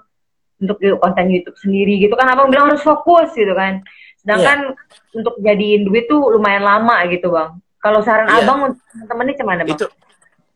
untuk 0.58 0.82
konten 0.98 1.30
YouTube 1.30 1.58
sendiri 1.62 2.02
gitu 2.02 2.14
kan 2.18 2.34
abang 2.34 2.50
bilang 2.50 2.74
harus 2.74 2.82
fokus 2.82 3.30
gitu 3.38 3.54
kan 3.54 3.86
sedangkan 4.24 4.74
yeah. 4.74 5.18
untuk 5.20 5.36
jadiin 5.44 5.86
duit 5.86 6.10
tuh 6.10 6.34
lumayan 6.34 6.66
lama 6.66 7.06
gitu 7.12 7.30
bang 7.30 7.54
kalau 7.78 8.02
saran 8.02 8.32
yeah. 8.32 8.42
abang 8.42 8.72
untuk 8.72 8.82
teman-teman 8.90 9.26
ini 9.28 9.34
gimana 9.38 9.62
bang? 9.62 9.78
Itu 9.78 9.86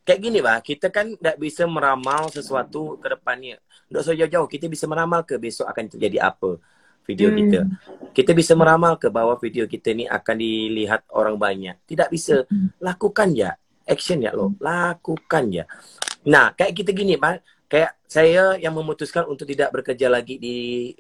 kayak 0.08 0.20
gini 0.24 0.40
bang 0.42 0.60
kita 0.66 0.88
kan 0.90 1.14
nggak 1.14 1.38
bisa 1.38 1.64
meramal 1.70 2.32
sesuatu 2.34 2.98
ke 2.98 3.08
depannya 3.12 3.62
nggak 3.92 4.02
usah 4.02 4.16
jauh-jauh 4.16 4.48
kita 4.50 4.66
bisa 4.72 4.90
meramal 4.90 5.22
ke 5.28 5.36
besok 5.38 5.68
akan 5.68 5.86
terjadi 5.92 6.32
apa 6.32 6.58
video 7.08 7.32
hmm. 7.32 7.38
kita. 7.40 7.60
Kita 8.12 8.32
bisa 8.36 8.54
meramal 8.54 9.00
ke 9.00 9.08
bahwa 9.08 9.40
video 9.40 9.64
kita 9.64 9.96
ini 9.96 10.06
akan 10.06 10.36
dilihat 10.36 11.08
orang 11.16 11.40
banyak. 11.40 11.80
Tidak 11.88 12.12
bisa. 12.12 12.44
Hmm. 12.52 12.76
Lakukan 12.84 13.32
ya. 13.32 13.56
Action 13.88 14.20
ya 14.20 14.36
lo. 14.36 14.52
Lakukan 14.60 15.44
ya. 15.48 15.64
Nah, 16.28 16.52
kayak 16.52 16.76
kita 16.76 16.92
gini, 16.92 17.16
Pak. 17.16 17.40
Kayak 17.72 17.96
saya 18.04 18.60
yang 18.60 18.76
memutuskan 18.76 19.24
untuk 19.32 19.48
tidak 19.48 19.72
bekerja 19.72 20.12
lagi 20.12 20.36
di 20.36 20.58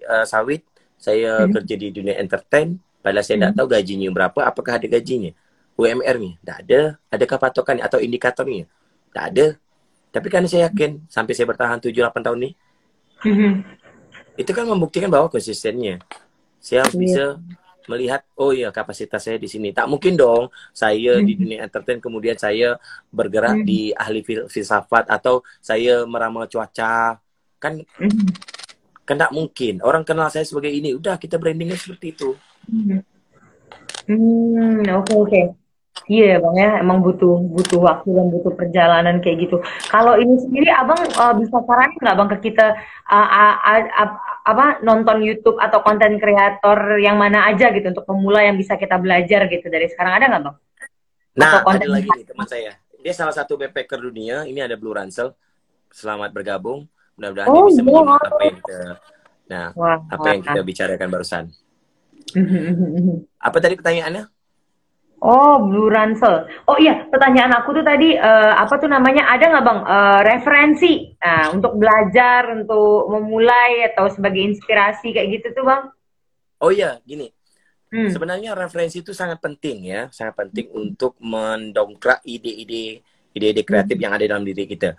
uh, 0.07 0.23
sawit. 0.23 0.63
Saya 0.95 1.43
hmm. 1.43 1.51
kerja 1.51 1.75
di 1.75 1.87
dunia 1.91 2.15
entertain. 2.15 2.79
Padahal 3.03 3.25
saya 3.27 3.35
tidak 3.43 3.51
hmm. 3.53 3.59
tahu 3.59 3.67
gajinya 3.67 4.07
berapa. 4.15 4.39
Apakah 4.47 4.79
ada 4.79 4.87
gajinya? 4.87 5.35
UMR-nya? 5.75 6.31
Tidak 6.39 6.57
ada. 6.63 6.81
Adakah 7.11 7.37
patokannya 7.37 7.83
atau 7.83 7.99
indikatornya? 7.99 8.65
Tidak 9.11 9.25
ada. 9.35 9.47
Tapi 10.07 10.27
kan 10.31 10.47
saya 10.47 10.71
yakin 10.71 11.05
sampai 11.11 11.33
saya 11.35 11.45
bertahan 11.45 11.77
7-8 11.83 12.25
tahun 12.25 12.37
ini, 12.41 12.51
hmm 13.21 13.53
itu 14.37 14.51
kan 14.53 14.65
membuktikan 14.69 15.09
bahwa 15.09 15.27
konsistennya 15.27 15.97
saya 16.61 16.85
harus 16.85 16.95
yeah. 16.95 17.03
bisa 17.03 17.23
melihat 17.87 18.21
oh 18.35 18.51
iya 18.51 18.69
kapasitas 18.69 19.23
saya 19.23 19.39
di 19.39 19.47
sini 19.47 19.71
tak 19.71 19.87
mungkin 19.87 20.19
dong 20.19 20.51
saya 20.75 21.17
mm. 21.17 21.23
di 21.23 21.33
dunia 21.39 21.59
entertain 21.63 22.03
kemudian 22.03 22.35
saya 22.35 22.75
bergerak 23.09 23.63
mm. 23.63 23.65
di 23.65 23.95
ahli 23.95 24.21
filsafat 24.51 25.07
atau 25.07 25.41
saya 25.63 26.03
meramal 26.03 26.45
cuaca 26.51 27.15
kan 27.57 27.73
mm. 27.79 28.27
kan 29.07 29.15
tak 29.15 29.31
mungkin 29.31 29.79
orang 29.81 30.03
kenal 30.03 30.27
saya 30.27 30.43
sebagai 30.43 30.69
ini 30.69 30.93
udah 30.93 31.15
kita 31.15 31.39
brandingnya 31.39 31.79
seperti 31.79 32.11
itu 32.11 32.35
hmm 32.67 32.99
oke 34.91 35.07
okay, 35.07 35.15
oke 35.15 35.27
okay. 35.31 35.45
Iya 36.05 36.37
bang 36.37 36.55
ya, 36.55 36.71
emang 36.85 37.01
butuh 37.01 37.41
butuh 37.41 37.81
waktu 37.81 38.13
dan 38.13 38.29
butuh 38.29 38.53
perjalanan 38.53 39.17
kayak 39.17 39.49
gitu. 39.49 39.57
Kalau 39.89 40.13
ini 40.15 40.37
sendiri 40.37 40.69
abang 40.69 41.01
uh, 41.17 41.33
bisa 41.33 41.57
saran 41.65 41.91
nggak 41.97 42.15
bang 42.15 42.29
ke 42.31 42.37
kita 42.51 42.77
uh, 43.09 43.27
uh, 43.27 43.55
uh, 43.57 43.81
uh, 44.05 44.11
apa 44.45 44.79
nonton 44.85 45.25
YouTube 45.25 45.57
atau 45.57 45.81
konten 45.81 46.21
kreator 46.21 47.01
yang 47.01 47.17
mana 47.17 47.49
aja 47.49 47.73
gitu 47.73 47.91
untuk 47.91 48.05
pemula 48.05 48.45
yang 48.45 48.55
bisa 48.55 48.77
kita 48.77 49.01
belajar 49.01 49.49
gitu 49.49 49.67
dari 49.67 49.89
sekarang 49.89 50.13
ada 50.21 50.25
nggak 50.29 50.43
bang? 50.45 50.55
Nah 51.37 51.51
ada 51.65 51.87
lagi 51.89 52.09
nih 52.13 52.25
teman 52.29 52.47
saya, 52.47 52.71
dia 53.01 53.13
salah 53.17 53.33
satu 53.33 53.57
backpacker 53.57 53.97
dunia. 53.97 54.45
Ini 54.45 54.69
ada 54.69 54.77
Blue 54.77 54.93
Ransel. 54.93 55.33
Selamat 55.91 56.29
bergabung. 56.31 56.85
Mudah-mudahan 57.17 57.47
oh, 57.49 57.65
dia 57.67 57.73
bisa 57.73 57.81
iya. 57.81 58.01
apa 58.13 58.41
yang 58.45 58.57
kita, 58.61 58.79
nah 59.49 59.65
wah, 59.73 59.97
apa 60.05 60.27
yang 60.37 60.41
kita 60.45 60.61
bicarakan 60.61 61.07
barusan. 61.09 61.43
apa 63.47 63.57
tadi 63.57 63.73
pertanyaannya? 63.73 64.36
Oh, 65.17 65.65
Blue 65.65 65.89
Ransel. 65.89 66.45
Oh 66.69 66.77
iya, 66.77 67.09
pertanyaan 67.09 67.49
aku 67.57 67.73
tuh 67.73 67.81
tadi 67.81 68.13
uh, 68.13 68.53
apa 68.53 68.77
tuh 68.77 68.85
namanya? 68.85 69.25
Ada 69.33 69.49
nggak 69.49 69.65
bang 69.65 69.79
uh, 69.81 70.19
referensi 70.21 70.93
nah, 71.17 71.49
untuk 71.49 71.73
belajar, 71.73 72.53
untuk 72.53 73.09
memulai 73.09 73.89
atau 73.89 74.13
sebagai 74.13 74.45
inspirasi 74.45 75.17
kayak 75.17 75.41
gitu 75.41 75.57
tuh 75.57 75.65
bang? 75.65 75.83
Oh 76.61 76.69
iya, 76.69 77.01
gini. 77.01 77.33
Hmm. 77.89 78.13
Sebenarnya 78.13 78.53
referensi 78.53 79.01
itu 79.01 79.09
sangat 79.09 79.41
penting 79.41 79.89
ya, 79.89 80.05
sangat 80.13 80.37
penting 80.37 80.69
hmm. 80.69 80.81
untuk 80.85 81.17
mendongkrak 81.17 82.21
ide-ide 82.21 83.01
ide-ide 83.33 83.61
kreatif 83.65 83.97
hmm. 83.97 84.03
yang 84.05 84.13
ada 84.13 84.25
dalam 84.29 84.45
diri 84.45 84.69
kita. 84.69 84.93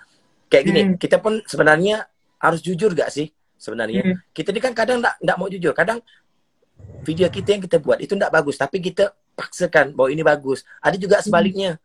Kayak 0.50 0.64
gini, 0.66 0.80
hmm. 0.82 0.94
kita 0.98 1.22
pun 1.22 1.38
sebenarnya 1.46 2.10
harus 2.42 2.58
jujur 2.58 2.90
gak 2.90 3.14
sih? 3.14 3.30
Sebenarnya 3.54 4.02
hmm. 4.02 4.34
kita 4.34 4.50
ini 4.50 4.60
kan 4.62 4.72
kadang 4.74 4.98
nggak 4.98 5.36
mau 5.38 5.46
jujur, 5.46 5.74
kadang 5.74 6.02
video 7.02 7.26
kita 7.26 7.58
yang 7.58 7.62
kita 7.62 7.82
buat 7.82 7.98
itu 7.98 8.14
nggak 8.14 8.30
bagus, 8.30 8.54
tapi 8.54 8.78
kita 8.78 9.10
paksakan 9.38 9.94
bahwa 9.94 10.10
ini 10.10 10.26
bagus. 10.26 10.66
Ada 10.82 10.98
juga 10.98 11.22
sebaliknya. 11.22 11.78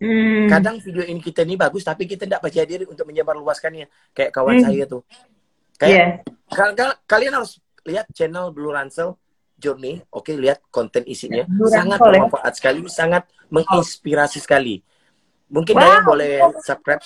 Hmm. 0.00 0.48
Kadang 0.48 0.80
video 0.80 1.04
ini 1.04 1.20
kita 1.20 1.44
ini 1.44 1.56
bagus, 1.56 1.84
tapi 1.84 2.04
kita 2.04 2.28
tidak 2.28 2.44
percaya 2.44 2.68
diri 2.68 2.84
untuk 2.84 3.08
menyebar 3.08 3.36
luaskannya. 3.40 3.88
Kayak 4.12 4.30
kawan 4.36 4.60
hmm. 4.60 4.64
saya 4.68 4.82
tuh. 4.84 5.02
Kayak 5.80 5.96
yeah. 5.96 6.08
kal 6.52 6.76
kal 6.76 6.92
kalian 7.08 7.40
harus 7.40 7.56
lihat 7.88 8.08
channel 8.12 8.52
Blue 8.52 8.68
Ransel 8.68 9.16
Journey. 9.56 10.04
Oke, 10.12 10.32
okay, 10.32 10.34
lihat 10.36 10.60
konten 10.68 11.04
isinya. 11.08 11.48
Blue 11.48 11.68
sangat 11.68 11.96
Ransel, 12.00 12.04
ya? 12.04 12.20
bermanfaat 12.20 12.52
ya? 12.52 12.56
sekali, 12.56 12.78
sangat 12.88 13.22
menginspirasi 13.48 14.38
oh. 14.40 14.44
sekali. 14.44 14.74
Mungkin 15.52 15.74
wow. 15.76 15.80
kalian 15.80 16.04
boleh 16.04 16.32
subscribe. 16.64 17.02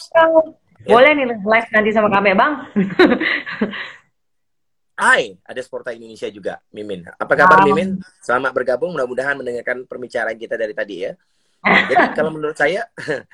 Boleh 0.84 1.10
ya. 1.14 1.18
nih 1.18 1.26
live 1.32 1.68
nanti 1.72 1.90
sama 1.90 2.08
kami, 2.12 2.30
Bang. 2.36 2.52
Hai, 4.94 5.34
ada 5.42 5.58
Sporta 5.58 5.90
Indonesia 5.90 6.30
juga, 6.30 6.62
Mimin. 6.70 7.02
Apa 7.18 7.34
kabar 7.34 7.62
wow. 7.62 7.66
Mimin? 7.66 7.98
Selamat 8.22 8.54
bergabung, 8.54 8.94
mudah-mudahan 8.94 9.34
mendengarkan 9.34 9.82
pembicaraan 9.90 10.38
kita 10.38 10.54
dari 10.54 10.70
tadi 10.70 11.02
ya. 11.02 11.18
Jadi 11.90 12.14
kalau 12.14 12.30
menurut 12.30 12.54
saya, 12.54 12.86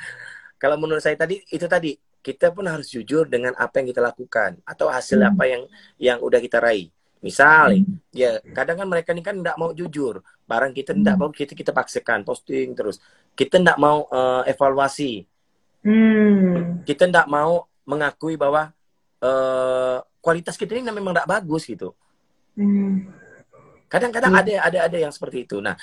kalau 0.62 0.80
menurut 0.80 1.04
saya 1.04 1.20
tadi 1.20 1.44
itu 1.52 1.68
tadi 1.68 2.00
kita 2.24 2.48
pun 2.56 2.64
harus 2.64 2.88
jujur 2.88 3.28
dengan 3.28 3.52
apa 3.60 3.76
yang 3.76 3.92
kita 3.92 4.00
lakukan 4.00 4.56
atau 4.64 4.88
hasil 4.88 5.20
hmm. 5.20 5.30
apa 5.36 5.44
yang 5.44 5.62
yang 6.00 6.18
udah 6.24 6.40
kita 6.40 6.64
raih. 6.64 6.88
Misal, 7.20 7.76
hmm. 7.76 8.08
ya 8.16 8.40
kadang 8.56 8.80
kan 8.80 8.88
mereka 8.88 9.12
ini 9.12 9.20
kan 9.20 9.36
tidak 9.44 9.60
mau 9.60 9.76
jujur, 9.76 10.24
barang 10.48 10.72
kita 10.72 10.96
tidak 10.96 11.12
hmm. 11.12 11.28
mau 11.28 11.28
kita 11.28 11.52
kita 11.52 11.76
paksakan 11.76 12.24
posting 12.24 12.72
terus, 12.72 12.96
kita 13.36 13.60
tidak 13.60 13.76
mau 13.76 14.08
uh, 14.08 14.40
evaluasi, 14.48 15.28
hmm. 15.84 16.88
kita 16.88 17.04
tidak 17.12 17.28
mau 17.28 17.68
mengakui 17.84 18.40
bahwa 18.40 18.72
uh, 19.20 20.00
kualitas 20.20 20.54
kita 20.54 20.76
ini 20.76 20.92
memang 20.92 21.16
tidak 21.16 21.28
bagus 21.28 21.64
gitu. 21.66 21.96
Hmm. 22.54 23.08
Kadang-kadang 23.90 24.32
hmm. 24.36 24.40
ada 24.40 24.52
ada 24.70 24.78
ada 24.86 24.98
yang 25.00 25.10
seperti 25.10 25.48
itu. 25.48 25.58
Nah, 25.58 25.74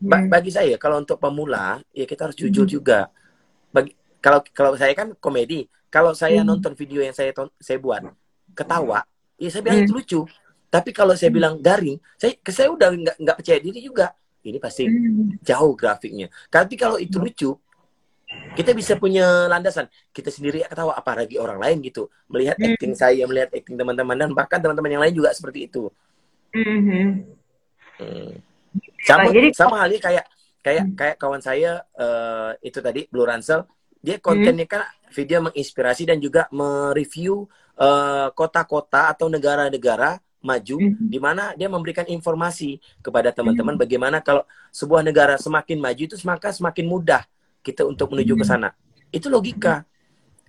hmm. 0.00 0.30
bagi 0.30 0.54
saya 0.54 0.78
kalau 0.80 1.02
untuk 1.02 1.20
pemula 1.20 1.82
ya 1.92 2.08
kita 2.08 2.30
harus 2.30 2.38
jujur 2.38 2.64
hmm. 2.64 2.72
juga. 2.72 3.10
Bagi 3.74 3.92
kalau 4.22 4.40
kalau 4.54 4.72
saya 4.78 4.96
kan 4.96 5.12
komedi, 5.20 5.68
kalau 5.92 6.16
saya 6.16 6.40
hmm. 6.40 6.48
nonton 6.48 6.72
video 6.72 7.04
yang 7.04 7.12
saya 7.12 7.34
saya 7.60 7.78
buat 7.82 8.08
ketawa, 8.56 9.04
ya 9.36 9.48
saya 9.52 9.60
bilang 9.60 9.84
hmm. 9.84 9.86
itu 9.90 9.92
lucu. 9.92 10.20
Tapi 10.72 10.90
kalau 10.90 11.14
saya 11.14 11.30
hmm. 11.30 11.36
bilang 11.36 11.54
garing, 11.60 11.98
saya 12.16 12.32
saya 12.48 12.72
udah 12.72 12.88
nggak 12.90 13.16
nggak 13.20 13.36
percaya 13.36 13.58
diri 13.60 13.80
juga. 13.84 14.14
Ini 14.44 14.58
pasti 14.60 14.88
hmm. 14.88 15.44
jauh 15.44 15.72
grafiknya. 15.76 16.28
Tapi 16.48 16.74
kalau 16.76 16.96
itu 16.96 17.16
lucu, 17.20 17.50
kita 18.54 18.70
bisa 18.72 18.94
punya 18.94 19.50
landasan 19.50 19.90
kita 20.14 20.30
sendiri 20.30 20.62
ketawa 20.64 20.94
apalagi 20.94 21.36
orang 21.36 21.58
lain 21.58 21.82
gitu 21.82 22.06
melihat 22.30 22.54
mm. 22.56 22.64
acting 22.74 22.94
saya 22.94 23.26
melihat 23.26 23.50
acting 23.50 23.74
teman-teman 23.74 24.14
dan 24.14 24.30
bahkan 24.30 24.62
teman-teman 24.62 24.90
yang 24.94 25.02
lain 25.02 25.14
juga 25.14 25.34
seperti 25.34 25.66
itu 25.66 25.90
mm-hmm. 26.54 27.06
hmm. 27.98 28.32
sama 29.02 29.28
jadi, 29.34 29.48
sama 29.50 29.74
halnya 29.82 30.00
kayak 30.00 30.24
kayak 30.64 30.84
mm. 30.86 30.94
kayak 30.94 31.16
kawan 31.18 31.42
saya 31.42 31.82
uh, 31.98 32.54
itu 32.62 32.78
tadi 32.78 33.10
Blue 33.10 33.26
Ransel 33.26 33.66
dia 34.00 34.22
kontennya 34.22 34.64
mm. 34.64 34.72
kan 34.72 34.82
video 35.10 35.38
menginspirasi 35.50 36.08
dan 36.08 36.22
juga 36.22 36.46
mereview 36.54 37.44
uh, 37.76 38.30
kota-kota 38.32 39.10
atau 39.10 39.26
negara-negara 39.26 40.22
maju 40.44 40.76
mm. 40.78 41.10
di 41.10 41.18
mana 41.18 41.52
dia 41.58 41.66
memberikan 41.66 42.06
informasi 42.06 42.78
kepada 43.02 43.34
teman-teman 43.34 43.74
mm. 43.74 43.82
bagaimana 43.82 44.22
kalau 44.22 44.46
sebuah 44.70 45.02
negara 45.02 45.34
semakin 45.40 45.82
maju 45.82 46.02
itu 46.06 46.16
maka 46.22 46.54
semakin 46.54 46.86
mudah 46.86 47.22
kita 47.64 47.88
untuk 47.88 48.12
menuju 48.12 48.36
ke 48.36 48.44
hmm. 48.44 48.52
sana. 48.52 48.68
Itu 49.08 49.32
logika. 49.32 49.80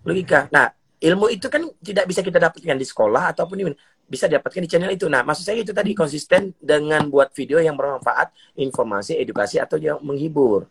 Logika. 0.04 0.52
Nah, 0.52 0.68
ilmu 1.00 1.32
itu 1.32 1.48
kan 1.48 1.64
tidak 1.80 2.06
bisa 2.12 2.20
kita 2.20 2.38
dapatkan 2.44 2.76
di 2.76 2.88
sekolah 2.88 3.32
ataupun 3.32 3.56
di 3.56 3.66
bisa 4.06 4.28
dapatkan 4.30 4.62
di 4.62 4.70
channel 4.70 4.92
itu. 4.92 5.08
Nah, 5.08 5.24
maksud 5.24 5.48
saya 5.48 5.64
itu 5.64 5.74
tadi 5.74 5.96
konsisten 5.98 6.54
dengan 6.62 7.08
buat 7.10 7.34
video 7.34 7.58
yang 7.58 7.74
bermanfaat, 7.74 8.36
informasi, 8.60 9.18
edukasi 9.18 9.58
atau 9.58 9.80
yang 9.80 9.98
menghibur. 10.04 10.70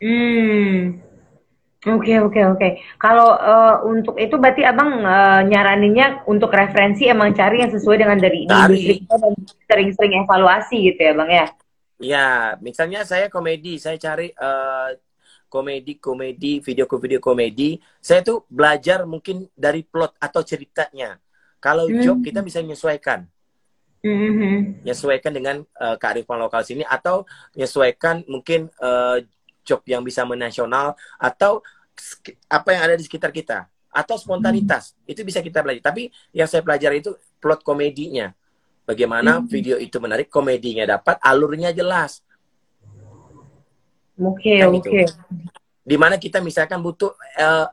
Hmm. 0.00 1.10
Oke 1.80 2.12
okay, 2.12 2.16
oke 2.20 2.36
okay, 2.36 2.44
oke. 2.44 2.58
Okay. 2.60 2.72
Kalau 3.00 3.32
uh, 3.40 3.80
untuk 3.88 4.20
itu 4.20 4.36
berarti 4.36 4.68
abang 4.68 5.00
uh, 5.00 5.40
nyaraninnya 5.48 6.28
untuk 6.28 6.52
referensi 6.52 7.08
emang 7.08 7.32
cari 7.32 7.64
yang 7.64 7.72
sesuai 7.72 8.04
dengan 8.04 8.20
dari, 8.20 8.44
industri 8.44 9.00
dan 9.08 9.32
sering-sering 9.64 10.12
evaluasi 10.20 10.92
gitu 10.92 11.00
ya 11.00 11.12
bang 11.16 11.30
ya? 11.32 11.46
Ya, 12.00 12.28
misalnya 12.60 13.04
saya 13.04 13.32
komedi, 13.32 13.80
saya 13.80 13.96
cari 13.96 14.28
uh, 14.36 14.92
komedi 15.50 15.98
komedi 15.98 16.62
video 16.62 16.86
video 16.86 17.18
komedi. 17.18 17.82
Saya 17.98 18.22
tuh 18.22 18.46
belajar 18.46 19.02
mungkin 19.04 19.50
dari 19.52 19.82
plot 19.82 20.14
atau 20.22 20.46
ceritanya. 20.46 21.18
Kalau 21.58 21.90
hmm. 21.90 22.00
job 22.00 22.18
kita 22.22 22.40
bisa 22.40 22.62
menyesuaikan. 22.62 23.26
Mm-hmm. 24.00 24.80
Menyesuaikan 24.80 25.28
dengan 25.28 25.60
uh, 25.76 26.00
kearifan 26.00 26.40
lokal 26.40 26.64
sini 26.64 26.88
atau 26.88 27.28
menyesuaikan 27.52 28.24
mungkin 28.24 28.72
uh, 28.80 29.20
job 29.60 29.84
yang 29.84 30.00
bisa 30.00 30.24
menasional 30.24 30.96
atau 31.20 31.60
apa 32.48 32.68
yang 32.72 32.82
ada 32.88 32.94
di 32.96 33.04
sekitar 33.04 33.28
kita 33.28 33.68
atau 33.92 34.16
spontanitas 34.16 34.96
hmm. 34.96 35.12
itu 35.12 35.20
bisa 35.20 35.44
kita 35.44 35.60
belajar. 35.60 35.92
Tapi 35.92 36.08
yang 36.32 36.48
saya 36.48 36.64
pelajari 36.64 37.04
itu 37.04 37.12
plot 37.42 37.60
komedinya. 37.60 38.32
Bagaimana 38.88 39.38
hmm. 39.38 39.46
video 39.46 39.76
itu 39.76 40.00
menarik, 40.00 40.32
komedinya 40.32 40.96
dapat, 40.96 41.20
alurnya 41.20 41.70
jelas. 41.76 42.24
Oke, 44.20 44.60
okay, 44.60 44.68
oke. 44.68 44.84
Okay. 44.84 45.04
Di 45.80 45.96
mana 45.96 46.20
kita 46.20 46.44
misalkan 46.44 46.84
butuh, 46.84 47.16
uh, 47.40 47.66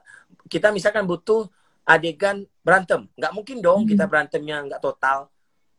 kita 0.48 0.72
misalkan 0.72 1.04
butuh 1.04 1.52
adegan 1.84 2.48
berantem. 2.64 3.08
Nggak 3.20 3.34
mungkin 3.36 3.58
dong 3.60 3.84
hmm. 3.84 3.90
kita 3.92 4.04
berantemnya 4.08 4.64
nggak 4.64 4.80
total. 4.80 5.28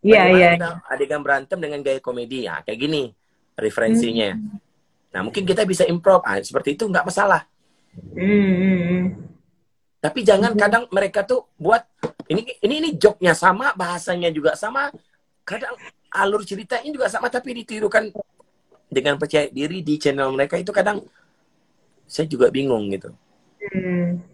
Iya, 0.05 0.23
iya. 0.37 0.49
Yeah. 0.61 0.93
Adegan 0.93 1.25
berantem 1.25 1.59
dengan 1.59 1.81
gaya 1.81 1.99
komedi. 2.05 2.45
Ya, 2.45 2.61
kayak 2.63 2.79
gini 2.79 3.13
referensinya. 3.57 4.37
Hmm. 4.37 4.61
Nah, 5.09 5.21
mungkin 5.25 5.49
kita 5.49 5.65
bisa 5.65 5.89
improv. 5.89 6.21
Ah, 6.23 6.39
seperti 6.39 6.77
itu 6.77 6.85
nggak 6.85 7.09
masalah. 7.09 7.49
Hmm. 8.13 8.25
hmm, 8.25 8.79
hmm. 8.85 9.05
Tapi 9.99 10.21
jangan 10.23 10.53
hmm. 10.55 10.61
kadang 10.61 10.85
mereka 10.95 11.27
tuh 11.27 11.49
buat 11.59 11.83
ini 12.29 12.45
ini 12.61 12.75
ini 12.85 12.91
joknya 13.01 13.33
sama, 13.33 13.73
bahasanya 13.73 14.29
juga 14.29 14.53
sama. 14.55 14.93
Kadang 15.43 15.75
alur 16.13 16.45
ceritanya 16.45 16.89
juga 16.89 17.09
sama 17.09 17.29
tapi 17.29 17.57
ditirukan 17.65 18.13
dengan 18.89 19.21
percaya 19.21 19.47
diri 19.53 19.85
di 19.85 20.01
channel 20.01 20.33
mereka 20.33 20.57
itu 20.57 20.73
kadang 20.73 21.05
saya 22.09 22.25
juga 22.25 22.49
bingung 22.49 22.89
gitu. 22.89 23.13
Hmm. 23.61 24.25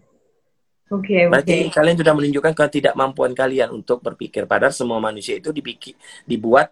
Oke, 0.85 1.17
okay, 1.17 1.23
Berarti 1.25 1.55
okay. 1.65 1.73
kalian 1.73 1.97
sudah 1.97 2.13
menunjukkan 2.13 2.53
ketidakmampuan 2.53 3.33
kalian 3.33 3.73
untuk 3.73 4.05
berpikir. 4.05 4.45
Padahal 4.45 4.69
semua 4.69 5.01
manusia 5.01 5.33
itu 5.33 5.49
dipikir, 5.49 5.97
dibuat 6.29 6.69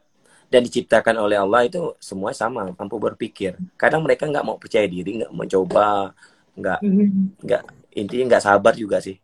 dan 0.53 0.61
diciptakan 0.61 1.17
oleh 1.17 1.33
Allah 1.33 1.65
itu 1.65 1.97
semua 1.97 2.29
sama, 2.29 2.69
mampu 2.77 3.01
berpikir. 3.01 3.57
Kadang 3.73 4.05
mereka 4.05 4.29
nggak 4.29 4.45
mau 4.45 4.61
percaya 4.61 4.85
diri, 4.85 5.25
nggak 5.25 5.33
mau 5.33 5.49
coba, 5.49 6.13
nggak 6.53 6.79
mm-hmm. 6.85 7.41
nggak 7.41 7.61
intinya 7.97 8.25
nggak 8.37 8.43
sabar 8.45 8.73
juga 8.77 9.01
sih. 9.01 9.17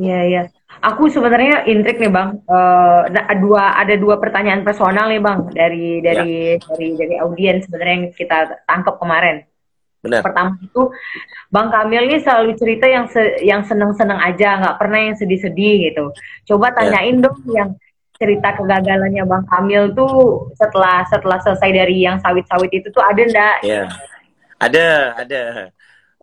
Iya 0.00 0.20
iya. 0.24 0.42
Aku 0.80 1.12
sebenarnya 1.12 1.68
intrik 1.68 2.00
nih 2.00 2.08
bang. 2.08 2.40
Uh, 2.48 3.04
dua 3.36 3.76
ada 3.76 3.94
dua 4.00 4.16
pertanyaan 4.16 4.64
personal 4.64 5.12
nih 5.12 5.20
bang 5.20 5.40
dari 5.52 6.00
dari 6.00 6.56
ya. 6.56 6.64
dari 6.72 6.88
dari 6.96 7.14
audiens 7.20 7.68
sebenarnya 7.68 7.94
yang 8.00 8.06
kita 8.16 8.38
tangkap 8.64 8.96
kemarin. 8.96 9.44
Benar. 10.00 10.24
Pertama 10.24 10.56
itu 10.64 10.88
Bang 11.52 11.68
Kamil 11.68 12.08
ini 12.08 12.24
selalu 12.24 12.56
cerita 12.56 12.88
yang 12.88 13.04
se 13.12 13.44
yang 13.44 13.60
seneng-seneng 13.68 14.16
aja, 14.16 14.56
nggak 14.56 14.76
pernah 14.80 15.12
yang 15.12 15.16
sedih-sedih 15.20 15.92
gitu. 15.92 16.04
Coba 16.48 16.72
ya. 16.72 16.74
tanyain 16.80 17.20
ya. 17.20 17.24
dong 17.28 17.38
yang 17.52 17.70
cerita 18.16 18.56
kegagalannya 18.56 19.24
Bang 19.28 19.44
Kamil 19.44 19.92
tuh 19.92 20.48
setelah 20.56 21.04
setelah 21.12 21.36
selesai 21.44 21.70
dari 21.76 22.00
yang 22.00 22.16
sawit-sawit 22.24 22.72
itu 22.72 22.88
tuh 22.88 23.04
ada 23.04 23.20
ndak? 23.20 23.56
Ya. 23.60 23.84
Ada, 24.60 24.88
ada 25.20 25.42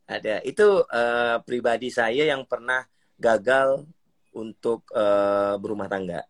ada 0.08 0.34
itu 0.42 0.66
uh, 0.82 1.38
pribadi 1.46 1.94
saya 1.94 2.26
yang 2.34 2.42
pernah 2.50 2.82
gagal 3.18 3.86
untuk 4.34 4.86
uh, 4.94 5.58
berumah 5.58 5.90
tangga. 5.90 6.24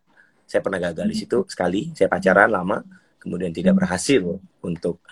Saya 0.48 0.64
pernah 0.64 0.80
gagal 0.80 1.06
di 1.06 1.16
situ 1.16 1.44
sekali. 1.48 1.92
Saya 1.92 2.08
pacaran 2.08 2.48
lama 2.48 2.80
kemudian 3.20 3.52
tidak 3.52 3.76
berhasil 3.76 4.40
untuk 4.64 5.02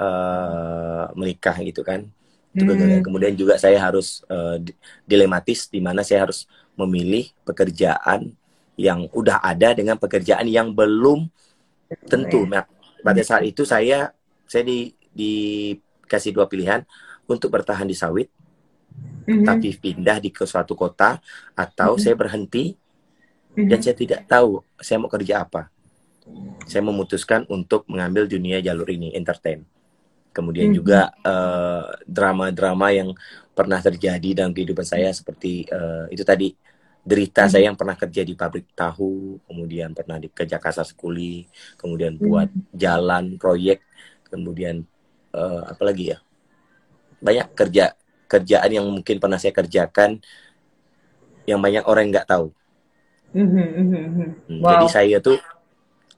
uh, 0.00 1.12
menikah 1.12 1.56
gitu 1.60 1.84
kan. 1.84 2.08
Itu 2.56 2.72
hmm. 2.72 3.04
kemudian 3.04 3.36
juga 3.36 3.60
saya 3.60 3.76
harus 3.76 4.24
uh, 4.32 4.56
dilematis 5.04 5.68
di 5.68 5.84
mana 5.84 6.00
saya 6.00 6.24
harus 6.24 6.48
memilih 6.72 7.28
pekerjaan 7.44 8.32
yang 8.80 9.08
udah 9.12 9.44
ada 9.44 9.76
dengan 9.76 10.00
pekerjaan 10.00 10.48
yang 10.48 10.72
belum 10.72 11.28
tentu. 12.08 12.48
Nah, 12.48 12.64
pada 13.04 13.20
saat 13.20 13.44
itu 13.44 13.68
saya 13.68 14.12
saya 14.48 14.64
di 14.64 14.96
dikasih 15.16 16.32
dua 16.32 16.48
pilihan 16.48 16.84
untuk 17.26 17.52
bertahan 17.52 17.88
di 17.88 17.96
sawit, 17.96 18.28
mm-hmm. 19.26 19.44
tapi 19.44 19.74
pindah 19.74 20.22
di 20.22 20.30
ke 20.30 20.46
suatu 20.46 20.78
kota, 20.78 21.18
atau 21.58 21.94
mm-hmm. 21.94 22.02
saya 22.06 22.14
berhenti 22.14 22.64
mm-hmm. 22.72 23.68
dan 23.68 23.78
saya 23.82 23.96
tidak 23.98 24.20
tahu 24.30 24.62
saya 24.78 24.96
mau 25.02 25.10
kerja 25.10 25.42
apa. 25.42 25.68
Saya 26.66 26.82
memutuskan 26.82 27.46
untuk 27.50 27.86
mengambil 27.86 28.26
dunia 28.26 28.58
jalur 28.58 28.86
ini, 28.90 29.14
entertain. 29.14 29.66
Kemudian 30.30 30.70
mm-hmm. 30.70 30.78
juga 30.78 31.10
uh, 31.22 31.90
drama-drama 32.06 32.90
yang 32.94 33.10
pernah 33.56 33.82
terjadi 33.82 34.42
dalam 34.42 34.54
kehidupan 34.54 34.84
saya 34.84 35.10
seperti 35.10 35.66
uh, 35.70 36.06
itu 36.12 36.22
tadi 36.22 36.54
derita 37.06 37.46
mm-hmm. 37.46 37.52
saya 37.54 37.64
yang 37.70 37.78
pernah 37.78 37.94
kerja 37.98 38.22
di 38.26 38.34
pabrik 38.34 38.70
tahu, 38.74 39.38
kemudian 39.46 39.94
pernah 39.94 40.18
di 40.18 40.30
kerja 40.30 40.58
kasar 40.58 40.86
sekuli, 40.86 41.46
kemudian 41.78 42.18
buat 42.18 42.50
mm-hmm. 42.50 42.74
jalan 42.74 43.24
proyek, 43.38 43.82
kemudian 44.26 44.82
uh, 45.32 45.62
apa 45.70 45.82
lagi 45.86 46.14
ya 46.14 46.18
banyak 47.16 47.48
kerja 47.56 47.96
kerjaan 48.26 48.70
yang 48.70 48.86
mungkin 48.86 49.16
pernah 49.22 49.38
saya 49.38 49.54
kerjakan 49.54 50.20
yang 51.46 51.62
banyak 51.62 51.86
orang 51.86 52.10
nggak 52.10 52.26
tahu. 52.26 52.50
Mm-hmm, 53.34 53.66
mm-hmm. 53.66 54.28
Hmm, 54.50 54.58
wow. 54.62 54.70
Jadi 54.74 54.86
saya 54.90 55.16
tuh 55.22 55.38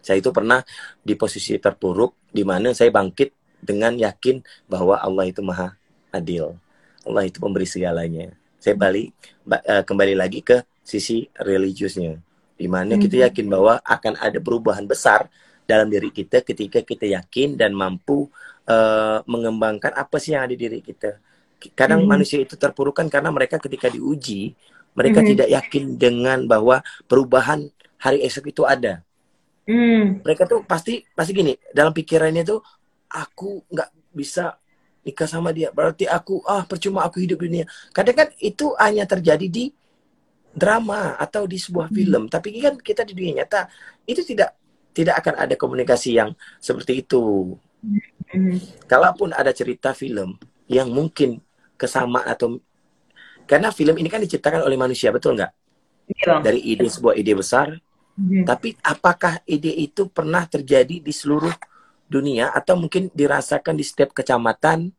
saya 0.01 0.19
itu 0.21 0.31
pernah 0.33 0.65
di 1.05 1.15
posisi 1.19 1.57
terpuruk 1.61 2.17
di 2.33 2.43
mana 2.45 2.73
saya 2.73 2.89
bangkit 2.89 3.61
dengan 3.61 3.93
yakin 3.97 4.41
bahwa 4.71 4.97
Allah 4.97 5.29
itu 5.29 5.45
maha 5.45 5.77
adil. 6.09 6.57
Allah 7.05 7.29
itu 7.29 7.41
pemberi 7.41 7.69
segalanya. 7.69 8.33
Saya 8.59 8.75
balik 8.75 9.13
uh, 9.47 9.85
kembali 9.85 10.17
lagi 10.17 10.41
ke 10.43 10.65
sisi 10.83 11.29
religiusnya 11.37 12.17
di 12.59 12.67
mana 12.67 12.97
mm-hmm. 12.97 13.05
kita 13.07 13.17
yakin 13.29 13.47
bahwa 13.47 13.79
akan 13.87 14.15
ada 14.19 14.39
perubahan 14.43 14.83
besar 14.89 15.31
dalam 15.69 15.87
diri 15.93 16.11
kita 16.11 16.43
ketika 16.43 16.81
kita 16.83 17.07
yakin 17.07 17.55
dan 17.55 17.77
mampu 17.77 18.27
uh, 18.67 19.21
mengembangkan 19.29 19.95
apa 19.95 20.17
sih 20.19 20.35
yang 20.35 20.49
ada 20.49 20.57
di 20.57 20.67
diri 20.67 20.81
kita. 20.83 21.21
Kadang 21.75 22.07
hmm. 22.07 22.11
manusia 22.11 22.39
itu 22.39 22.55
terpuruk 22.55 22.99
kan 23.03 23.11
karena 23.11 23.35
mereka 23.35 23.59
ketika 23.59 23.91
diuji, 23.91 24.55
mereka 24.95 25.21
hmm. 25.23 25.29
tidak 25.35 25.49
yakin 25.51 25.85
dengan 25.99 26.39
bahwa 26.47 26.83
perubahan 27.11 27.67
hari 27.99 28.23
esok 28.23 28.55
itu 28.55 28.63
ada. 28.63 29.03
Hmm. 29.67 30.23
Mereka 30.23 30.49
tuh 30.49 30.63
pasti 30.65 31.05
pasti 31.13 31.35
gini 31.35 31.53
dalam 31.75 31.93
pikirannya 31.93 32.47
tuh 32.47 32.63
aku 33.11 33.67
nggak 33.69 33.91
bisa 34.15 34.57
nikah 35.05 35.29
sama 35.29 35.53
dia 35.53 35.73
berarti 35.73 36.05
aku 36.05 36.41
ah 36.47 36.65
percuma 36.65 37.05
aku 37.05 37.21
hidup 37.21 37.43
dunia. 37.43 37.67
Kadang 37.91 38.17
kan 38.17 38.29
itu 38.39 38.73
hanya 38.79 39.05
terjadi 39.05 39.47
di 39.51 39.75
drama 40.55 41.15
atau 41.19 41.45
di 41.45 41.59
sebuah 41.61 41.91
hmm. 41.91 41.97
film, 41.97 42.23
tapi 42.31 42.57
kan 42.59 42.75
kita 42.79 43.03
di 43.03 43.13
dunia 43.13 43.45
nyata 43.45 43.69
itu 44.09 44.25
tidak 44.25 44.59
tidak 44.99 45.15
akan 45.23 45.35
ada 45.47 45.55
komunikasi 45.55 46.19
yang 46.19 46.35
seperti 46.59 47.07
itu. 47.07 47.55
Mm-hmm. 47.87 48.91
Kalaupun 48.91 49.31
ada 49.31 49.55
cerita 49.55 49.95
film 49.95 50.35
yang 50.67 50.91
mungkin 50.91 51.39
kesamaan 51.79 52.26
atau 52.26 52.59
karena 53.49 53.72
film 53.72 53.97
ini 53.97 54.12
kan 54.12 54.20
diciptakan 54.20 54.61
oleh 54.61 54.76
manusia, 54.76 55.09
betul 55.09 55.33
nggak? 55.33 55.53
Iya. 56.12 56.45
Dari 56.45 56.61
ide 56.61 56.85
sebuah 56.85 57.16
ide 57.16 57.33
besar. 57.33 57.72
Mm-hmm. 58.18 58.45
Tapi 58.45 58.76
apakah 58.85 59.41
ide 59.49 59.72
itu 59.72 60.11
pernah 60.12 60.45
terjadi 60.45 61.01
di 61.01 61.12
seluruh 61.14 61.55
dunia 62.05 62.53
atau 62.53 62.76
mungkin 62.76 63.09
dirasakan 63.14 63.72
di 63.72 63.85
setiap 63.87 64.12
kecamatan, 64.12 64.93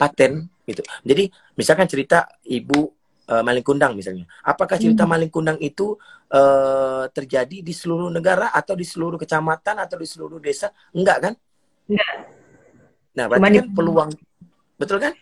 paten 0.00 0.48
gitu. 0.64 0.80
Jadi 1.04 1.28
misalkan 1.60 1.84
cerita 1.90 2.24
ibu 2.46 2.88
uh, 3.28 3.42
maling 3.44 3.64
kundang 3.64 3.92
misalnya. 3.92 4.24
Apakah 4.40 4.80
cerita 4.80 5.04
hmm. 5.04 5.12
maling 5.12 5.32
kundang 5.32 5.58
itu 5.60 5.96
uh, 6.32 7.04
terjadi 7.12 7.60
di 7.60 7.72
seluruh 7.76 8.08
negara 8.08 8.48
atau 8.54 8.72
di 8.72 8.86
seluruh 8.86 9.20
kecamatan 9.20 9.76
atau 9.76 9.96
di 10.00 10.06
seluruh 10.08 10.40
desa? 10.40 10.72
Enggak 10.96 11.18
kan? 11.20 11.34
Enggak. 11.84 12.14
Nah, 13.10 13.24
berarti 13.26 13.60
kan 13.60 13.68
peluang 13.74 14.10
betul 14.80 14.96
kan? 14.96 15.12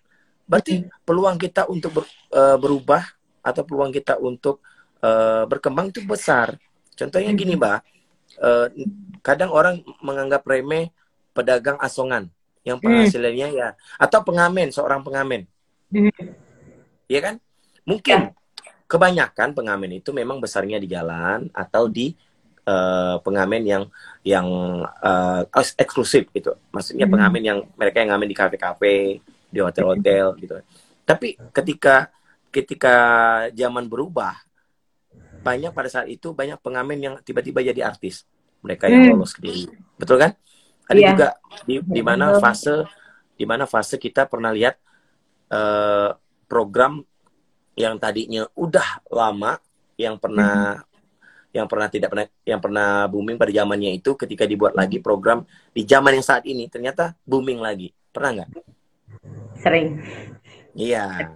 Berarti 0.48 0.82
hmm. 0.82 1.04
peluang 1.04 1.36
kita 1.36 1.68
untuk 1.68 2.02
ber, 2.02 2.04
uh, 2.32 2.56
berubah 2.56 3.04
atau 3.44 3.62
peluang 3.62 3.92
kita 3.92 4.16
untuk 4.16 4.64
uh, 5.04 5.44
berkembang 5.44 5.92
itu 5.92 6.00
besar. 6.02 6.56
Contohnya 6.96 7.30
gini, 7.36 7.54
hmm. 7.54 7.62
Mbak. 7.62 7.80
Uh, 8.38 8.66
kadang 9.24 9.50
orang 9.50 9.82
menganggap 10.04 10.46
remeh 10.46 10.94
pedagang 11.36 11.76
asongan 11.78 12.30
yang 12.62 12.78
hmm. 12.78 12.84
penghasilannya 12.84 13.48
hmm. 13.50 13.58
ya 13.60 13.68
atau 14.00 14.20
pengamen, 14.24 14.68
seorang 14.72 15.00
pengamen. 15.04 15.44
Hmm. 15.92 16.12
Iya 17.08 17.20
kan? 17.24 17.34
Mungkin 17.88 18.18
ya. 18.28 18.32
kebanyakan 18.84 19.56
pengamen 19.56 20.00
itu 20.00 20.12
memang 20.12 20.40
besarnya 20.40 20.76
di 20.76 20.88
jalan 20.88 21.48
atau 21.56 21.88
di 21.88 22.12
uh, 22.68 23.16
pengamen 23.24 23.64
yang 23.64 23.84
yang 24.20 24.46
uh, 24.84 25.42
eksklusif 25.80 26.28
gitu. 26.36 26.52
Maksudnya 26.68 27.08
hmm. 27.08 27.14
pengamen 27.16 27.42
yang 27.42 27.58
mereka 27.80 28.04
yang 28.04 28.12
ngamen 28.12 28.28
di 28.28 28.36
kafe-kafe, 28.36 29.24
di 29.48 29.58
hotel-hotel 29.64 30.36
gitu. 30.40 30.54
Tapi 31.08 31.40
ketika 31.56 32.12
ketika 32.52 32.96
zaman 33.52 33.88
berubah, 33.88 34.36
banyak 35.40 35.72
pada 35.72 35.88
saat 35.88 36.08
itu 36.10 36.36
banyak 36.36 36.60
pengamen 36.60 36.98
yang 36.98 37.14
tiba-tiba 37.24 37.64
jadi 37.64 37.88
artis. 37.88 38.28
Mereka 38.60 38.90
yang 38.90 39.02
hmm. 39.08 39.10
lolos 39.14 39.32
sendiri. 39.38 39.70
Betul 39.96 40.18
kan? 40.18 40.32
Ada 40.88 40.98
yeah. 40.98 41.10
juga 41.14 41.28
di 41.68 41.74
di 41.84 42.00
mana 42.02 42.36
fase 42.40 42.84
di 43.38 43.44
mana 43.46 43.68
fase 43.68 44.00
kita 44.00 44.26
pernah 44.26 44.50
lihat 44.50 44.80
uh, 45.52 46.10
program 46.50 47.04
yang 47.78 47.94
tadinya 48.02 48.42
udah 48.58 49.06
lama 49.06 49.62
yang 49.94 50.18
pernah 50.18 50.82
hmm. 50.82 51.54
yang 51.54 51.66
pernah 51.70 51.86
tidak 51.86 52.08
pernah 52.10 52.26
yang 52.42 52.60
pernah 52.60 52.88
booming 53.06 53.38
pada 53.38 53.52
zamannya 53.54 53.94
itu 53.94 54.18
ketika 54.18 54.42
dibuat 54.42 54.74
lagi 54.74 54.98
program 54.98 55.46
di 55.70 55.86
zaman 55.86 56.18
yang 56.18 56.26
saat 56.26 56.42
ini 56.48 56.66
ternyata 56.66 57.14
booming 57.22 57.62
lagi. 57.62 57.94
Pernah 58.10 58.42
nggak? 58.42 58.48
Sering. 59.58 59.98
Iya. 60.78 61.34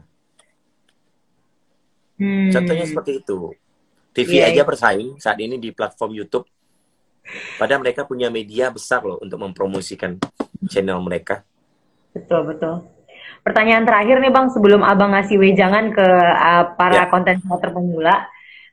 Hmm. 2.22 2.50
Contohnya 2.54 2.86
seperti 2.86 3.18
itu. 3.18 3.50
TV 4.12 4.38
yeah, 4.38 4.52
aja 4.52 4.62
yeah. 4.62 4.66
bersaing 4.68 5.10
saat 5.18 5.40
ini 5.40 5.56
di 5.56 5.72
platform 5.72 6.12
YouTube. 6.14 6.46
Padahal 7.56 7.80
mereka 7.80 8.04
punya 8.04 8.28
media 8.28 8.68
besar 8.68 9.02
loh 9.06 9.16
untuk 9.22 9.40
mempromosikan 9.40 10.18
channel 10.68 11.00
mereka. 11.00 11.42
Betul 12.12 12.44
betul. 12.50 12.86
Pertanyaan 13.42 13.82
terakhir 13.82 14.22
nih 14.22 14.30
bang, 14.30 14.46
sebelum 14.54 14.86
abang 14.86 15.16
ngasih 15.16 15.34
wejangan 15.40 15.90
ke 15.90 16.06
uh, 16.06 16.64
para 16.78 17.10
konten 17.10 17.40
yeah. 17.40 17.42
creator 17.42 17.70
pemula. 17.74 18.16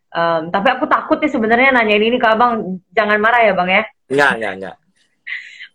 Um, 0.09 0.49
tapi 0.49 0.67
aku 0.73 0.89
takut 0.89 1.21
nih 1.21 1.29
sebenarnya 1.29 1.69
nanya 1.69 1.95
ini 1.97 2.17
ke 2.17 2.25
abang, 2.25 2.81
jangan 2.93 3.17
marah 3.21 3.45
ya 3.45 3.53
bang 3.53 3.69
ya? 3.69 3.83
Enggak, 4.09 4.31
enggak, 4.37 4.53
enggak. 4.57 4.75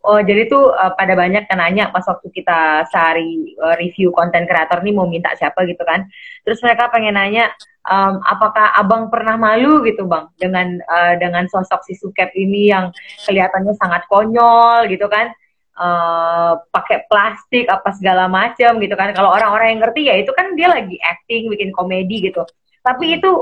Oh, 0.05 0.21
jadi 0.21 0.53
tuh 0.53 0.69
uh, 0.69 0.93
pada 0.93 1.17
banyak 1.17 1.49
kan 1.49 1.65
nanya 1.65 1.89
pas 1.89 2.05
waktu 2.05 2.29
kita 2.29 2.85
sehari 2.93 3.57
uh, 3.57 3.73
review 3.81 4.13
konten 4.13 4.45
kreator 4.45 4.85
nih 4.85 4.93
mau 4.93 5.09
minta 5.09 5.33
siapa 5.33 5.65
gitu 5.65 5.81
kan. 5.81 6.05
Terus 6.45 6.61
mereka 6.61 6.93
pengen 6.93 7.17
nanya, 7.17 7.49
um, 7.89 8.21
apakah 8.21 8.77
abang 8.77 9.09
pernah 9.09 9.41
malu 9.41 9.81
gitu 9.81 10.05
bang 10.05 10.29
dengan 10.37 10.77
uh, 10.85 11.17
dengan 11.17 11.49
sosok 11.49 11.89
si 11.89 11.97
Sukep 11.97 12.37
ini 12.37 12.69
yang 12.69 12.93
kelihatannya 13.25 13.73
sangat 13.81 14.05
konyol 14.13 14.93
gitu 14.93 15.09
kan. 15.09 15.33
Uh, 15.73 16.61
pakai 16.69 17.09
plastik 17.09 17.65
apa 17.73 17.97
segala 17.97 18.29
macam 18.29 18.77
gitu 18.85 18.93
kan. 19.01 19.09
Kalau 19.17 19.33
orang-orang 19.33 19.73
yang 19.73 19.81
ngerti 19.89 20.03
ya 20.05 20.21
itu 20.21 20.37
kan 20.37 20.53
dia 20.53 20.69
lagi 20.69 21.01
acting, 21.01 21.49
bikin 21.49 21.73
komedi 21.73 22.29
gitu. 22.29 22.45
Tapi 22.85 23.17
itu 23.17 23.41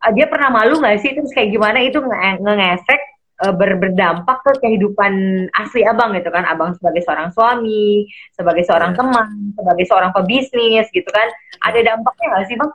uh, 0.00 0.12
dia 0.16 0.32
pernah 0.32 0.48
malu 0.48 0.80
nggak 0.80 0.96
sih? 1.04 1.12
Terus 1.12 1.28
kayak 1.36 1.52
gimana 1.52 1.84
itu 1.84 2.00
nge-ngefek 2.00 3.09
uh, 3.40 3.54
ber 3.54 3.80
berdampak 3.80 4.44
ke 4.44 4.52
kehidupan 4.60 5.12
asli 5.56 5.82
abang 5.84 6.12
gitu 6.16 6.28
kan 6.28 6.44
abang 6.44 6.76
sebagai 6.76 7.02
seorang 7.04 7.28
suami 7.32 8.06
sebagai 8.36 8.64
seorang 8.64 8.92
yeah. 8.92 8.98
teman 9.00 9.28
sebagai 9.56 9.84
seorang 9.88 10.10
pebisnis 10.12 10.86
gitu 10.92 11.08
kan 11.08 11.28
ada 11.64 11.78
dampaknya 11.80 12.26
nggak 12.30 12.46
sih 12.46 12.56
bang 12.60 12.72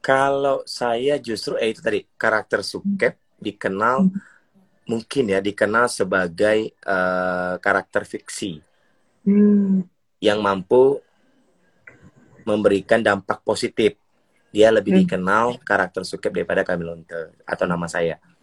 kalau 0.00 0.62
saya 0.64 1.18
justru 1.18 1.58
eh 1.58 1.74
itu 1.74 1.82
tadi 1.82 2.06
karakter 2.14 2.62
Sukep 2.62 3.18
dikenal 3.42 4.06
hmm. 4.06 4.18
mungkin 4.86 5.24
ya 5.34 5.42
dikenal 5.42 5.90
sebagai 5.90 6.72
uh, 6.86 7.58
karakter 7.58 8.06
fiksi 8.06 8.62
hmm. 9.26 9.82
yang 10.22 10.38
mampu 10.38 11.02
memberikan 12.46 13.02
dampak 13.02 13.42
positif 13.42 13.98
dia 14.56 14.72
lebih 14.72 14.96
hmm. 14.96 15.00
dikenal 15.04 15.46
karakter 15.60 16.00
Sukep 16.00 16.32
daripada 16.32 16.64
Kamilonte 16.64 17.36
atau 17.44 17.68
nama 17.68 17.84
saya. 17.84 18.16
Hmm. 18.16 18.35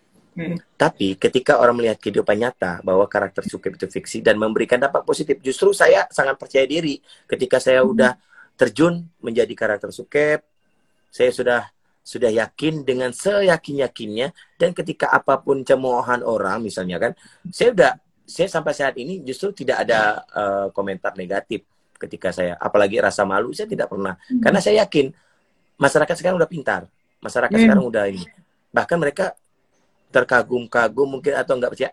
Tapi 0.78 1.16
ketika 1.16 1.62
orang 1.62 1.78
melihat 1.78 1.98
kehidupan 2.02 2.36
nyata 2.42 2.82
bahwa 2.82 3.06
karakter 3.06 3.46
Sukep 3.46 3.78
itu 3.78 3.86
fiksi 3.88 4.20
dan 4.26 4.42
memberikan 4.42 4.82
dampak 4.82 5.06
positif, 5.06 5.38
justru 5.40 5.72
saya 5.72 6.10
sangat 6.10 6.36
percaya 6.42 6.66
diri 6.66 6.98
ketika 7.30 7.62
saya 7.62 7.86
hmm. 7.86 7.92
udah 7.94 8.12
terjun 8.58 9.06
menjadi 9.22 9.54
karakter 9.54 9.94
Sukep, 9.94 10.42
saya 11.14 11.30
sudah 11.30 11.62
sudah 12.04 12.28
yakin 12.28 12.84
dengan 12.84 13.16
seyakin 13.16 13.88
yakinnya 13.88 14.36
dan 14.60 14.76
ketika 14.76 15.08
apa 15.08 15.40
pun 15.40 15.64
cemoohan 15.64 16.20
orang 16.20 16.60
misalnya 16.60 17.00
kan, 17.00 17.12
saya 17.48 17.72
udah 17.72 17.92
saya 18.28 18.48
sampai 18.48 18.74
saat 18.76 18.96
ini 19.00 19.24
justru 19.24 19.52
tidak 19.52 19.88
ada 19.88 20.24
uh, 20.32 20.68
komentar 20.72 21.16
negatif 21.16 21.64
ketika 22.00 22.36
saya 22.36 22.60
apalagi 22.60 23.00
rasa 23.00 23.24
malu 23.24 23.56
saya 23.56 23.68
tidak 23.68 23.88
pernah 23.92 24.16
hmm. 24.16 24.44
karena 24.44 24.60
saya 24.60 24.84
yakin 24.84 25.12
masyarakat 25.80 26.16
sekarang 26.20 26.38
udah 26.40 26.50
pintar 26.52 26.82
masyarakat 27.24 27.56
hmm. 27.56 27.64
sekarang 27.68 27.86
udah 27.88 28.04
ini 28.12 28.24
bahkan 28.72 28.98
mereka 29.00 29.36
terkagum-kagum 30.14 31.18
mungkin 31.18 31.34
atau 31.34 31.58
enggak 31.58 31.74
percaya 31.74 31.92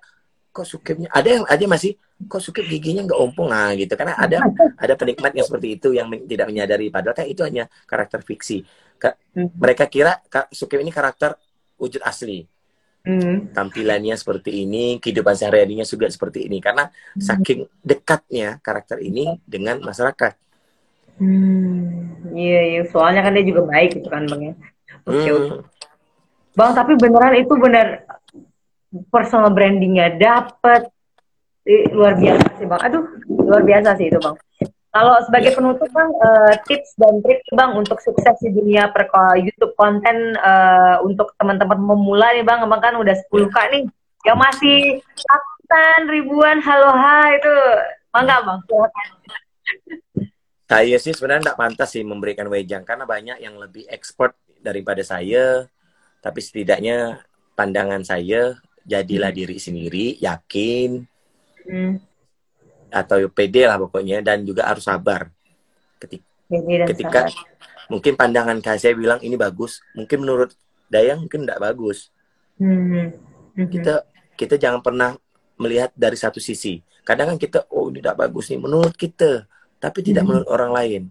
kok 0.51 0.66
sukipnya 0.66 1.07
ada 1.14 1.29
yang 1.31 1.45
ada 1.47 1.62
masih 1.71 1.95
kok 2.27 2.43
sukip 2.43 2.66
giginya 2.66 3.07
nggak 3.07 3.21
ompong? 3.23 3.49
Nah 3.49 3.73
gitu. 3.79 3.95
Karena 3.95 4.18
ada 4.18 4.45
ada 4.77 4.95
penikmat 4.99 5.33
yang 5.33 5.47
seperti 5.47 5.79
itu 5.79 5.95
yang 5.95 6.11
tidak 6.27 6.47
menyadari 6.51 6.91
padahal 6.91 7.16
kan 7.16 7.27
itu 7.27 7.41
hanya 7.47 7.71
karakter 7.87 8.21
fiksi. 8.21 8.66
Hmm. 9.01 9.49
mereka 9.57 9.89
kira 9.89 10.21
sukip 10.53 10.77
ini 10.77 10.93
karakter 10.93 11.39
wujud 11.81 12.03
asli. 12.05 12.45
Hmm. 13.01 13.49
tampilannya 13.57 14.12
seperti 14.12 14.68
ini 14.68 15.01
kehidupan 15.01 15.33
sehari-harinya 15.33 15.89
juga 15.89 16.12
seperti 16.12 16.45
ini. 16.45 16.61
Karena 16.61 16.85
hmm. 16.85 17.23
saking 17.23 17.61
dekatnya 17.81 18.61
karakter 18.61 19.01
ini 19.01 19.41
dengan 19.49 19.81
masyarakat. 19.81 20.37
Hmm. 21.16 22.37
Iya 22.37 22.61
iya. 22.77 22.83
Soalnya 22.93 23.25
kan 23.25 23.33
dia 23.33 23.45
juga 23.49 23.64
baik 23.64 24.03
gitu 24.03 24.09
kan 24.12 24.29
bang 24.29 24.53
ya. 24.53 24.55
Oke 25.09 25.16
okay, 25.16 25.33
hmm. 25.33 25.80
Bang, 26.59 26.75
tapi 26.75 26.99
beneran 26.99 27.39
itu 27.39 27.55
bener 27.55 28.03
personal 29.11 29.55
brandingnya 29.55 30.19
dapet 30.19 30.91
luar 31.95 32.19
biasa 32.19 32.47
sih 32.59 32.67
bang. 32.67 32.81
Aduh, 32.91 33.05
luar 33.29 33.63
biasa 33.63 33.95
sih 33.95 34.11
itu 34.11 34.19
bang. 34.19 34.37
Kalau 34.91 35.15
sebagai 35.23 35.55
penutup 35.55 35.87
bang, 35.95 36.11
uh, 36.19 36.55
tips 36.67 36.99
dan 36.99 37.23
trik 37.23 37.47
bang 37.55 37.79
untuk 37.79 38.03
sukses 38.03 38.35
di 38.43 38.51
dunia 38.51 38.91
per 38.91 39.07
YouTube 39.39 39.79
konten 39.79 40.35
uh, 40.35 40.99
untuk 41.07 41.31
teman-teman 41.39 41.79
memula 41.79 42.35
nih 42.35 42.43
bang, 42.43 42.67
emang 42.67 42.83
kan 42.83 42.99
udah 42.99 43.15
10 43.15 43.55
k 43.55 43.57
nih, 43.71 43.83
yang 44.27 44.35
masih 44.35 44.99
ratusan 45.15 46.01
ribuan 46.11 46.59
halo 46.59 46.91
hai 46.91 47.39
itu, 47.39 47.57
mangga 48.11 48.43
bang. 48.43 48.59
Saya 50.67 50.97
sih 50.99 51.15
sebenarnya 51.15 51.55
tidak 51.55 51.59
pantas 51.63 51.89
sih 51.95 52.03
memberikan 52.03 52.51
wejang 52.51 52.83
karena 52.83 53.07
banyak 53.07 53.39
yang 53.39 53.59
lebih 53.63 53.87
expert 53.87 54.35
daripada 54.59 55.07
saya 55.07 55.71
tapi 56.21 56.41
setidaknya 56.45 57.25
pandangan 57.57 58.05
saya 58.05 58.57
jadilah 58.85 59.33
hmm. 59.33 59.39
diri 59.41 59.57
sendiri 59.61 60.07
yakin 60.21 61.05
hmm. 61.68 61.93
atau 62.93 63.29
pede 63.33 63.68
lah 63.68 63.77
pokoknya 63.81 64.25
dan 64.25 64.45
juga 64.45 64.68
harus 64.68 64.85
sabar 64.85 65.29
ketika 66.01 66.25
ketika 66.91 67.21
sabar. 67.29 67.89
mungkin 67.93 68.12
pandangan 68.16 68.59
saya 68.77 68.97
bilang 68.97 69.21
ini 69.21 69.37
bagus 69.37 69.85
mungkin 69.97 70.25
menurut 70.25 70.53
Dayang 70.91 71.23
mungkin 71.23 71.47
tidak 71.47 71.62
bagus 71.62 72.11
hmm. 72.59 73.14
Hmm. 73.55 73.68
kita 73.71 74.03
kita 74.35 74.59
jangan 74.59 74.83
pernah 74.83 75.14
melihat 75.61 75.95
dari 75.95 76.18
satu 76.18 76.43
sisi 76.43 76.83
kadang 77.07 77.35
kan 77.35 77.39
kita 77.39 77.68
oh 77.71 77.93
ini 77.93 78.03
tidak 78.03 78.18
bagus 78.27 78.51
nih 78.51 78.59
menurut 78.59 78.95
kita 78.99 79.47
tapi 79.79 80.03
tidak 80.03 80.27
hmm. 80.27 80.29
menurut 80.29 80.49
orang 80.51 80.73
lain 80.75 81.03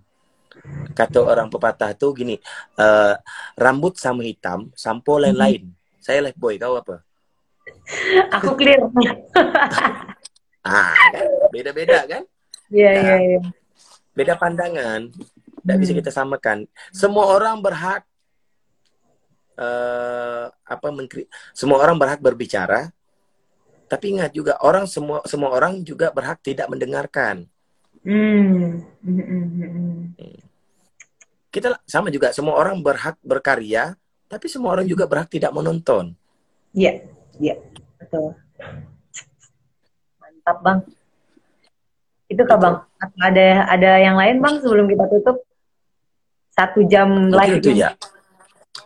kata 0.94 1.20
orang 1.24 1.48
pepatah 1.48 1.96
tuh 1.96 2.12
gini 2.12 2.36
uh, 2.76 3.16
rambut 3.56 3.96
sama 3.96 4.26
hitam 4.26 4.70
sampo 4.76 5.18
lain-lain. 5.22 5.70
Saya 6.00 6.26
life 6.26 6.40
boy 6.40 6.60
kau 6.60 6.76
apa? 6.80 7.04
Aku 8.40 8.56
clear. 8.58 8.82
Ah 10.60 10.92
beda-beda 11.56 12.04
kan? 12.04 12.28
Iya 12.68 12.92
iya 12.92 13.16
nah, 13.16 13.20
iya 13.24 13.40
beda 14.20 14.36
pandangan. 14.36 15.08
Tidak 15.16 15.76
hmm. 15.76 15.82
bisa 15.82 15.92
kita 15.96 16.12
samakan. 16.12 16.68
Semua 16.92 17.32
orang 17.32 17.64
berhak 17.64 18.04
uh, 19.56 20.52
apa 20.52 20.88
mengkri 20.92 21.32
semua 21.56 21.80
orang 21.80 21.96
berhak 21.96 22.20
berbicara. 22.20 22.92
Tapi 23.90 24.20
ingat 24.20 24.36
juga 24.36 24.60
orang 24.62 24.86
semua 24.86 25.24
semua 25.26 25.56
orang 25.56 25.80
juga 25.88 26.12
berhak 26.12 26.44
tidak 26.44 26.68
mendengarkan. 26.68 27.48
Hmm. 28.04 28.84
Hmm. 29.00 30.49
Kita 31.50 31.82
sama 31.90 32.14
juga 32.14 32.30
semua 32.30 32.58
orang 32.58 32.82
berhak 32.82 33.18
berkarya, 33.26 33.98
tapi 34.30 34.46
semua 34.46 34.78
orang 34.78 34.86
juga 34.86 35.10
berhak 35.10 35.30
tidak 35.30 35.50
menonton. 35.50 36.14
Iya, 36.74 37.02
iya, 37.42 37.58
betul. 37.98 38.38
Mantap 40.22 40.58
bang. 40.62 40.80
Itu 42.30 42.42
kak 42.46 42.58
bang. 42.62 42.76
Ada 43.18 43.48
ada 43.66 43.92
yang 43.98 44.16
lain 44.18 44.38
bang 44.38 44.56
sebelum 44.62 44.86
kita 44.86 45.06
tutup? 45.10 45.38
Satu 46.54 46.86
jam 46.86 47.34
lagi. 47.34 47.58
Itu 47.58 47.74
ya. 47.74 47.98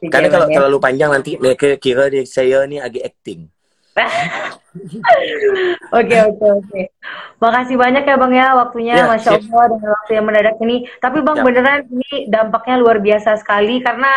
Karena 0.08 0.28
kalau 0.32 0.48
terlalu 0.48 0.78
panjang 0.80 1.12
nanti 1.12 1.36
mereka 1.36 1.76
kira 1.76 2.08
saya 2.24 2.64
ni 2.64 2.80
lagi 2.80 3.04
acting. 3.04 3.52
Oke 5.94 6.18
oke 6.18 6.48
oke. 6.66 6.82
Makasih 7.38 7.78
banyak 7.78 8.10
ya 8.10 8.16
bang 8.18 8.34
ya 8.34 8.48
waktunya, 8.58 8.96
ya, 8.98 9.06
masya 9.06 9.38
Allah 9.38 9.66
dengan 9.70 9.90
waktu 9.94 10.12
yang 10.18 10.26
mendadak 10.26 10.58
ini. 10.66 10.78
Tapi 10.98 11.18
bang 11.22 11.38
ya. 11.38 11.44
beneran 11.46 11.82
ini 11.94 12.12
dampaknya 12.26 12.76
luar 12.82 12.98
biasa 12.98 13.38
sekali 13.38 13.86
karena 13.86 14.10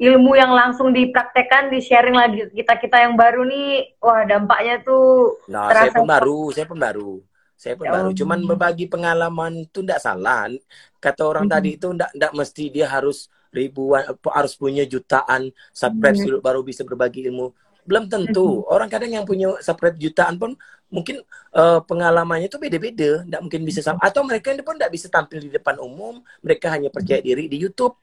ilmu 0.00 0.34
yang 0.34 0.50
langsung 0.50 0.90
dipraktekkan, 0.90 1.70
di 1.70 1.78
sharing 1.78 2.16
lagi 2.18 2.50
kita 2.50 2.82
kita 2.82 3.06
yang 3.06 3.14
baru 3.14 3.46
nih, 3.46 3.94
wah 4.02 4.26
dampaknya 4.26 4.82
tuh. 4.82 5.38
Nah, 5.46 5.70
saya 5.70 5.94
pun 5.94 6.08
baru, 6.10 6.40
saya 6.50 6.66
pun 6.66 6.78
baru. 6.80 7.12
Saya 7.54 7.74
pun 7.78 7.84
ya 7.86 7.92
baru. 7.94 8.08
Cuman 8.16 8.38
berbagi 8.50 8.90
pengalaman 8.90 9.52
tuh 9.70 9.86
tidak 9.86 10.02
salah. 10.02 10.50
Kata 10.98 11.22
orang 11.22 11.46
hmm. 11.46 11.54
tadi 11.54 11.70
itu 11.78 11.86
tidak 11.94 12.10
tidak 12.16 12.32
mesti 12.34 12.64
dia 12.72 12.86
harus 12.90 13.30
ribuan 13.50 14.06
harus 14.30 14.54
punya 14.54 14.86
jutaan 14.86 15.50
subscribe 15.74 16.18
hmm. 16.18 16.42
baru 16.42 16.62
bisa 16.62 16.86
berbagi 16.86 17.26
ilmu 17.26 17.50
belum 17.90 18.06
tentu. 18.06 18.62
Orang 18.70 18.86
kadang 18.86 19.10
yang 19.10 19.26
punya 19.26 19.58
subscribe 19.58 19.98
jutaan 19.98 20.38
pun 20.38 20.54
mungkin 20.90 21.22
uh, 21.54 21.82
pengalamannya 21.82 22.46
itu 22.46 22.58
beda-beda, 22.58 23.26
tidak 23.26 23.40
mungkin 23.42 23.62
bisa 23.66 23.82
sama. 23.82 23.98
Atau 24.06 24.22
mereka 24.22 24.54
pun 24.62 24.78
tidak 24.78 24.94
bisa 24.94 25.10
tampil 25.10 25.42
di 25.42 25.50
depan 25.50 25.78
umum, 25.82 26.22
mereka 26.38 26.70
hanya 26.70 26.90
percaya 26.90 27.18
diri 27.18 27.50
di 27.50 27.58
YouTube. 27.58 27.98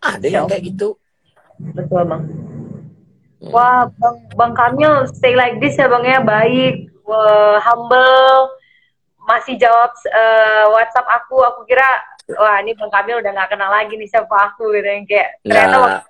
Ada 0.00 0.28
yang 0.28 0.44
kayak 0.44 0.64
gitu. 0.68 1.00
Betul 1.60 2.04
bang. 2.04 2.22
Hmm. 3.40 3.52
Wah, 3.52 3.88
bang, 3.88 4.16
bang 4.36 4.52
Kamil 4.52 5.08
stay 5.16 5.32
like 5.32 5.56
this 5.64 5.80
ya 5.80 5.88
bang 5.88 6.04
ya, 6.04 6.20
baik, 6.20 6.92
Wah, 7.08 7.56
humble, 7.64 8.52
masih 9.24 9.56
jawab 9.56 9.92
uh, 10.08 10.64
WhatsApp 10.76 11.08
aku. 11.08 11.40
Aku 11.44 11.60
kira, 11.64 11.84
wah 12.36 12.60
ini 12.60 12.76
bang 12.76 12.92
Kamil 12.92 13.20
udah 13.20 13.32
nggak 13.32 13.50
kenal 13.52 13.72
lagi 13.72 13.96
nih 13.96 14.08
siapa 14.08 14.52
aku 14.52 14.72
gitu 14.76 14.88
yang 14.88 15.04
kayak 15.08 15.40
ternyata 15.44 15.76
nah. 15.76 16.02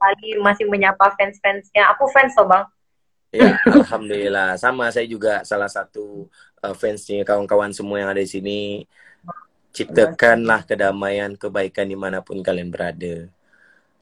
lagi 0.00 0.30
masih 0.40 0.64
menyapa 0.68 1.12
fans-fansnya. 1.16 1.92
Aku 1.96 2.08
fans 2.12 2.36
loh 2.36 2.48
bang. 2.48 2.64
Ya, 3.34 3.58
alhamdulillah. 3.66 4.54
Sama 4.54 4.94
saya 4.94 5.10
juga 5.10 5.42
salah 5.42 5.66
satu 5.66 6.30
uh, 6.62 6.74
fansnya 6.78 7.26
kawan-kawan 7.26 7.74
semua 7.74 7.98
yang 7.98 8.10
ada 8.14 8.22
di 8.22 8.30
sini. 8.30 8.60
Ciptakanlah 9.74 10.62
kedamaian, 10.62 11.34
kebaikan 11.34 11.90
di 11.90 11.98
mana 11.98 12.22
pun 12.22 12.38
kalian 12.38 12.70
berada. 12.70 13.26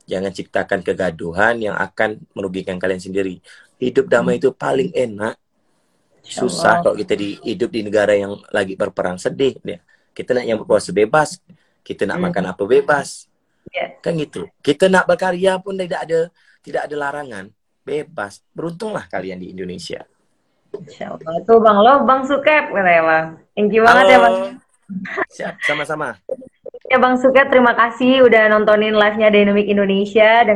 Jangan 0.05 0.37
ciptakan 0.37 0.85
kegaduhan 0.85 1.65
yang 1.65 1.73
akan 1.81 2.21
merugikan 2.37 2.77
kalian 2.77 3.01
sendiri. 3.01 3.41
Hidup 3.81 4.13
damai 4.13 4.37
itu 4.37 4.53
paling 4.53 4.93
enak. 4.93 5.41
Susah 6.21 6.85
kalau 6.85 6.93
kita 6.93 7.17
di, 7.17 7.41
hidup 7.41 7.73
di 7.73 7.89
negara 7.89 8.13
yang 8.13 8.37
lagi 8.53 8.77
berperang 8.77 9.17
sedih. 9.17 9.57
Ya. 9.65 9.81
Kita 10.13 10.37
nak 10.37 10.45
yang 10.45 10.61
berpuasa 10.61 10.93
bebas. 10.93 11.41
Kita 11.81 12.05
nak 12.05 12.21
hmm. 12.21 12.25
makan 12.29 12.45
apa 12.53 12.63
bebas. 12.69 13.33
Yeah. 13.73 13.97
Kan 14.05 14.21
gitu. 14.21 14.45
Kita 14.61 14.93
nak 14.93 15.09
berkarya 15.09 15.57
pun 15.57 15.81
tidak 15.81 16.05
ada 16.05 16.29
tidak 16.61 16.85
ada 16.85 16.95
larangan 17.01 17.49
bebas. 17.87 18.43
Beruntunglah 18.51 19.07
kalian 19.07 19.39
di 19.39 19.55
Indonesia. 19.55 20.03
Insya 20.75 21.15
Allah. 21.15 21.45
Tuh 21.47 21.61
Bang 21.63 21.79
Lo, 21.79 22.03
Bang 22.03 22.27
Sukep 22.27 22.73
katanya 22.73 23.03
Bang. 23.07 23.27
Thank 23.55 23.71
you 23.77 23.85
banget 23.85 24.05
ya 24.09 24.19
Bang. 24.19 24.37
Siap, 25.31 25.55
sama-sama. 25.63 26.19
Ya 26.91 26.99
Bang 26.99 27.17
Suket, 27.17 27.49
terima 27.49 27.73
kasih 27.73 28.27
udah 28.27 28.53
nontonin 28.53 28.93
live-nya 28.93 29.33
Dynamic 29.33 29.65
Indonesia. 29.65 30.43
Dan 30.45 30.51